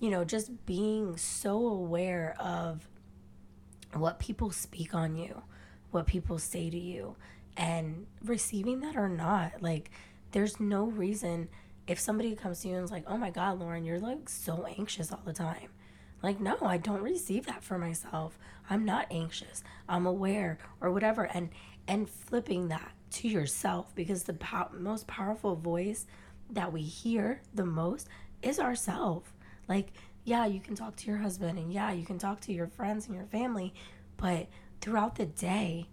you 0.00 0.10
know, 0.10 0.24
just 0.24 0.66
being 0.66 1.16
so 1.16 1.66
aware 1.66 2.36
of 2.38 2.86
what 3.92 4.18
people 4.18 4.50
speak 4.50 4.94
on 4.94 5.16
you, 5.16 5.42
what 5.90 6.06
people 6.06 6.38
say 6.38 6.70
to 6.70 6.78
you, 6.78 7.16
and 7.56 8.06
receiving 8.24 8.80
that 8.80 8.96
or 8.96 9.08
not. 9.08 9.62
Like, 9.62 9.90
there's 10.32 10.58
no 10.58 10.84
reason 10.84 11.48
if 11.86 12.00
somebody 12.00 12.34
comes 12.34 12.60
to 12.60 12.68
you 12.68 12.76
and 12.76 12.84
is 12.84 12.90
like, 12.90 13.04
oh 13.06 13.16
my 13.16 13.30
God, 13.30 13.58
Lauren, 13.58 13.84
you're 13.84 14.00
like 14.00 14.28
so 14.28 14.66
anxious 14.78 15.12
all 15.12 15.22
the 15.24 15.32
time. 15.32 15.68
Like, 16.22 16.40
no, 16.40 16.56
I 16.62 16.78
don't 16.78 17.02
receive 17.02 17.46
that 17.46 17.62
for 17.62 17.78
myself. 17.78 18.38
I'm 18.70 18.84
not 18.84 19.06
anxious. 19.10 19.62
I'm 19.88 20.06
aware 20.06 20.58
or 20.80 20.90
whatever. 20.90 21.24
And 21.24 21.50
and 21.86 22.08
flipping 22.08 22.68
that 22.68 22.92
to 23.10 23.28
yourself 23.28 23.94
because 23.94 24.22
the 24.22 24.32
po- 24.32 24.70
most 24.72 25.06
powerful 25.06 25.54
voice 25.54 26.06
that 26.50 26.72
we 26.72 26.80
hear 26.80 27.42
the 27.54 27.66
most 27.66 28.08
is 28.42 28.58
ourself. 28.58 29.34
Like, 29.68 29.92
yeah, 30.24 30.46
you 30.46 30.60
can 30.60 30.74
talk 30.74 30.96
to 30.96 31.06
your 31.06 31.18
husband 31.18 31.58
and 31.58 31.70
yeah, 31.72 31.92
you 31.92 32.06
can 32.06 32.18
talk 32.18 32.40
to 32.42 32.52
your 32.52 32.66
friends 32.68 33.06
and 33.06 33.14
your 33.14 33.26
family, 33.26 33.74
but 34.16 34.48
throughout 34.80 35.16
the 35.16 35.26
day, 35.26 35.88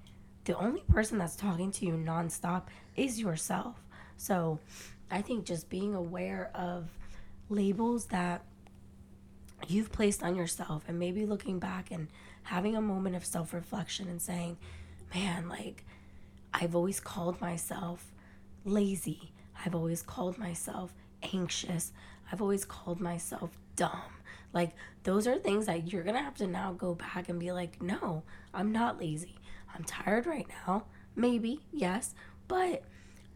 the 0.45 0.57
only 0.57 0.81
person 0.81 1.17
that's 1.17 1.35
talking 1.35 1.71
to 1.71 1.85
you 1.85 1.93
nonstop 1.93 2.63
is 2.95 3.19
yourself. 3.19 3.75
So, 4.17 4.59
I 5.09 5.21
think 5.21 5.45
just 5.45 5.69
being 5.69 5.93
aware 5.93 6.51
of 6.55 6.89
labels 7.49 8.05
that 8.07 8.43
you've 9.67 9.91
placed 9.91 10.23
on 10.23 10.35
yourself 10.35 10.83
and 10.87 10.97
maybe 10.97 11.25
looking 11.25 11.59
back 11.59 11.91
and 11.91 12.07
having 12.43 12.75
a 12.75 12.81
moment 12.81 13.15
of 13.15 13.25
self 13.25 13.53
reflection 13.53 14.07
and 14.07 14.21
saying, 14.21 14.57
man, 15.13 15.49
like, 15.49 15.85
I've 16.53 16.75
always 16.75 16.99
called 16.99 17.39
myself 17.41 18.11
lazy. 18.65 19.31
I've 19.65 19.75
always 19.75 20.01
called 20.01 20.37
myself 20.37 20.93
anxious. 21.33 21.91
I've 22.31 22.41
always 22.41 22.65
called 22.65 22.99
myself 22.99 23.51
dumb. 23.75 24.01
Like, 24.53 24.71
those 25.03 25.27
are 25.27 25.37
things 25.37 25.65
that 25.65 25.91
you're 25.91 26.03
gonna 26.03 26.21
have 26.21 26.35
to 26.35 26.47
now 26.47 26.73
go 26.73 26.95
back 26.95 27.29
and 27.29 27.39
be 27.39 27.51
like, 27.51 27.81
no, 27.81 28.23
I'm 28.53 28.71
not 28.71 28.99
lazy. 28.99 29.35
I'm 29.73 29.83
tired 29.83 30.25
right 30.25 30.47
now. 30.67 30.85
Maybe, 31.15 31.61
yes, 31.71 32.13
but 32.47 32.83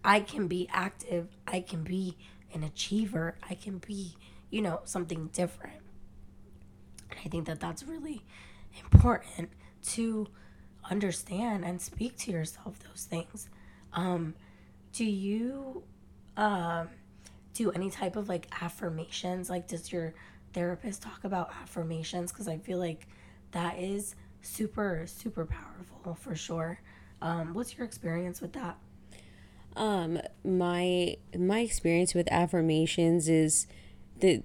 I 0.04 0.20
can 0.20 0.48
be 0.48 0.68
active. 0.72 1.28
I 1.48 1.62
can 1.62 1.84
be 1.84 2.18
an 2.54 2.64
achiever. 2.64 3.36
I 3.48 3.56
can 3.56 3.80
be, 3.80 4.16
you 4.50 4.62
know, 4.62 4.82
something 4.86 5.30
different. 5.34 5.82
And 7.10 7.20
I 7.26 7.30
think 7.30 7.46
that 7.48 7.60
that's 7.60 7.84
really 7.84 8.24
important 8.84 9.50
to 9.88 10.28
understand 10.90 11.66
and 11.66 11.82
speak 11.82 12.18
to 12.18 12.32
yourself 12.32 12.80
those 12.88 13.06
things. 13.06 13.50
Um, 13.94 14.36
do 14.94 15.06
you 15.06 15.84
um, 16.38 16.90
do 17.54 17.72
any 17.72 17.90
type 17.90 18.16
of 18.16 18.30
like 18.30 18.48
affirmations? 18.62 19.50
Like, 19.50 19.68
does 19.68 19.92
your 19.92 20.14
therapist 20.54 21.02
talk 21.02 21.24
about 21.24 21.52
affirmations? 21.62 22.32
Because 22.32 22.48
I 22.48 22.58
feel 22.58 22.78
like 22.78 23.08
that 23.52 23.80
is 23.80 24.16
super, 24.46 25.04
super 25.06 25.46
powerful 25.46 26.16
for 26.16 26.36
sure. 26.36 26.80
Um, 27.22 27.54
what's 27.54 27.78
your 27.78 27.86
experience 27.86 28.42
with 28.42 28.54
that? 28.54 28.78
Um, 29.76 30.20
my 30.44 31.18
my 31.38 31.60
experience 31.60 32.14
with 32.14 32.32
affirmations 32.32 33.28
is 33.28 33.68
that 34.22 34.44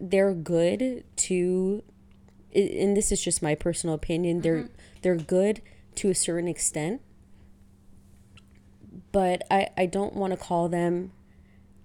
they're 0.00 0.34
good 0.34 1.04
to 1.16 1.82
and 2.54 2.96
this 2.96 3.12
is 3.12 3.22
just 3.22 3.42
my 3.42 3.54
personal 3.54 3.94
opinion 3.94 4.40
they're 4.40 4.64
mm-hmm. 4.64 4.72
they're 5.02 5.16
good 5.16 5.62
to 5.94 6.10
a 6.10 6.14
certain 6.14 6.48
extent 6.48 7.00
but 9.12 9.42
i 9.50 9.68
i 9.76 9.86
don't 9.86 10.14
want 10.14 10.32
to 10.32 10.36
call 10.36 10.68
them 10.68 11.12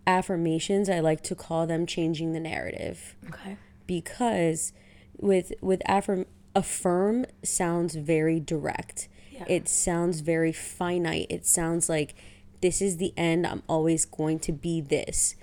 affirmations 0.06 0.90
i 0.90 1.00
like 1.00 1.22
to 1.22 1.36
call 1.36 1.66
them 1.66 1.86
changing 1.86 2.34
the 2.34 2.40
narrative 2.40 3.16
okay 3.30 3.58
because 3.88 4.74
with 5.18 5.54
with 5.62 5.82
affirm 5.86 6.26
affirm 6.56 7.26
sounds 7.44 7.96
very 7.96 8.40
direct 8.40 9.08
yeah. 9.32 9.46
it 9.48 9.68
sounds 9.68 10.20
very 10.22 10.52
finite 10.52 11.28
it 11.30 11.46
sounds 11.46 11.90
like 11.90 12.16
this 12.62 12.82
is 12.82 12.98
the 12.98 13.14
end 13.18 13.46
i'm 13.46 13.64
always 13.68 14.06
going 14.06 14.40
to 14.40 14.52
be 14.52 14.80
this 14.80 15.36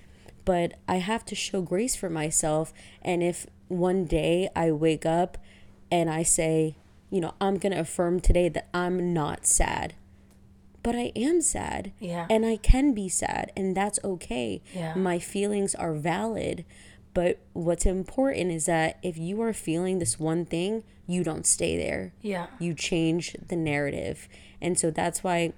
but 0.45 0.73
I 0.87 0.95
have 0.95 1.25
to 1.25 1.35
show 1.35 1.61
grace 1.61 1.95
for 1.95 2.09
myself. 2.09 2.73
And 3.01 3.23
if 3.23 3.47
one 3.67 4.05
day 4.05 4.49
I 4.55 4.71
wake 4.71 5.05
up 5.05 5.37
and 5.91 6.09
I 6.09 6.23
say, 6.23 6.75
you 7.09 7.21
know, 7.21 7.33
I'm 7.41 7.57
going 7.57 7.73
to 7.73 7.79
affirm 7.79 8.19
today 8.19 8.49
that 8.49 8.69
I'm 8.73 9.13
not 9.13 9.45
sad, 9.45 9.93
but 10.83 10.95
I 10.95 11.11
am 11.15 11.41
sad. 11.41 11.91
Yeah. 11.99 12.25
And 12.29 12.45
I 12.45 12.57
can 12.57 12.93
be 12.93 13.09
sad, 13.09 13.51
and 13.55 13.75
that's 13.75 13.99
okay. 14.03 14.61
Yeah. 14.73 14.95
My 14.95 15.19
feelings 15.19 15.75
are 15.75 15.93
valid. 15.93 16.63
But 17.13 17.39
what's 17.53 17.85
important 17.85 18.51
is 18.51 18.65
that 18.67 18.97
if 19.03 19.17
you 19.17 19.41
are 19.41 19.53
feeling 19.53 19.99
this 19.99 20.19
one 20.19 20.45
thing, 20.45 20.83
you 21.07 21.23
don't 21.23 21.45
stay 21.45 21.77
there. 21.77 22.13
Yeah. 22.21 22.47
You 22.59 22.73
change 22.73 23.35
the 23.47 23.55
narrative. 23.57 24.29
And 24.61 24.79
so 24.79 24.91
that's 24.91 25.23
why 25.23 25.53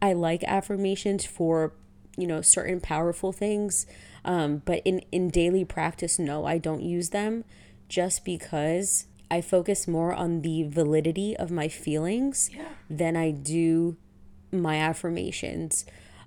I 0.00 0.14
like 0.14 0.42
affirmations 0.44 1.26
for, 1.26 1.72
you 2.16 2.26
know, 2.26 2.40
certain 2.40 2.80
powerful 2.80 3.32
things. 3.32 3.86
Um, 4.24 4.62
but 4.64 4.80
in, 4.86 5.00
in 5.12 5.28
daily 5.28 5.64
practice, 5.64 6.18
no, 6.18 6.46
I 6.46 6.56
don't 6.56 6.82
use 6.82 7.10
them 7.10 7.44
just 7.88 8.24
because 8.24 9.04
I 9.30 9.42
focus 9.42 9.86
more 9.86 10.14
on 10.14 10.40
the 10.40 10.62
validity 10.62 11.36
of 11.36 11.50
my 11.50 11.68
feelings 11.68 12.50
Yeah. 12.54 12.68
than 12.88 13.14
I 13.16 13.30
do 13.30 13.96
my 14.50 14.76
affirmations. 14.76 15.84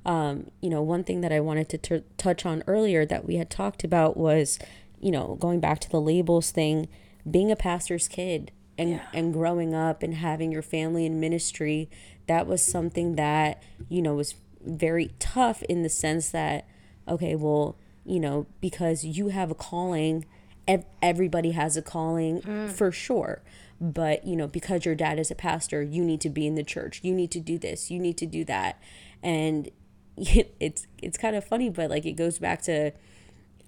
Um, 0.07 0.51
you 0.61 0.69
know, 0.69 0.81
one 0.81 1.03
thing 1.03 1.21
that 1.21 1.31
I 1.33 1.39
wanted 1.41 1.67
to 1.69 1.77
t- 1.77 2.03
touch 2.17 2.45
on 2.45 2.63
earlier 2.65 3.05
that 3.05 3.25
we 3.25 3.35
had 3.35 3.49
talked 3.49 3.83
about 3.83 4.15
was, 4.17 4.57
you 4.99 5.11
know, 5.11 5.35
going 5.39 5.59
back 5.59 5.79
to 5.81 5.89
the 5.89 5.99
labels 6.01 6.49
thing, 6.51 6.87
being 7.29 7.51
a 7.51 7.55
pastor's 7.57 8.07
kid 8.07 8.51
and 8.77 8.91
Yeah. 8.91 9.01
and 9.13 9.33
growing 9.33 9.73
up 9.73 10.01
and 10.03 10.15
having 10.15 10.51
your 10.51 10.61
family 10.61 11.05
in 11.05 11.19
ministry, 11.19 11.89
that 12.27 12.47
was 12.47 12.63
something 12.63 13.15
that, 13.15 13.61
you 13.89 14.01
know, 14.01 14.15
was 14.15 14.35
very 14.65 15.11
tough 15.19 15.61
in 15.63 15.83
the 15.83 15.89
sense 15.89 16.29
that 16.29 16.65
okay, 17.07 17.35
well, 17.35 17.75
you 18.05 18.19
know, 18.19 18.45
because 18.61 19.03
you 19.05 19.27
have 19.29 19.49
a 19.51 19.55
calling, 19.55 20.25
ev- 20.67 20.85
everybody 21.01 21.51
has 21.51 21.75
a 21.77 21.81
calling 21.81 22.41
for 22.69 22.91
sure. 22.91 23.41
But, 23.79 24.25
you 24.25 24.35
know, 24.35 24.47
because 24.47 24.85
your 24.85 24.95
dad 24.95 25.19
is 25.19 25.29
a 25.31 25.35
pastor, 25.35 25.81
you 25.83 26.03
need 26.03 26.19
to 26.21 26.29
be 26.29 26.47
in 26.47 26.55
the 26.55 26.63
church. 26.63 26.99
You 27.03 27.13
need 27.13 27.31
to 27.31 27.39
do 27.39 27.57
this. 27.57 27.89
You 27.91 27.99
need 27.99 28.17
to 28.17 28.25
do 28.25 28.43
that. 28.45 28.77
And 29.23 29.69
it's 30.59 30.88
it's 31.01 31.18
kind 31.18 31.36
of 31.36 31.43
funny, 31.43 31.70
but 31.70 31.89
like 31.89 32.05
it 32.05 32.13
goes 32.13 32.39
back 32.39 32.61
to 32.63 32.91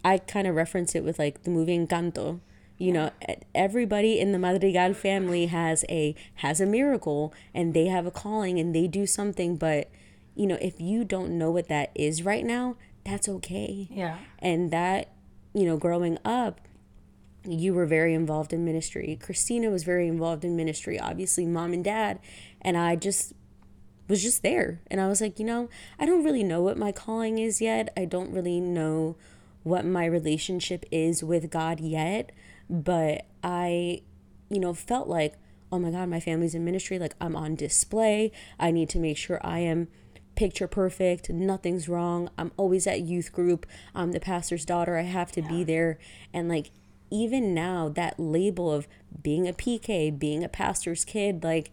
I 0.03 0.17
kind 0.17 0.47
of 0.47 0.55
reference 0.55 0.95
it 0.95 1.03
with 1.03 1.19
like 1.19 1.43
the 1.43 1.49
movie 1.49 1.77
Encanto. 1.77 2.39
You 2.77 2.93
know, 2.93 3.11
everybody 3.53 4.19
in 4.19 4.31
the 4.31 4.39
Madrigal 4.39 4.93
family 4.93 5.47
has 5.47 5.83
a 5.89 6.15
has 6.35 6.61
a 6.61 6.65
miracle 6.65 7.33
and 7.53 7.73
they 7.73 7.87
have 7.87 8.05
a 8.05 8.11
calling 8.11 8.57
and 8.57 8.73
they 8.73 8.87
do 8.87 9.05
something, 9.05 9.57
but 9.57 9.89
you 10.35 10.47
know, 10.47 10.57
if 10.61 10.79
you 10.79 11.03
don't 11.03 11.37
know 11.37 11.51
what 11.51 11.67
that 11.67 11.91
is 11.93 12.23
right 12.23 12.45
now, 12.45 12.77
that's 13.03 13.27
okay. 13.27 13.89
Yeah. 13.91 14.19
And 14.39 14.71
that, 14.71 15.11
you 15.53 15.65
know, 15.65 15.75
growing 15.75 16.17
up, 16.23 16.61
you 17.45 17.73
were 17.73 17.85
very 17.85 18.13
involved 18.13 18.53
in 18.53 18.63
ministry. 18.63 19.17
Christina 19.21 19.69
was 19.69 19.83
very 19.83 20.07
involved 20.07 20.45
in 20.45 20.55
ministry, 20.55 20.97
obviously, 20.99 21.45
mom 21.45 21.73
and 21.73 21.83
dad. 21.83 22.19
And 22.61 22.77
I 22.77 22.95
just 22.95 23.33
was 24.09 24.21
just 24.21 24.43
there. 24.43 24.81
And 24.87 24.99
I 24.99 25.07
was 25.07 25.21
like, 25.21 25.39
you 25.39 25.45
know, 25.45 25.69
I 25.99 26.05
don't 26.05 26.23
really 26.23 26.43
know 26.43 26.61
what 26.61 26.77
my 26.77 26.91
calling 26.91 27.37
is 27.37 27.61
yet. 27.61 27.93
I 27.95 28.05
don't 28.05 28.33
really 28.33 28.59
know 28.59 29.15
what 29.63 29.85
my 29.85 30.05
relationship 30.05 30.83
is 30.91 31.23
with 31.23 31.49
God 31.49 31.79
yet. 31.79 32.31
But 32.69 33.27
I, 33.43 34.01
you 34.49 34.59
know, 34.59 34.73
felt 34.73 35.07
like, 35.07 35.35
oh 35.71 35.79
my 35.79 35.91
God, 35.91 36.09
my 36.09 36.19
family's 36.19 36.55
in 36.55 36.65
ministry. 36.65 36.99
Like 36.99 37.15
I'm 37.21 37.35
on 37.35 37.55
display. 37.55 38.31
I 38.59 38.71
need 38.71 38.89
to 38.89 38.99
make 38.99 39.17
sure 39.17 39.39
I 39.43 39.59
am 39.59 39.87
picture 40.35 40.67
perfect. 40.67 41.29
Nothing's 41.29 41.87
wrong. 41.87 42.29
I'm 42.37 42.51
always 42.57 42.87
at 42.87 43.01
youth 43.01 43.31
group. 43.31 43.65
I'm 43.93 44.11
the 44.11 44.19
pastor's 44.19 44.65
daughter. 44.65 44.97
I 44.97 45.03
have 45.03 45.31
to 45.33 45.41
be 45.41 45.63
there. 45.63 45.99
And 46.33 46.49
like, 46.49 46.71
even 47.11 47.53
now, 47.53 47.89
that 47.89 48.19
label 48.19 48.71
of 48.71 48.87
being 49.21 49.47
a 49.47 49.53
PK, 49.53 50.17
being 50.17 50.43
a 50.43 50.49
pastor's 50.49 51.03
kid, 51.03 51.43
like, 51.43 51.71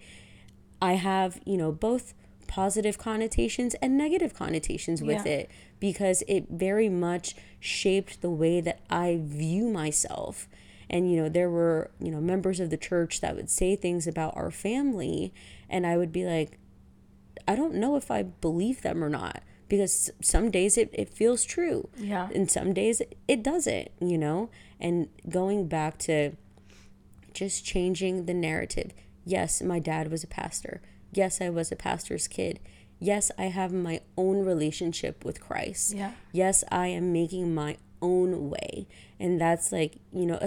I 0.81 0.95
have, 0.95 1.41
you 1.45 1.57
know, 1.57 1.73
both 1.73 2.15
positive 2.47 2.99
connotations 2.99 3.75
and 3.83 3.97
negative 3.97 4.35
connotations 4.35 5.03
with 5.03 5.27
Yeah. 5.27 5.33
it 5.33 5.51
because 5.81 6.23
it 6.29 6.47
very 6.49 6.89
much 6.89 7.35
shaped 7.61 8.21
the 8.23 8.31
way 8.31 8.61
that 8.61 8.81
I 8.89 9.19
view 9.23 9.69
myself. 9.69 10.49
And, 10.89 11.11
you 11.11 11.17
know, 11.21 11.29
there 11.29 11.51
were, 11.51 11.91
you 12.01 12.11
know, 12.11 12.21
members 12.21 12.61
of 12.61 12.71
the 12.71 12.77
church 12.77 13.21
that 13.21 13.35
would 13.35 13.51
say 13.51 13.75
things 13.75 14.07
about 14.07 14.37
our 14.37 14.51
family, 14.53 15.33
and 15.69 15.85
I 15.87 15.97
would 15.97 16.13
be 16.13 16.25
like, 16.25 16.59
I 17.49 17.57
don't 17.57 17.75
know 17.75 17.97
if 17.97 18.11
I 18.11 18.23
believe 18.23 18.83
them 18.83 19.03
or 19.03 19.09
not 19.09 19.43
because 19.69 20.11
some 20.23 20.51
days 20.51 20.79
it, 20.79 20.91
it 20.93 21.09
feels 21.11 21.45
true. 21.45 21.89
Yeah. 21.99 22.29
And 22.35 22.49
some 22.51 22.73
days 22.73 23.03
it 23.27 23.43
doesn't, 23.43 23.89
you 24.01 24.17
know? 24.17 24.49
And 24.81 25.09
going 25.29 25.67
back 25.67 25.99
to 26.01 26.33
just 27.35 27.65
changing 27.65 28.27
the 28.27 28.35
narrative. 28.35 28.93
Yes, 29.25 29.61
my 29.61 29.79
dad 29.81 30.11
was 30.11 30.23
a 30.25 30.29
pastor. 30.29 30.81
Yes, 31.13 31.41
I 31.41 31.51
was 31.51 31.73
a 31.73 31.77
pastor's 31.77 32.29
kid. 32.29 32.61
Yes, 32.99 33.31
I 33.39 33.45
have 33.45 33.73
my 33.73 34.01
own 34.17 34.45
relationship 34.45 35.25
with 35.25 35.41
Christ. 35.41 35.95
Yeah. 35.95 36.13
Yes, 36.33 36.65
I 36.71 36.89
am 36.89 37.13
making 37.13 37.55
my 37.55 37.77
own 38.01 38.49
way. 38.49 38.87
And 39.21 39.41
that's 39.41 39.73
like, 39.73 39.97
you 40.13 40.27
know, 40.27 40.39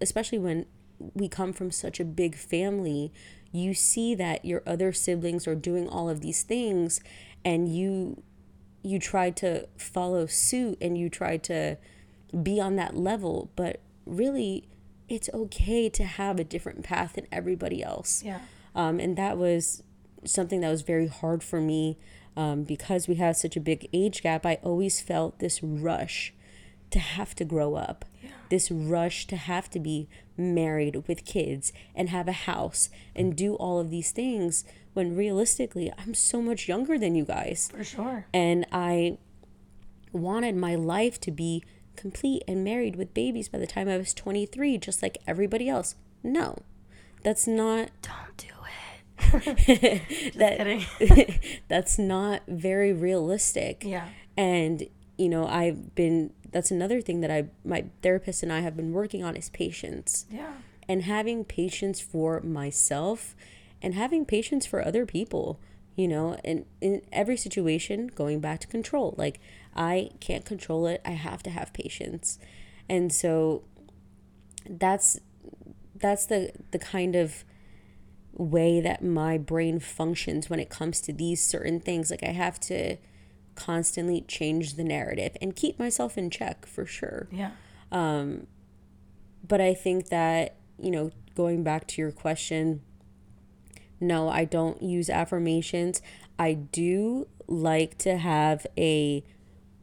especially 0.00 0.38
when 0.38 0.66
we 1.14 1.28
come 1.28 1.52
from 1.52 1.70
such 1.70 2.00
a 2.00 2.04
big 2.04 2.36
family, 2.36 3.12
you 3.50 3.74
see 3.74 4.14
that 4.14 4.44
your 4.44 4.62
other 4.66 4.92
siblings 4.92 5.46
are 5.46 5.54
doing 5.54 5.88
all 5.88 6.08
of 6.08 6.20
these 6.20 6.42
things 6.42 7.00
and 7.44 7.74
you 7.74 8.22
you 8.84 8.98
try 8.98 9.30
to 9.30 9.68
follow 9.76 10.26
suit 10.26 10.76
and 10.80 10.98
you 10.98 11.08
try 11.08 11.36
to 11.36 11.76
be 12.42 12.58
on 12.60 12.74
that 12.74 12.96
level, 12.96 13.50
but 13.54 13.80
really 14.06 14.68
it's 15.08 15.30
okay 15.32 15.88
to 15.88 16.04
have 16.04 16.40
a 16.40 16.44
different 16.44 16.82
path 16.82 17.12
than 17.12 17.26
everybody 17.30 17.82
else. 17.82 18.24
Yeah. 18.24 18.40
Um, 18.74 18.98
and 18.98 19.16
that 19.16 19.36
was 19.38 19.84
something 20.24 20.60
that 20.60 20.70
was 20.70 20.82
very 20.82 21.08
hard 21.08 21.42
for 21.42 21.60
me 21.60 21.98
um, 22.36 22.62
because 22.64 23.08
we 23.08 23.16
have 23.16 23.36
such 23.36 23.56
a 23.56 23.60
big 23.60 23.88
age 23.92 24.22
gap. 24.22 24.46
I 24.46 24.54
always 24.62 25.00
felt 25.00 25.38
this 25.38 25.62
rush 25.62 26.32
to 26.90 26.98
have 26.98 27.34
to 27.36 27.44
grow 27.44 27.74
up, 27.74 28.04
this 28.50 28.70
rush 28.70 29.26
to 29.28 29.36
have 29.36 29.70
to 29.70 29.80
be 29.80 30.08
married 30.36 31.06
with 31.06 31.24
kids 31.24 31.72
and 31.94 32.08
have 32.10 32.28
a 32.28 32.32
house 32.32 32.90
and 33.16 33.34
do 33.36 33.54
all 33.54 33.78
of 33.80 33.90
these 33.90 34.10
things 34.10 34.64
when 34.94 35.16
realistically, 35.16 35.90
I'm 35.96 36.12
so 36.12 36.42
much 36.42 36.68
younger 36.68 36.98
than 36.98 37.14
you 37.14 37.24
guys 37.24 37.70
For 37.74 37.82
sure. 37.82 38.26
and 38.34 38.66
I 38.70 39.16
wanted 40.12 40.54
my 40.54 40.74
life 40.74 41.18
to 41.20 41.30
be 41.30 41.64
complete 41.96 42.42
and 42.46 42.62
married 42.62 42.96
with 42.96 43.14
babies 43.14 43.48
by 43.48 43.58
the 43.58 43.66
time 43.66 43.88
I 43.88 43.96
was 43.96 44.12
23, 44.12 44.76
just 44.78 45.02
like 45.02 45.16
everybody 45.26 45.68
else. 45.68 45.94
No, 46.22 46.58
that's 47.22 47.46
not 47.46 47.88
Don't 48.02 48.36
do 48.36 48.46
it. 48.48 48.52
that. 50.36 51.38
that's 51.68 51.98
not 51.98 52.42
very 52.48 52.92
realistic. 52.92 53.82
Yeah. 53.84 54.08
And 54.36 54.86
you 55.18 55.28
know, 55.28 55.46
I've 55.46 55.94
been. 55.94 56.32
That's 56.50 56.70
another 56.70 57.00
thing 57.00 57.20
that 57.20 57.30
I, 57.30 57.46
my 57.64 57.86
therapist 58.02 58.42
and 58.42 58.52
I 58.52 58.60
have 58.60 58.76
been 58.76 58.92
working 58.92 59.24
on 59.24 59.36
is 59.36 59.48
patience 59.48 60.26
Yeah. 60.30 60.52
and 60.86 61.02
having 61.04 61.44
patience 61.46 61.98
for 61.98 62.40
myself 62.42 63.34
and 63.80 63.94
having 63.94 64.26
patience 64.26 64.66
for 64.66 64.84
other 64.84 65.06
people 65.06 65.58
you 65.96 66.06
know 66.08 66.38
and 66.44 66.64
in 66.80 67.02
every 67.12 67.36
situation 67.36 68.06
going 68.06 68.40
back 68.40 68.58
to 68.60 68.66
control 68.66 69.14
like 69.18 69.38
i 69.76 70.08
can't 70.20 70.46
control 70.46 70.86
it 70.86 71.02
i 71.04 71.10
have 71.10 71.42
to 71.42 71.50
have 71.50 71.70
patience 71.74 72.38
and 72.88 73.12
so 73.12 73.62
that's 74.70 75.18
that's 75.96 76.24
the 76.26 76.50
the 76.70 76.78
kind 76.78 77.14
of 77.14 77.44
way 78.34 78.80
that 78.80 79.04
my 79.04 79.36
brain 79.38 79.78
functions 79.78 80.48
when 80.48 80.58
it 80.58 80.70
comes 80.70 81.00
to 81.02 81.12
these 81.12 81.44
certain 81.44 81.78
things 81.80 82.10
like 82.10 82.22
i 82.22 82.30
have 82.32 82.58
to 82.58 82.96
constantly 83.54 84.22
change 84.22 84.74
the 84.76 84.84
narrative 84.84 85.36
and 85.42 85.54
keep 85.54 85.78
myself 85.78 86.16
in 86.16 86.30
check 86.30 86.64
for 86.66 86.86
sure 86.86 87.28
Yeah. 87.30 87.50
Um, 87.90 88.46
but 89.46 89.60
I 89.60 89.74
think 89.74 90.08
that, 90.08 90.56
you 90.80 90.90
know, 90.90 91.10
going 91.34 91.62
back 91.62 91.86
to 91.88 92.00
your 92.00 92.12
question, 92.12 92.80
no, 94.00 94.28
I 94.30 94.46
don't 94.46 94.82
use 94.82 95.10
affirmations. 95.10 96.00
I 96.38 96.54
do 96.54 97.28
like 97.46 97.98
to 97.98 98.16
have 98.16 98.66
a 98.78 99.22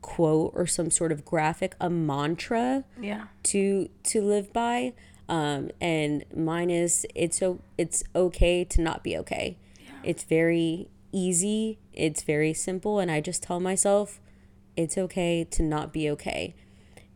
quote 0.02 0.54
or 0.56 0.66
some 0.66 0.89
sort 0.89 1.12
of 1.12 1.24
graphic, 1.26 1.76
a 1.80 1.89
mantra 1.89 2.86
Yeah. 3.00 3.26
to 3.43 3.89
to 4.06 4.22
live 4.22 4.52
by. 4.54 4.93
Um, 5.30 5.69
and 5.80 6.25
mine 6.36 6.69
is 6.69 7.05
it's 7.15 7.41
o- 7.41 7.61
it's 7.77 8.03
okay 8.15 8.63
to 8.65 8.82
not 8.82 9.03
be 9.03 9.15
okay. 9.17 9.57
It's 10.03 10.23
very 10.23 10.89
easy. 11.11 11.77
It's 11.93 12.23
very 12.23 12.53
simple, 12.53 12.99
and 12.99 13.11
I 13.11 13.21
just 13.21 13.43
tell 13.43 13.59
myself 13.59 14.19
it's 14.75 14.97
okay 14.97 15.43
to 15.51 15.61
not 15.63 15.93
be 15.93 16.09
okay. 16.09 16.55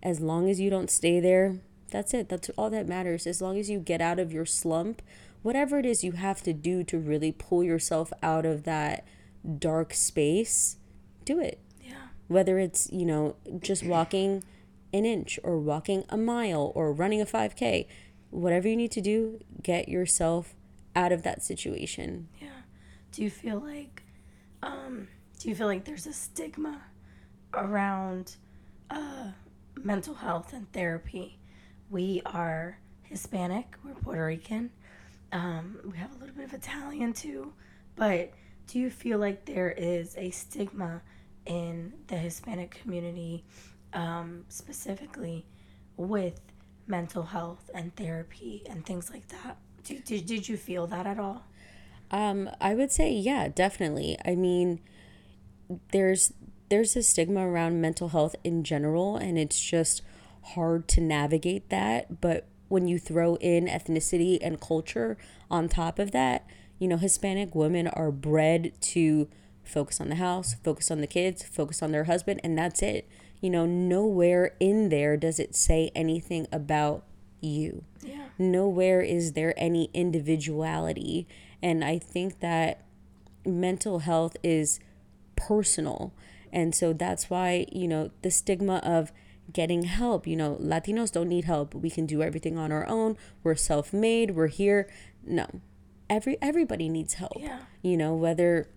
As 0.04 0.20
long 0.20 0.50
as 0.50 0.60
you 0.60 0.70
don't 0.70 0.92
stay 0.92 1.20
there, 1.20 1.60
that's 1.90 2.14
it. 2.14 2.30
That's 2.30 2.50
all 2.58 2.70
that 2.72 2.88
matters. 2.88 3.26
As 3.26 3.42
long 3.42 3.58
as 3.58 3.70
you 3.70 3.80
get 3.80 4.02
out 4.02 4.20
of 4.20 4.32
your 4.34 4.46
slump, 4.46 5.02
whatever 5.44 5.80
it 5.80 5.86
is 5.86 6.04
you 6.04 6.12
have 6.14 6.42
to 6.44 6.54
do 6.54 6.84
to 6.84 7.00
really 7.00 7.32
pull 7.32 7.64
yourself 7.64 8.12
out 8.22 8.46
of 8.46 8.64
that 8.64 9.06
dark 9.60 9.94
space, 9.94 10.78
do 11.26 11.40
it 11.40 11.60
Yeah. 11.84 11.94
whether 12.28 12.60
it's 12.60 12.92
you 12.92 13.06
know 13.06 13.36
just 13.60 13.84
walking 13.86 14.44
an 14.94 15.06
inch 15.06 15.40
or 15.44 15.60
walking 15.60 16.06
a 16.10 16.18
mile 16.18 16.72
or 16.76 16.94
running 16.94 17.20
a 17.20 17.26
5k 17.26 17.88
whatever 18.30 18.68
you 18.68 18.76
need 18.76 18.92
to 18.92 19.02
do 19.02 19.40
get 19.62 19.88
yourself 19.88 20.56
out 20.96 21.12
of 21.12 21.24
that 21.24 21.44
situation. 21.44 22.28
Yeah. 22.42 22.50
Do 23.12 23.24
you 23.24 23.30
feel 23.30 23.60
like 23.60 24.04
um, 24.62 25.08
do 25.40 25.50
you 25.50 25.56
feel 25.56 25.68
like 25.68 25.86
there's 25.86 26.08
a 26.08 26.14
stigma 26.14 26.82
around 27.54 28.36
uh, 28.90 29.32
mental 29.76 30.16
health 30.16 30.54
and 30.54 30.72
therapy? 30.72 31.38
We 31.90 32.22
are 32.26 32.80
Hispanic, 33.04 33.76
we're 33.84 33.94
Puerto 33.94 34.26
Rican, 34.26 34.72
um, 35.32 35.80
we 35.84 35.98
have 35.98 36.16
a 36.16 36.20
little 36.20 36.36
bit 36.36 36.46
of 36.46 36.54
Italian 36.54 37.14
too, 37.14 37.54
but 37.96 38.32
do 38.68 38.80
you 38.80 38.90
feel 38.90 39.20
like 39.20 39.46
there 39.46 39.72
is 39.72 40.16
a 40.18 40.32
stigma 40.32 41.02
in 41.46 41.94
the 42.08 42.16
Hispanic 42.16 42.72
community, 42.82 43.44
um, 43.94 44.46
specifically 44.50 45.46
with 45.98 46.40
mental 46.88 47.24
health 47.24 47.70
and 47.74 47.96
therapy 47.96 48.64
and 48.70 48.86
things 48.86 49.10
like 49.12 49.28
that? 49.30 49.58
Did, 49.84 50.04
did, 50.06 50.26
did 50.26 50.50
you 50.50 50.58
feel 50.58 50.88
that 50.88 51.06
at 51.06 51.20
all? 51.20 51.46
Um, 52.12 52.50
I 52.62 52.76
would 52.76 52.92
say, 52.92 53.12
yeah, 53.12 53.48
definitely. 53.48 54.18
I 54.24 54.36
mean, 54.36 54.80
there's 55.92 56.34
there's 56.70 56.96
a 56.96 57.04
stigma 57.04 57.48
around 57.48 57.82
mental 57.82 58.10
health 58.10 58.36
in 58.44 58.64
general, 58.64 59.18
and 59.18 59.38
it's 59.38 59.62
just 59.62 60.02
hard 60.56 60.88
to 60.90 61.02
navigate 61.02 61.70
that. 61.70 62.22
But 62.22 62.48
when 62.68 62.88
you 62.88 62.98
throw 62.98 63.36
in 63.36 63.68
ethnicity 63.68 64.40
and 64.42 64.60
culture 64.60 65.18
on 65.52 65.70
top 65.70 66.00
of 66.00 66.12
that, 66.12 66.48
you 66.80 66.88
know, 66.88 66.98
Hispanic 66.98 67.54
women 67.54 67.88
are 67.88 68.12
bred 68.12 68.74
to 68.82 69.28
focus 69.64 70.02
on 70.02 70.10
the 70.10 70.16
house, 70.16 70.56
focus 70.64 70.92
on 70.92 71.02
the 71.02 71.08
kids, 71.08 71.44
focus 71.44 71.82
on 71.82 71.92
their 71.92 72.06
husband, 72.06 72.42
and 72.44 72.58
that's 72.58 72.82
it. 72.82 73.08
You 73.44 73.50
know, 73.50 73.66
nowhere 73.66 74.56
in 74.62 74.88
there 74.88 75.18
does 75.18 75.38
it 75.38 75.54
say 75.54 75.92
anything 75.94 76.48
about 76.50 77.04
you. 77.42 77.84
Yeah. 78.02 78.28
Nowhere 78.40 79.02
is 79.02 79.34
there 79.34 79.54
any 79.58 79.90
individuality. 79.94 81.28
And 81.62 81.84
I 81.84 82.00
think 82.00 82.40
that 82.40 82.86
mental 83.46 84.00
health 84.00 84.38
is 84.44 84.80
personal. 85.36 86.14
And 86.54 86.74
so 86.74 86.94
that's 86.94 87.30
why, 87.30 87.66
you 87.70 87.86
know, 87.86 88.12
the 88.22 88.32
stigma 88.32 88.78
of 88.78 89.12
getting 89.52 89.84
help, 89.84 90.26
you 90.26 90.38
know, 90.38 90.56
Latinos 90.62 91.12
don't 91.12 91.28
need 91.28 91.44
help. 91.44 91.76
We 91.76 91.90
can 91.90 92.06
do 92.06 92.22
everything 92.22 92.58
on 92.58 92.72
our 92.72 92.88
own. 92.88 93.18
We're 93.44 93.56
self-made. 93.56 94.32
We're 94.32 94.48
here. 94.48 94.90
No. 95.22 95.48
Every 96.10 96.38
everybody 96.42 96.88
needs 96.88 97.16
help. 97.16 97.38
Yeah. 97.38 97.60
You 97.82 97.98
know, 97.98 98.16
whether 98.16 98.70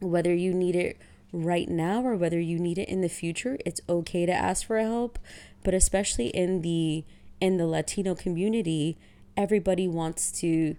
whether 0.00 0.34
you 0.34 0.52
need 0.52 0.76
it 0.76 0.98
right 1.44 1.68
now 1.68 2.02
or 2.02 2.16
whether 2.16 2.40
you 2.40 2.58
need 2.58 2.78
it 2.78 2.88
in 2.88 3.00
the 3.00 3.08
future, 3.08 3.58
it's 3.64 3.80
okay 3.88 4.26
to 4.26 4.32
ask 4.32 4.66
for 4.66 4.78
help, 4.78 5.18
but 5.62 5.74
especially 5.74 6.28
in 6.28 6.62
the 6.62 7.04
in 7.40 7.58
the 7.58 7.66
Latino 7.66 8.14
community, 8.14 8.96
everybody 9.36 9.86
wants 9.86 10.32
to 10.40 10.76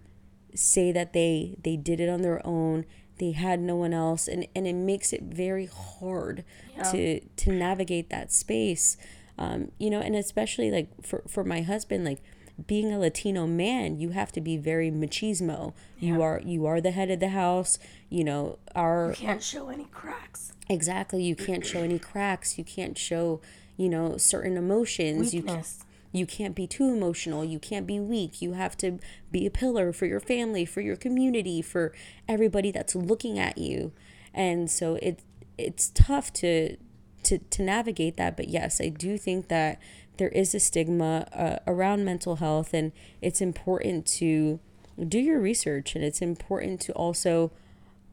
say 0.56 0.92
that 0.92 1.14
they 1.14 1.56
they 1.64 1.76
did 1.76 2.00
it 2.00 2.10
on 2.10 2.22
their 2.22 2.46
own 2.46 2.86
they 3.20 3.32
had 3.32 3.60
no 3.60 3.76
one 3.76 3.94
else 3.94 4.28
and, 4.28 4.48
and 4.56 4.68
it 4.68 4.74
makes 4.74 5.12
it 5.12 5.24
very 5.24 5.68
hard 5.68 6.44
yeah. 6.76 6.84
to 6.84 7.20
to 7.36 7.52
navigate 7.52 8.10
that 8.10 8.32
space 8.32 8.98
um, 9.38 9.72
you 9.78 9.90
know 9.90 10.00
and 10.00 10.16
especially 10.16 10.72
like 10.72 10.90
for, 11.04 11.24
for 11.28 11.44
my 11.44 11.62
husband 11.62 12.04
like 12.04 12.22
being 12.66 12.92
a 12.92 12.98
latino 12.98 13.46
man 13.46 14.00
you 14.00 14.10
have 14.10 14.32
to 14.32 14.42
be 14.42 14.58
very 14.58 14.90
machismo 14.90 15.74
yeah. 16.00 16.14
you 16.14 16.22
are 16.22 16.42
you 16.44 16.66
are 16.66 16.82
the 16.82 16.92
head 16.92 17.12
of 17.12 17.20
the 17.20 17.30
house 17.30 17.78
you 18.10 18.24
know 18.24 18.58
our 18.74 19.10
you 19.10 19.16
can't 19.16 19.44
show 19.44 19.70
any 19.70 19.86
cracks 19.86 20.54
exactly 20.70 21.24
you 21.24 21.36
can't 21.36 21.66
show 21.66 21.82
any 21.82 22.00
cracks 22.00 22.58
you 22.58 22.64
can't 22.64 22.98
show 22.98 23.40
you 23.76 23.88
know 23.88 24.18
certain 24.18 24.58
emotions 24.58 25.34
Weakness. 25.34 25.80
you 25.80 25.88
you 26.12 26.26
can't 26.26 26.56
be 26.56 26.68
too 26.68 26.86
emotional. 26.86 27.44
You 27.44 27.60
can't 27.60 27.86
be 27.86 28.00
weak. 28.00 28.42
You 28.42 28.54
have 28.54 28.78
to 28.78 29.00
be 29.32 29.46
a 29.46 29.52
pillar 29.52 29.92
for 29.94 30.06
your 30.06 30.20
family, 30.20 30.66
for 30.66 30.82
your 30.82 30.96
community, 30.96 31.62
for 31.62 31.94
everybody 32.28 32.72
that's 32.72 32.96
looking 32.96 33.38
at 33.38 33.58
you. 33.58 33.92
And 34.34 34.70
so 34.70 34.96
it 34.96 35.24
it's 35.58 35.92
tough 35.94 36.32
to 36.34 36.78
to 37.24 37.38
to 37.40 37.62
navigate 37.62 38.18
that, 38.18 38.38
but 38.38 38.48
yes, 38.48 38.80
I 38.80 38.90
do 38.90 39.18
think 39.18 39.48
that 39.50 39.80
there 40.18 40.30
is 40.30 40.54
a 40.56 40.60
stigma 40.60 41.28
uh, 41.34 41.58
around 41.68 42.06
mental 42.06 42.38
health 42.38 42.74
and 42.74 42.92
it's 43.22 43.42
important 43.42 44.06
to 44.06 44.60
do 45.08 45.20
your 45.20 45.40
research 45.40 45.96
and 45.96 46.04
it's 46.04 46.22
important 46.22 46.82
to 46.82 46.92
also 46.94 47.52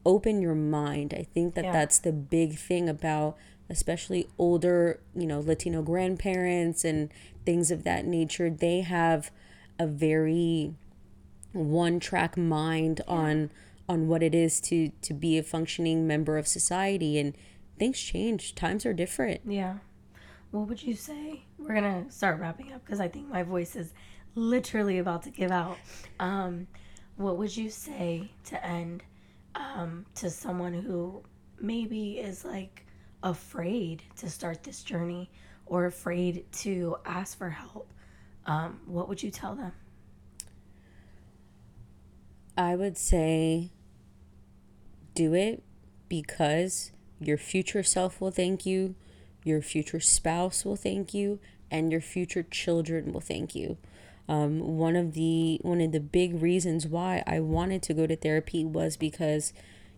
open 0.05 0.43
your 0.43 0.55
mind. 0.55 1.15
I 1.17 1.27
think 1.35 1.55
that 1.55 1.65
yeah. 1.65 1.73
that's 1.73 1.99
the 1.99 2.13
big 2.13 2.57
thing 2.57 2.89
about 2.89 3.37
especially 3.71 4.29
older, 4.39 5.01
you 5.15 5.27
know, 5.27 5.41
Latino 5.41 5.83
grandparents 5.83 6.85
and 6.85 7.11
things 7.47 7.71
of 7.71 7.85
that 7.85 8.05
nature, 8.05 8.51
they 8.51 8.83
have 8.83 9.31
a 9.79 9.87
very 9.87 10.75
one 11.53 12.01
track 12.01 12.37
mind 12.37 13.01
yeah. 13.07 13.15
on 13.15 13.51
on 13.89 14.09
what 14.09 14.23
it 14.23 14.35
is 14.35 14.61
to 14.61 14.91
to 15.03 15.15
be 15.15 15.39
a 15.39 15.43
functioning 15.43 16.07
member 16.07 16.37
of 16.39 16.49
society 16.49 17.19
and 17.19 17.35
things 17.79 18.01
change 18.01 18.55
times 18.55 18.87
are 18.87 18.93
different 18.93 19.41
yeah 19.47 19.75
what 20.55 20.69
would 20.69 20.83
you 20.83 20.95
say? 20.95 21.43
We're 21.59 21.75
gonna 21.75 22.11
start 22.11 22.39
wrapping 22.39 22.73
up 22.73 22.85
because 22.85 23.01
i 23.01 23.09
think 23.09 23.29
my 23.29 23.43
voice 23.43 23.75
is 23.75 23.93
literally 24.37 24.99
about 24.99 25.23
to 25.25 25.31
give 25.31 25.51
out. 25.51 25.77
Um 26.21 26.67
what 27.17 27.39
would 27.39 27.57
you 27.57 27.71
say 27.71 28.31
to 28.45 28.65
end 28.65 29.03
um 29.57 30.07
to 30.17 30.31
someone 30.31 30.73
who 30.73 31.23
maybe 31.61 32.19
is 32.19 32.45
like 32.45 32.87
afraid 33.23 34.03
to 34.17 34.31
start 34.31 34.63
this 34.63 34.83
journey 34.83 35.29
or 35.67 35.87
afraid 35.87 36.45
to 36.53 36.97
ask 37.05 37.37
for 37.39 37.51
help, 37.51 37.91
um, 38.47 38.81
what 38.87 39.09
would 39.09 39.23
you 39.23 39.31
tell 39.31 39.55
them? 39.55 39.73
I 42.57 42.77
would 42.77 42.97
say 42.99 43.71
do 45.15 45.33
it 45.35 45.63
because 46.09 46.93
your 47.19 47.39
future 47.39 47.83
self 47.83 48.21
will 48.21 48.31
thank 48.31 48.67
you, 48.67 48.95
your 49.45 49.63
future 49.63 50.01
spouse 50.01 50.65
will 50.65 50.77
thank 50.77 51.15
you, 51.15 51.39
and 51.71 51.93
your 51.93 52.01
future 52.01 52.43
children 52.43 53.13
will 53.13 53.21
thank 53.21 53.55
you. 53.55 53.77
Um, 54.29 54.59
one 54.61 54.97
of 54.97 55.13
the 55.13 55.61
one 55.63 55.81
of 55.81 55.93
the 55.93 56.01
big 56.01 56.43
reasons 56.43 56.87
why 56.87 57.23
I 57.27 57.41
wanted 57.41 57.83
to 57.85 57.95
go 57.95 58.07
to 58.07 58.17
therapy 58.17 58.65
was 58.65 58.97
because, 58.97 59.53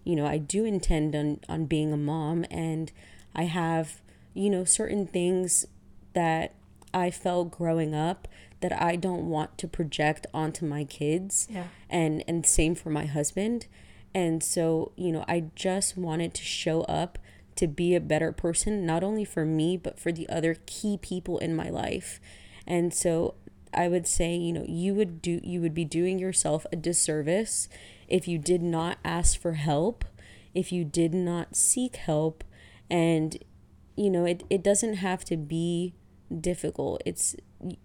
you 0.05 0.17
know, 0.17 0.27
I 0.27 0.39
do 0.39 0.65
intend 0.65 1.15
on 1.15 1.41
on 1.49 1.67
being 1.67 1.93
a 1.93 1.97
mom, 1.97 2.45
and 2.51 2.93
I 3.35 3.45
have 3.45 4.01
you 4.37 4.51
know, 4.51 4.65
certain 4.65 5.07
things 5.07 5.67
that 6.13 6.55
I 6.93 7.11
felt 7.11 7.51
growing 7.51 7.95
up 7.95 8.29
that 8.61 8.81
I 8.81 8.97
don't 8.97 9.29
want 9.29 9.57
to 9.59 9.67
project 9.67 10.27
onto 10.35 10.67
my 10.67 10.85
kids. 10.85 11.49
Yeah. 11.51 11.65
And 11.89 12.23
and 12.29 12.45
same 12.45 12.75
for 12.75 12.91
my 12.91 13.07
husband. 13.07 13.67
And 14.15 14.43
so, 14.43 14.93
you 14.97 15.11
know, 15.11 15.25
I 15.27 15.47
just 15.55 15.97
wanted 15.97 16.35
to 16.35 16.43
show 16.43 16.83
up 16.83 17.19
to 17.57 17.67
be 17.67 17.95
a 17.95 18.01
better 18.01 18.33
person, 18.33 18.87
not 18.87 19.03
only 19.03 19.25
for 19.25 19.45
me, 19.45 19.77
but 19.77 19.99
for 19.99 20.13
the 20.13 20.29
other 20.29 20.57
key 20.67 20.99
people 20.99 21.39
in 21.39 21.57
my 21.57 21.69
life. 21.69 22.21
And 22.67 22.93
so 22.93 23.35
I 23.75 23.89
would 23.89 24.07
say, 24.07 24.35
you 24.35 24.53
know, 24.53 24.65
you 24.67 24.95
would 24.95 25.21
do 25.21 25.41
you 25.43 25.61
would 25.61 25.75
be 25.75 25.85
doing 25.85 26.19
yourself 26.19 26.67
a 26.73 26.77
disservice 26.77 27.69
if 28.09 28.27
you 28.29 28.39
did 28.39 28.63
not 28.63 28.99
ask 29.05 29.39
for 29.39 29.55
help, 29.55 30.05
if 30.55 30.73
you 30.73 30.85
did 30.85 31.13
not 31.13 31.57
seek 31.57 31.97
help 31.97 32.45
and 32.89 33.39
you 33.97 34.11
know, 34.11 34.27
it, 34.27 34.45
it 34.51 34.63
doesn't 34.63 34.95
have 34.95 35.25
to 35.25 35.37
be 35.37 35.95
difficult. 36.41 37.03
It's 37.07 37.35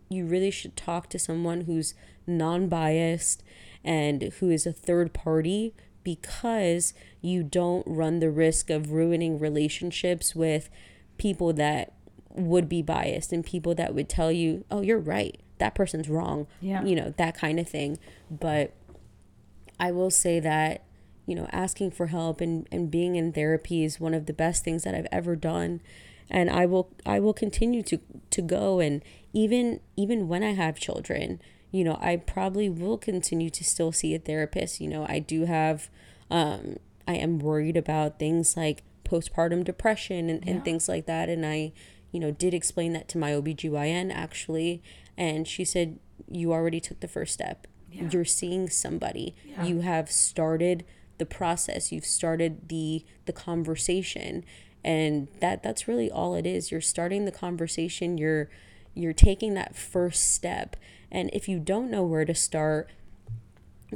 you 0.09 0.25
really 0.25 0.51
should 0.51 0.75
talk 0.75 1.09
to 1.09 1.19
someone 1.19 1.61
who's 1.61 1.93
non-biased 2.27 3.43
and 3.83 4.21
who 4.39 4.49
is 4.49 4.65
a 4.65 4.73
third 4.73 5.13
party 5.13 5.73
because 6.03 6.93
you 7.21 7.43
don't 7.43 7.85
run 7.87 8.19
the 8.19 8.31
risk 8.31 8.69
of 8.69 8.91
ruining 8.91 9.39
relationships 9.39 10.35
with 10.35 10.69
people 11.17 11.53
that 11.53 11.93
would 12.33 12.69
be 12.69 12.81
biased 12.81 13.31
and 13.33 13.45
people 13.45 13.75
that 13.75 13.93
would 13.93 14.09
tell 14.09 14.31
you, 14.31 14.65
"Oh, 14.71 14.81
you're 14.81 14.99
right. 14.99 15.39
That 15.57 15.75
person's 15.75 16.09
wrong." 16.09 16.47
Yeah. 16.61 16.83
You 16.83 16.95
know, 16.95 17.13
that 17.17 17.35
kind 17.35 17.59
of 17.59 17.67
thing. 17.67 17.99
But 18.29 18.73
I 19.79 19.91
will 19.91 20.11
say 20.11 20.39
that 20.39 20.83
you 21.25 21.35
know, 21.35 21.47
asking 21.51 21.91
for 21.91 22.07
help 22.07 22.41
and, 22.41 22.67
and 22.71 22.91
being 22.91 23.15
in 23.15 23.31
therapy 23.31 23.83
is 23.83 23.99
one 23.99 24.13
of 24.13 24.25
the 24.25 24.33
best 24.33 24.63
things 24.63 24.83
that 24.83 24.95
I've 24.95 25.07
ever 25.11 25.35
done. 25.35 25.81
And 26.29 26.49
I 26.49 26.65
will 26.65 26.89
I 27.05 27.19
will 27.19 27.33
continue 27.33 27.83
to 27.83 27.99
to 28.31 28.41
go 28.41 28.79
and 28.79 29.03
even 29.33 29.79
even 29.95 30.27
when 30.27 30.43
I 30.43 30.53
have 30.53 30.79
children, 30.79 31.41
you 31.71 31.83
know, 31.83 31.97
I 32.01 32.17
probably 32.17 32.69
will 32.69 32.97
continue 32.97 33.49
to 33.49 33.63
still 33.63 33.91
see 33.91 34.13
a 34.13 34.19
therapist. 34.19 34.81
You 34.81 34.89
know, 34.89 35.05
I 35.07 35.19
do 35.19 35.45
have 35.45 35.89
um 36.29 36.77
I 37.07 37.15
am 37.15 37.39
worried 37.39 37.77
about 37.77 38.19
things 38.19 38.55
like 38.55 38.83
postpartum 39.03 39.63
depression 39.63 40.29
and, 40.29 40.45
yeah. 40.45 40.51
and 40.51 40.65
things 40.65 40.87
like 40.87 41.05
that. 41.05 41.29
And 41.29 41.45
I, 41.45 41.73
you 42.11 42.19
know, 42.19 42.31
did 42.31 42.53
explain 42.53 42.93
that 42.93 43.07
to 43.09 43.17
my 43.17 43.31
OBGYN 43.31 44.13
actually. 44.13 44.81
And 45.17 45.47
she 45.47 45.65
said, 45.65 45.99
You 46.29 46.53
already 46.53 46.79
took 46.79 46.99
the 46.99 47.07
first 47.07 47.33
step. 47.33 47.67
Yeah. 47.91 48.09
You're 48.09 48.25
seeing 48.25 48.69
somebody. 48.69 49.35
Yeah. 49.45 49.65
You 49.65 49.81
have 49.81 50.11
started 50.11 50.85
the 51.21 51.25
process 51.27 51.91
you've 51.91 52.03
started 52.03 52.67
the 52.69 53.05
the 53.27 53.31
conversation 53.31 54.43
and 54.83 55.27
that 55.39 55.61
that's 55.61 55.87
really 55.87 56.09
all 56.09 56.33
it 56.33 56.47
is 56.47 56.71
you're 56.71 56.81
starting 56.81 57.25
the 57.25 57.31
conversation 57.31 58.17
you're 58.17 58.49
you're 58.95 59.13
taking 59.13 59.53
that 59.53 59.75
first 59.75 60.33
step 60.33 60.75
and 61.11 61.29
if 61.33 61.47
you 61.47 61.59
don't 61.59 61.91
know 61.91 62.03
where 62.03 62.25
to 62.25 62.33
start 62.33 62.89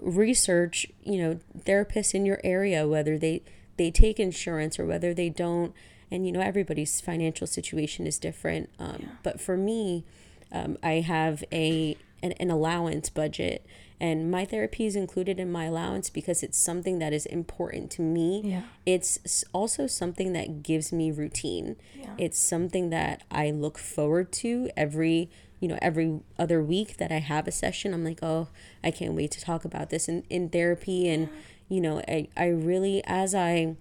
research 0.01 0.87
you 1.03 1.17
know 1.17 1.39
therapists 1.57 2.13
in 2.13 2.25
your 2.25 2.39
area 2.43 2.87
whether 2.87 3.17
they 3.17 3.41
they 3.77 3.89
take 3.89 4.19
insurance 4.19 4.77
or 4.77 4.85
whether 4.85 5.13
they 5.13 5.29
don't 5.29 5.73
and 6.11 6.25
you 6.25 6.31
know 6.31 6.41
everybody's 6.41 6.99
financial 7.01 7.47
situation 7.47 8.05
is 8.05 8.19
different 8.19 8.69
um, 8.79 8.97
yeah. 8.99 9.07
but 9.23 9.39
for 9.39 9.55
me 9.55 10.03
um, 10.51 10.77
i 10.83 10.93
have 10.95 11.43
a 11.51 11.97
an, 12.21 12.33
an 12.33 12.51
allowance 12.51 13.09
budget 13.09 13.65
and 13.97 14.29
my 14.29 14.43
therapy 14.43 14.85
is 14.85 14.97
included 14.97 15.39
in 15.39 15.49
my 15.49 15.65
allowance 15.65 16.09
because 16.09 16.43
it's 16.43 16.57
something 16.57 16.99
that 16.99 17.13
is 17.13 17.25
important 17.25 17.89
to 17.89 18.01
me 18.01 18.41
yeah. 18.43 18.61
it's 18.85 19.45
also 19.53 19.87
something 19.87 20.33
that 20.33 20.61
gives 20.61 20.91
me 20.91 21.09
routine 21.11 21.77
yeah. 21.97 22.13
it's 22.17 22.37
something 22.37 22.89
that 22.89 23.23
i 23.31 23.49
look 23.49 23.77
forward 23.77 24.31
to 24.31 24.69
every 24.75 25.29
you 25.59 25.67
know 25.67 25.77
every 25.81 26.19
other 26.37 26.61
week 26.61 26.97
that 26.97 27.11
i 27.11 27.19
have 27.19 27.47
a 27.47 27.51
session 27.51 27.93
i'm 27.93 28.03
like 28.03 28.19
oh 28.21 28.47
i 28.83 28.91
can't 28.91 29.13
wait 29.13 29.31
to 29.31 29.41
talk 29.41 29.65
about 29.65 29.89
this 29.89 30.07
in, 30.07 30.23
in 30.29 30.49
therapy. 30.49 31.07
And 31.09 31.29
you 31.69 31.81
know 31.81 32.01
I, 32.07 32.27
I 32.37 32.47
really 32.47 33.03
as 33.05 33.33
i 33.33 33.75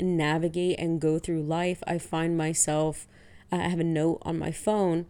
navigate 0.00 0.78
and 0.78 1.00
go 1.00 1.18
through 1.18 1.42
life 1.42 1.82
i 1.86 1.98
find 1.98 2.36
myself 2.36 3.06
i 3.52 3.56
have 3.56 3.80
a 3.80 3.84
note 3.84 4.18
on 4.22 4.38
my 4.38 4.50
phone 4.50 5.06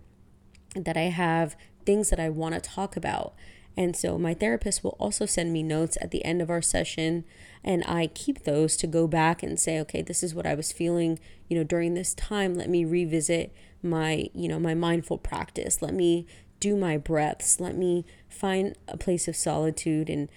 that 0.76 0.96
i 0.96 1.04
have 1.04 1.56
things 1.86 2.10
that 2.10 2.20
i 2.20 2.28
want 2.28 2.54
to 2.54 2.60
talk 2.60 2.96
about 2.96 3.34
and 3.76 3.96
so 3.96 4.18
my 4.18 4.34
therapist 4.34 4.84
will 4.84 4.96
also 5.00 5.26
send 5.26 5.52
me 5.52 5.62
notes 5.62 5.98
at 6.00 6.10
the 6.10 6.24
end 6.24 6.40
of 6.40 6.50
our 6.50 6.62
session 6.62 7.24
and 7.64 7.82
I 7.86 8.08
keep 8.08 8.44
those 8.44 8.76
to 8.78 8.86
go 8.86 9.06
back 9.06 9.42
and 9.42 9.58
say, 9.58 9.80
okay, 9.80 10.02
this 10.02 10.22
is 10.22 10.34
what 10.34 10.46
I 10.46 10.54
was 10.54 10.70
feeling, 10.70 11.18
you 11.48 11.56
know, 11.56 11.64
during 11.64 11.94
this 11.94 12.14
time. 12.14 12.54
Let 12.54 12.68
me 12.68 12.84
revisit 12.84 13.52
my, 13.82 14.28
you 14.32 14.48
know, 14.48 14.60
my 14.60 14.74
mindful 14.74 15.18
practice. 15.18 15.82
Let 15.82 15.94
me 15.94 16.26
do 16.60 16.76
my 16.76 16.96
breaths. 16.96 17.58
Let 17.58 17.76
me 17.76 18.04
find 18.28 18.76
a 18.86 18.96
place 18.96 19.26
of 19.26 19.34
solitude 19.34 20.08
and 20.08 20.28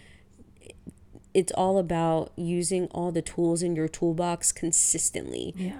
it's 1.33 1.51
all 1.51 1.77
about 1.77 2.31
using 2.35 2.87
all 2.87 3.11
the 3.11 3.21
tools 3.21 3.61
in 3.61 3.75
your 3.75 3.87
toolbox 3.87 4.51
consistently. 4.51 5.53
Yeah. 5.55 5.79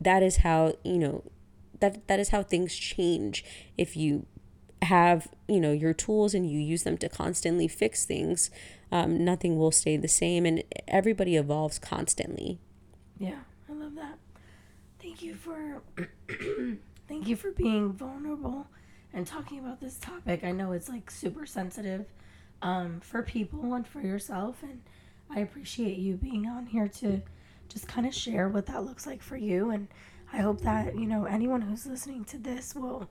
That 0.00 0.22
is 0.22 0.38
how, 0.38 0.76
you 0.84 0.96
know, 0.96 1.24
that 1.80 2.08
that 2.08 2.18
is 2.18 2.30
how 2.30 2.42
things 2.42 2.74
change 2.74 3.44
if 3.76 3.96
you 3.96 4.26
have 4.82 5.28
you 5.48 5.60
know 5.60 5.72
your 5.72 5.92
tools 5.92 6.34
and 6.34 6.50
you 6.50 6.58
use 6.58 6.84
them 6.84 6.96
to 6.98 7.08
constantly 7.08 7.66
fix 7.68 8.04
things 8.04 8.50
um, 8.92 9.24
nothing 9.24 9.58
will 9.58 9.72
stay 9.72 9.96
the 9.96 10.08
same 10.08 10.46
and 10.46 10.62
everybody 10.86 11.36
evolves 11.36 11.78
constantly. 11.78 12.58
Yeah 13.18 13.40
i 13.68 13.72
love 13.72 13.94
that. 13.96 14.18
Thank 15.00 15.22
you 15.22 15.34
for 15.34 15.82
thank 17.08 17.28
you 17.28 17.36
for 17.36 17.50
being 17.50 17.92
vulnerable 17.92 18.66
and 19.12 19.26
talking 19.26 19.58
about 19.58 19.80
this 19.80 19.98
topic. 19.98 20.44
I 20.44 20.52
know 20.52 20.72
it's 20.72 20.88
like 20.88 21.10
super 21.10 21.46
sensitive 21.46 22.06
um, 22.62 23.00
for 23.00 23.22
people 23.22 23.74
and 23.74 23.86
for 23.86 24.00
yourself 24.00 24.62
and 24.62 24.82
i 25.30 25.40
appreciate 25.40 25.98
you 25.98 26.16
being 26.16 26.46
on 26.46 26.66
here 26.66 26.88
to 26.88 27.20
just 27.68 27.86
kind 27.86 28.06
of 28.06 28.14
share 28.14 28.48
what 28.48 28.66
that 28.66 28.84
looks 28.84 29.06
like 29.06 29.22
for 29.22 29.36
you 29.36 29.70
and 29.70 29.88
i 30.32 30.38
hope 30.38 30.60
that 30.62 30.98
you 30.98 31.06
know 31.06 31.24
anyone 31.24 31.60
who's 31.60 31.86
listening 31.86 32.24
to 32.24 32.38
this 32.38 32.74
will 32.74 33.08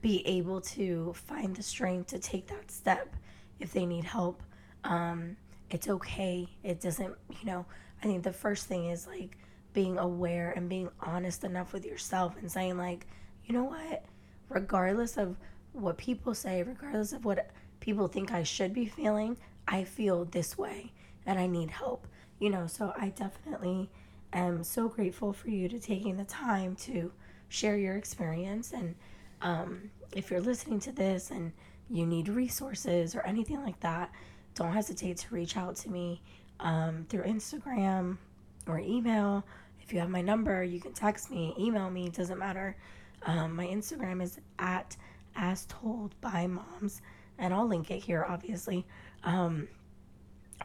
be 0.00 0.26
able 0.26 0.60
to 0.60 1.12
find 1.14 1.54
the 1.54 1.62
strength 1.62 2.08
to 2.08 2.18
take 2.18 2.46
that 2.48 2.70
step 2.70 3.14
if 3.60 3.72
they 3.72 3.86
need 3.86 4.04
help. 4.04 4.42
Um, 4.84 5.36
it's 5.70 5.88
okay. 5.88 6.48
It 6.62 6.80
doesn't, 6.80 7.14
you 7.30 7.46
know, 7.46 7.66
I 8.02 8.06
think 8.06 8.22
the 8.22 8.32
first 8.32 8.66
thing 8.66 8.86
is 8.86 9.06
like 9.06 9.36
being 9.72 9.98
aware 9.98 10.52
and 10.56 10.68
being 10.68 10.88
honest 11.00 11.44
enough 11.44 11.72
with 11.72 11.84
yourself 11.84 12.36
and 12.38 12.50
saying, 12.50 12.78
like, 12.78 13.06
you 13.44 13.54
know 13.54 13.64
what, 13.64 14.04
regardless 14.48 15.16
of 15.16 15.36
what 15.72 15.98
people 15.98 16.34
say, 16.34 16.62
regardless 16.62 17.12
of 17.12 17.24
what 17.24 17.50
people 17.80 18.08
think 18.08 18.32
I 18.32 18.42
should 18.42 18.72
be 18.72 18.86
feeling, 18.86 19.36
I 19.66 19.84
feel 19.84 20.24
this 20.24 20.56
way 20.56 20.92
and 21.26 21.38
I 21.38 21.46
need 21.46 21.70
help, 21.70 22.06
you 22.38 22.50
know. 22.50 22.66
So 22.66 22.92
I 22.96 23.10
definitely 23.10 23.90
am 24.32 24.62
so 24.64 24.88
grateful 24.88 25.32
for 25.32 25.50
you 25.50 25.68
to 25.68 25.78
taking 25.78 26.16
the 26.16 26.24
time 26.24 26.76
to 26.76 27.12
share 27.48 27.76
your 27.76 27.96
experience 27.96 28.72
and 28.72 28.94
um, 29.42 29.90
if 30.12 30.30
you're 30.30 30.40
listening 30.40 30.80
to 30.80 30.92
this 30.92 31.30
and 31.30 31.52
you 31.90 32.06
need 32.06 32.28
resources 32.28 33.14
or 33.14 33.20
anything 33.26 33.62
like 33.62 33.80
that, 33.80 34.10
don't 34.54 34.72
hesitate 34.72 35.18
to 35.18 35.34
reach 35.34 35.56
out 35.56 35.76
to 35.76 35.90
me 35.90 36.20
um, 36.60 37.06
through 37.08 37.22
Instagram 37.22 38.18
or 38.66 38.78
email. 38.78 39.44
If 39.80 39.92
you 39.92 40.00
have 40.00 40.10
my 40.10 40.20
number, 40.20 40.62
you 40.62 40.80
can 40.80 40.92
text 40.92 41.30
me, 41.30 41.54
email 41.58 41.88
me, 41.90 42.08
doesn't 42.08 42.38
matter. 42.38 42.76
Um, 43.24 43.56
my 43.56 43.66
Instagram 43.66 44.22
is 44.22 44.38
at 44.58 44.96
as 45.36 45.66
told 45.66 46.20
by 46.20 46.46
moms, 46.46 47.00
and 47.38 47.54
I'll 47.54 47.66
link 47.66 47.90
it 47.90 48.02
here, 48.02 48.26
obviously. 48.28 48.84
Um, 49.24 49.68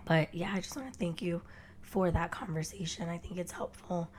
but 0.06 0.34
yeah, 0.34 0.52
I 0.54 0.60
just 0.60 0.76
want 0.76 0.92
to 0.92 1.00
thank 1.00 1.22
you 1.22 1.42
for 1.82 2.12
that 2.12 2.32
conversation. 2.32 3.08
I 3.10 3.18
think 3.18 3.38
it's 3.38 3.52
helpful. 3.52 4.10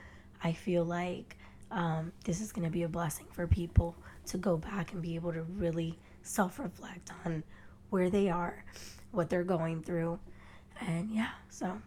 I 0.42 0.52
feel 0.52 0.84
like 0.84 1.36
um, 1.70 2.12
this 2.24 2.40
is 2.40 2.52
going 2.52 2.64
to 2.64 2.70
be 2.70 2.84
a 2.84 2.88
blessing 2.88 3.26
for 3.32 3.46
people 3.46 3.96
to 4.27 4.39
go 4.39 4.57
back 4.57 4.93
and 4.93 5.03
be 5.03 5.14
able 5.14 5.33
to 5.33 5.43
really 5.43 5.99
self 6.22 6.59
reflect 6.59 7.11
on 7.25 7.45
where 7.91 8.11
they 8.11 8.29
are, 8.29 8.64
what 9.12 9.31
they're 9.31 9.45
going 9.45 9.83
through. 9.83 10.18
And 10.81 11.11
yeah, 11.11 11.31
so 11.49 11.81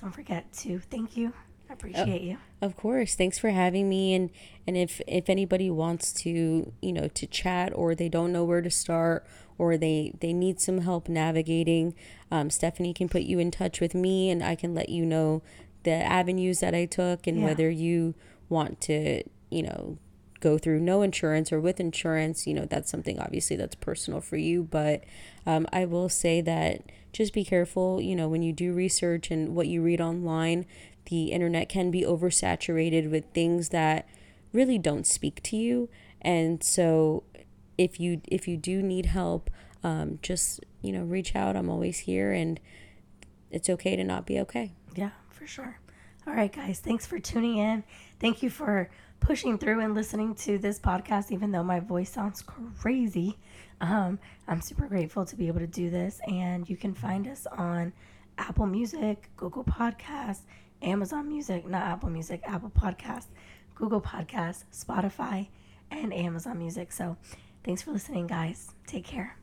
don't 0.00 0.12
forget 0.12 0.52
to 0.54 0.78
thank 0.78 1.16
you. 1.16 1.32
I 1.68 1.72
appreciate 1.72 2.22
you. 2.22 2.38
Of 2.60 2.76
course. 2.76 3.14
Thanks 3.14 3.38
for 3.38 3.50
having 3.50 3.88
me 3.88 4.14
and 4.14 4.30
and 4.66 4.76
if 4.76 5.00
if 5.06 5.30
anybody 5.30 5.70
wants 5.70 6.12
to, 6.22 6.72
you 6.82 6.92
know, 6.92 7.08
to 7.08 7.26
chat 7.26 7.72
or 7.74 7.94
they 7.94 8.08
don't 8.08 8.32
know 8.32 8.44
where 8.44 8.60
to 8.60 8.70
start 8.70 9.24
or 9.56 9.76
they 9.76 10.12
they 10.20 10.32
need 10.32 10.60
some 10.60 10.78
help 10.78 11.08
navigating, 11.08 11.94
um, 12.30 12.50
Stephanie 12.50 12.92
can 12.92 13.08
put 13.08 13.22
you 13.22 13.38
in 13.38 13.50
touch 13.50 13.80
with 13.80 13.94
me 13.94 14.30
and 14.30 14.42
I 14.42 14.56
can 14.56 14.74
let 14.74 14.88
you 14.88 15.06
know 15.06 15.42
the 15.84 15.92
avenues 15.92 16.58
that 16.58 16.74
I 16.74 16.86
took 16.86 17.26
and 17.26 17.38
yeah. 17.38 17.44
whether 17.44 17.70
you 17.70 18.14
want 18.48 18.80
to, 18.82 19.22
you 19.50 19.62
know, 19.62 19.98
go 20.40 20.58
through 20.58 20.80
no 20.80 21.02
insurance 21.02 21.52
or 21.52 21.60
with 21.60 21.78
insurance, 21.78 22.46
you 22.46 22.54
know, 22.54 22.64
that's 22.64 22.90
something 22.90 23.18
obviously 23.18 23.56
that's 23.56 23.74
personal 23.76 24.20
for 24.20 24.36
you. 24.36 24.62
But 24.62 25.04
um, 25.46 25.66
I 25.72 25.84
will 25.84 26.08
say 26.08 26.40
that 26.40 26.82
just 27.12 27.32
be 27.32 27.44
careful, 27.44 28.00
you 28.00 28.16
know, 28.16 28.28
when 28.28 28.42
you 28.42 28.52
do 28.52 28.72
research 28.72 29.30
and 29.30 29.54
what 29.54 29.66
you 29.66 29.82
read 29.82 30.00
online, 30.00 30.66
the 31.06 31.32
internet 31.32 31.68
can 31.68 31.90
be 31.90 32.02
oversaturated 32.02 33.10
with 33.10 33.24
things 33.32 33.70
that 33.70 34.08
really 34.52 34.78
don't 34.78 35.06
speak 35.06 35.42
to 35.44 35.56
you. 35.56 35.88
And 36.20 36.62
so 36.62 37.24
if 37.78 37.98
you 37.98 38.20
if 38.28 38.46
you 38.46 38.56
do 38.56 38.82
need 38.82 39.06
help, 39.06 39.50
um, 39.82 40.18
just 40.22 40.60
you 40.82 40.92
know 40.92 41.02
reach 41.02 41.34
out. 41.34 41.56
I'm 41.56 41.70
always 41.70 42.00
here, 42.00 42.30
and 42.32 42.60
it's 43.50 43.70
okay 43.70 43.96
to 43.96 44.04
not 44.04 44.26
be 44.26 44.38
okay. 44.40 44.72
Yeah, 44.94 45.10
for 45.30 45.46
sure. 45.46 45.80
All 46.26 46.34
right, 46.34 46.52
guys. 46.52 46.80
Thanks 46.80 47.06
for 47.06 47.18
tuning 47.18 47.56
in. 47.56 47.82
Thank 48.20 48.42
you 48.42 48.50
for 48.50 48.90
pushing 49.20 49.58
through 49.58 49.80
and 49.80 49.94
listening 49.94 50.34
to 50.34 50.58
this 50.58 50.78
podcast, 50.78 51.30
even 51.30 51.52
though 51.52 51.62
my 51.62 51.80
voice 51.80 52.10
sounds 52.10 52.42
crazy. 52.78 53.38
Um, 53.80 54.18
I'm 54.48 54.60
super 54.60 54.86
grateful 54.86 55.24
to 55.24 55.36
be 55.36 55.46
able 55.48 55.60
to 55.60 55.66
do 55.66 55.90
this. 55.90 56.20
And 56.26 56.68
you 56.68 56.76
can 56.76 56.94
find 56.94 57.28
us 57.28 57.46
on 57.46 57.92
Apple 58.38 58.66
Music, 58.66 59.30
Google 59.36 59.64
Podcasts, 59.64 60.42
Amazon 60.82 61.28
Music, 61.28 61.66
not 61.66 61.82
Apple 61.82 62.10
Music, 62.10 62.40
Apple 62.44 62.70
Podcasts, 62.70 63.28
Google 63.74 64.00
Podcasts, 64.00 64.64
Spotify, 64.74 65.48
and 65.90 66.12
Amazon 66.12 66.58
Music. 66.58 66.92
So 66.92 67.16
thanks 67.64 67.82
for 67.82 67.92
listening, 67.92 68.26
guys. 68.26 68.72
Take 68.86 69.04
care. 69.04 69.39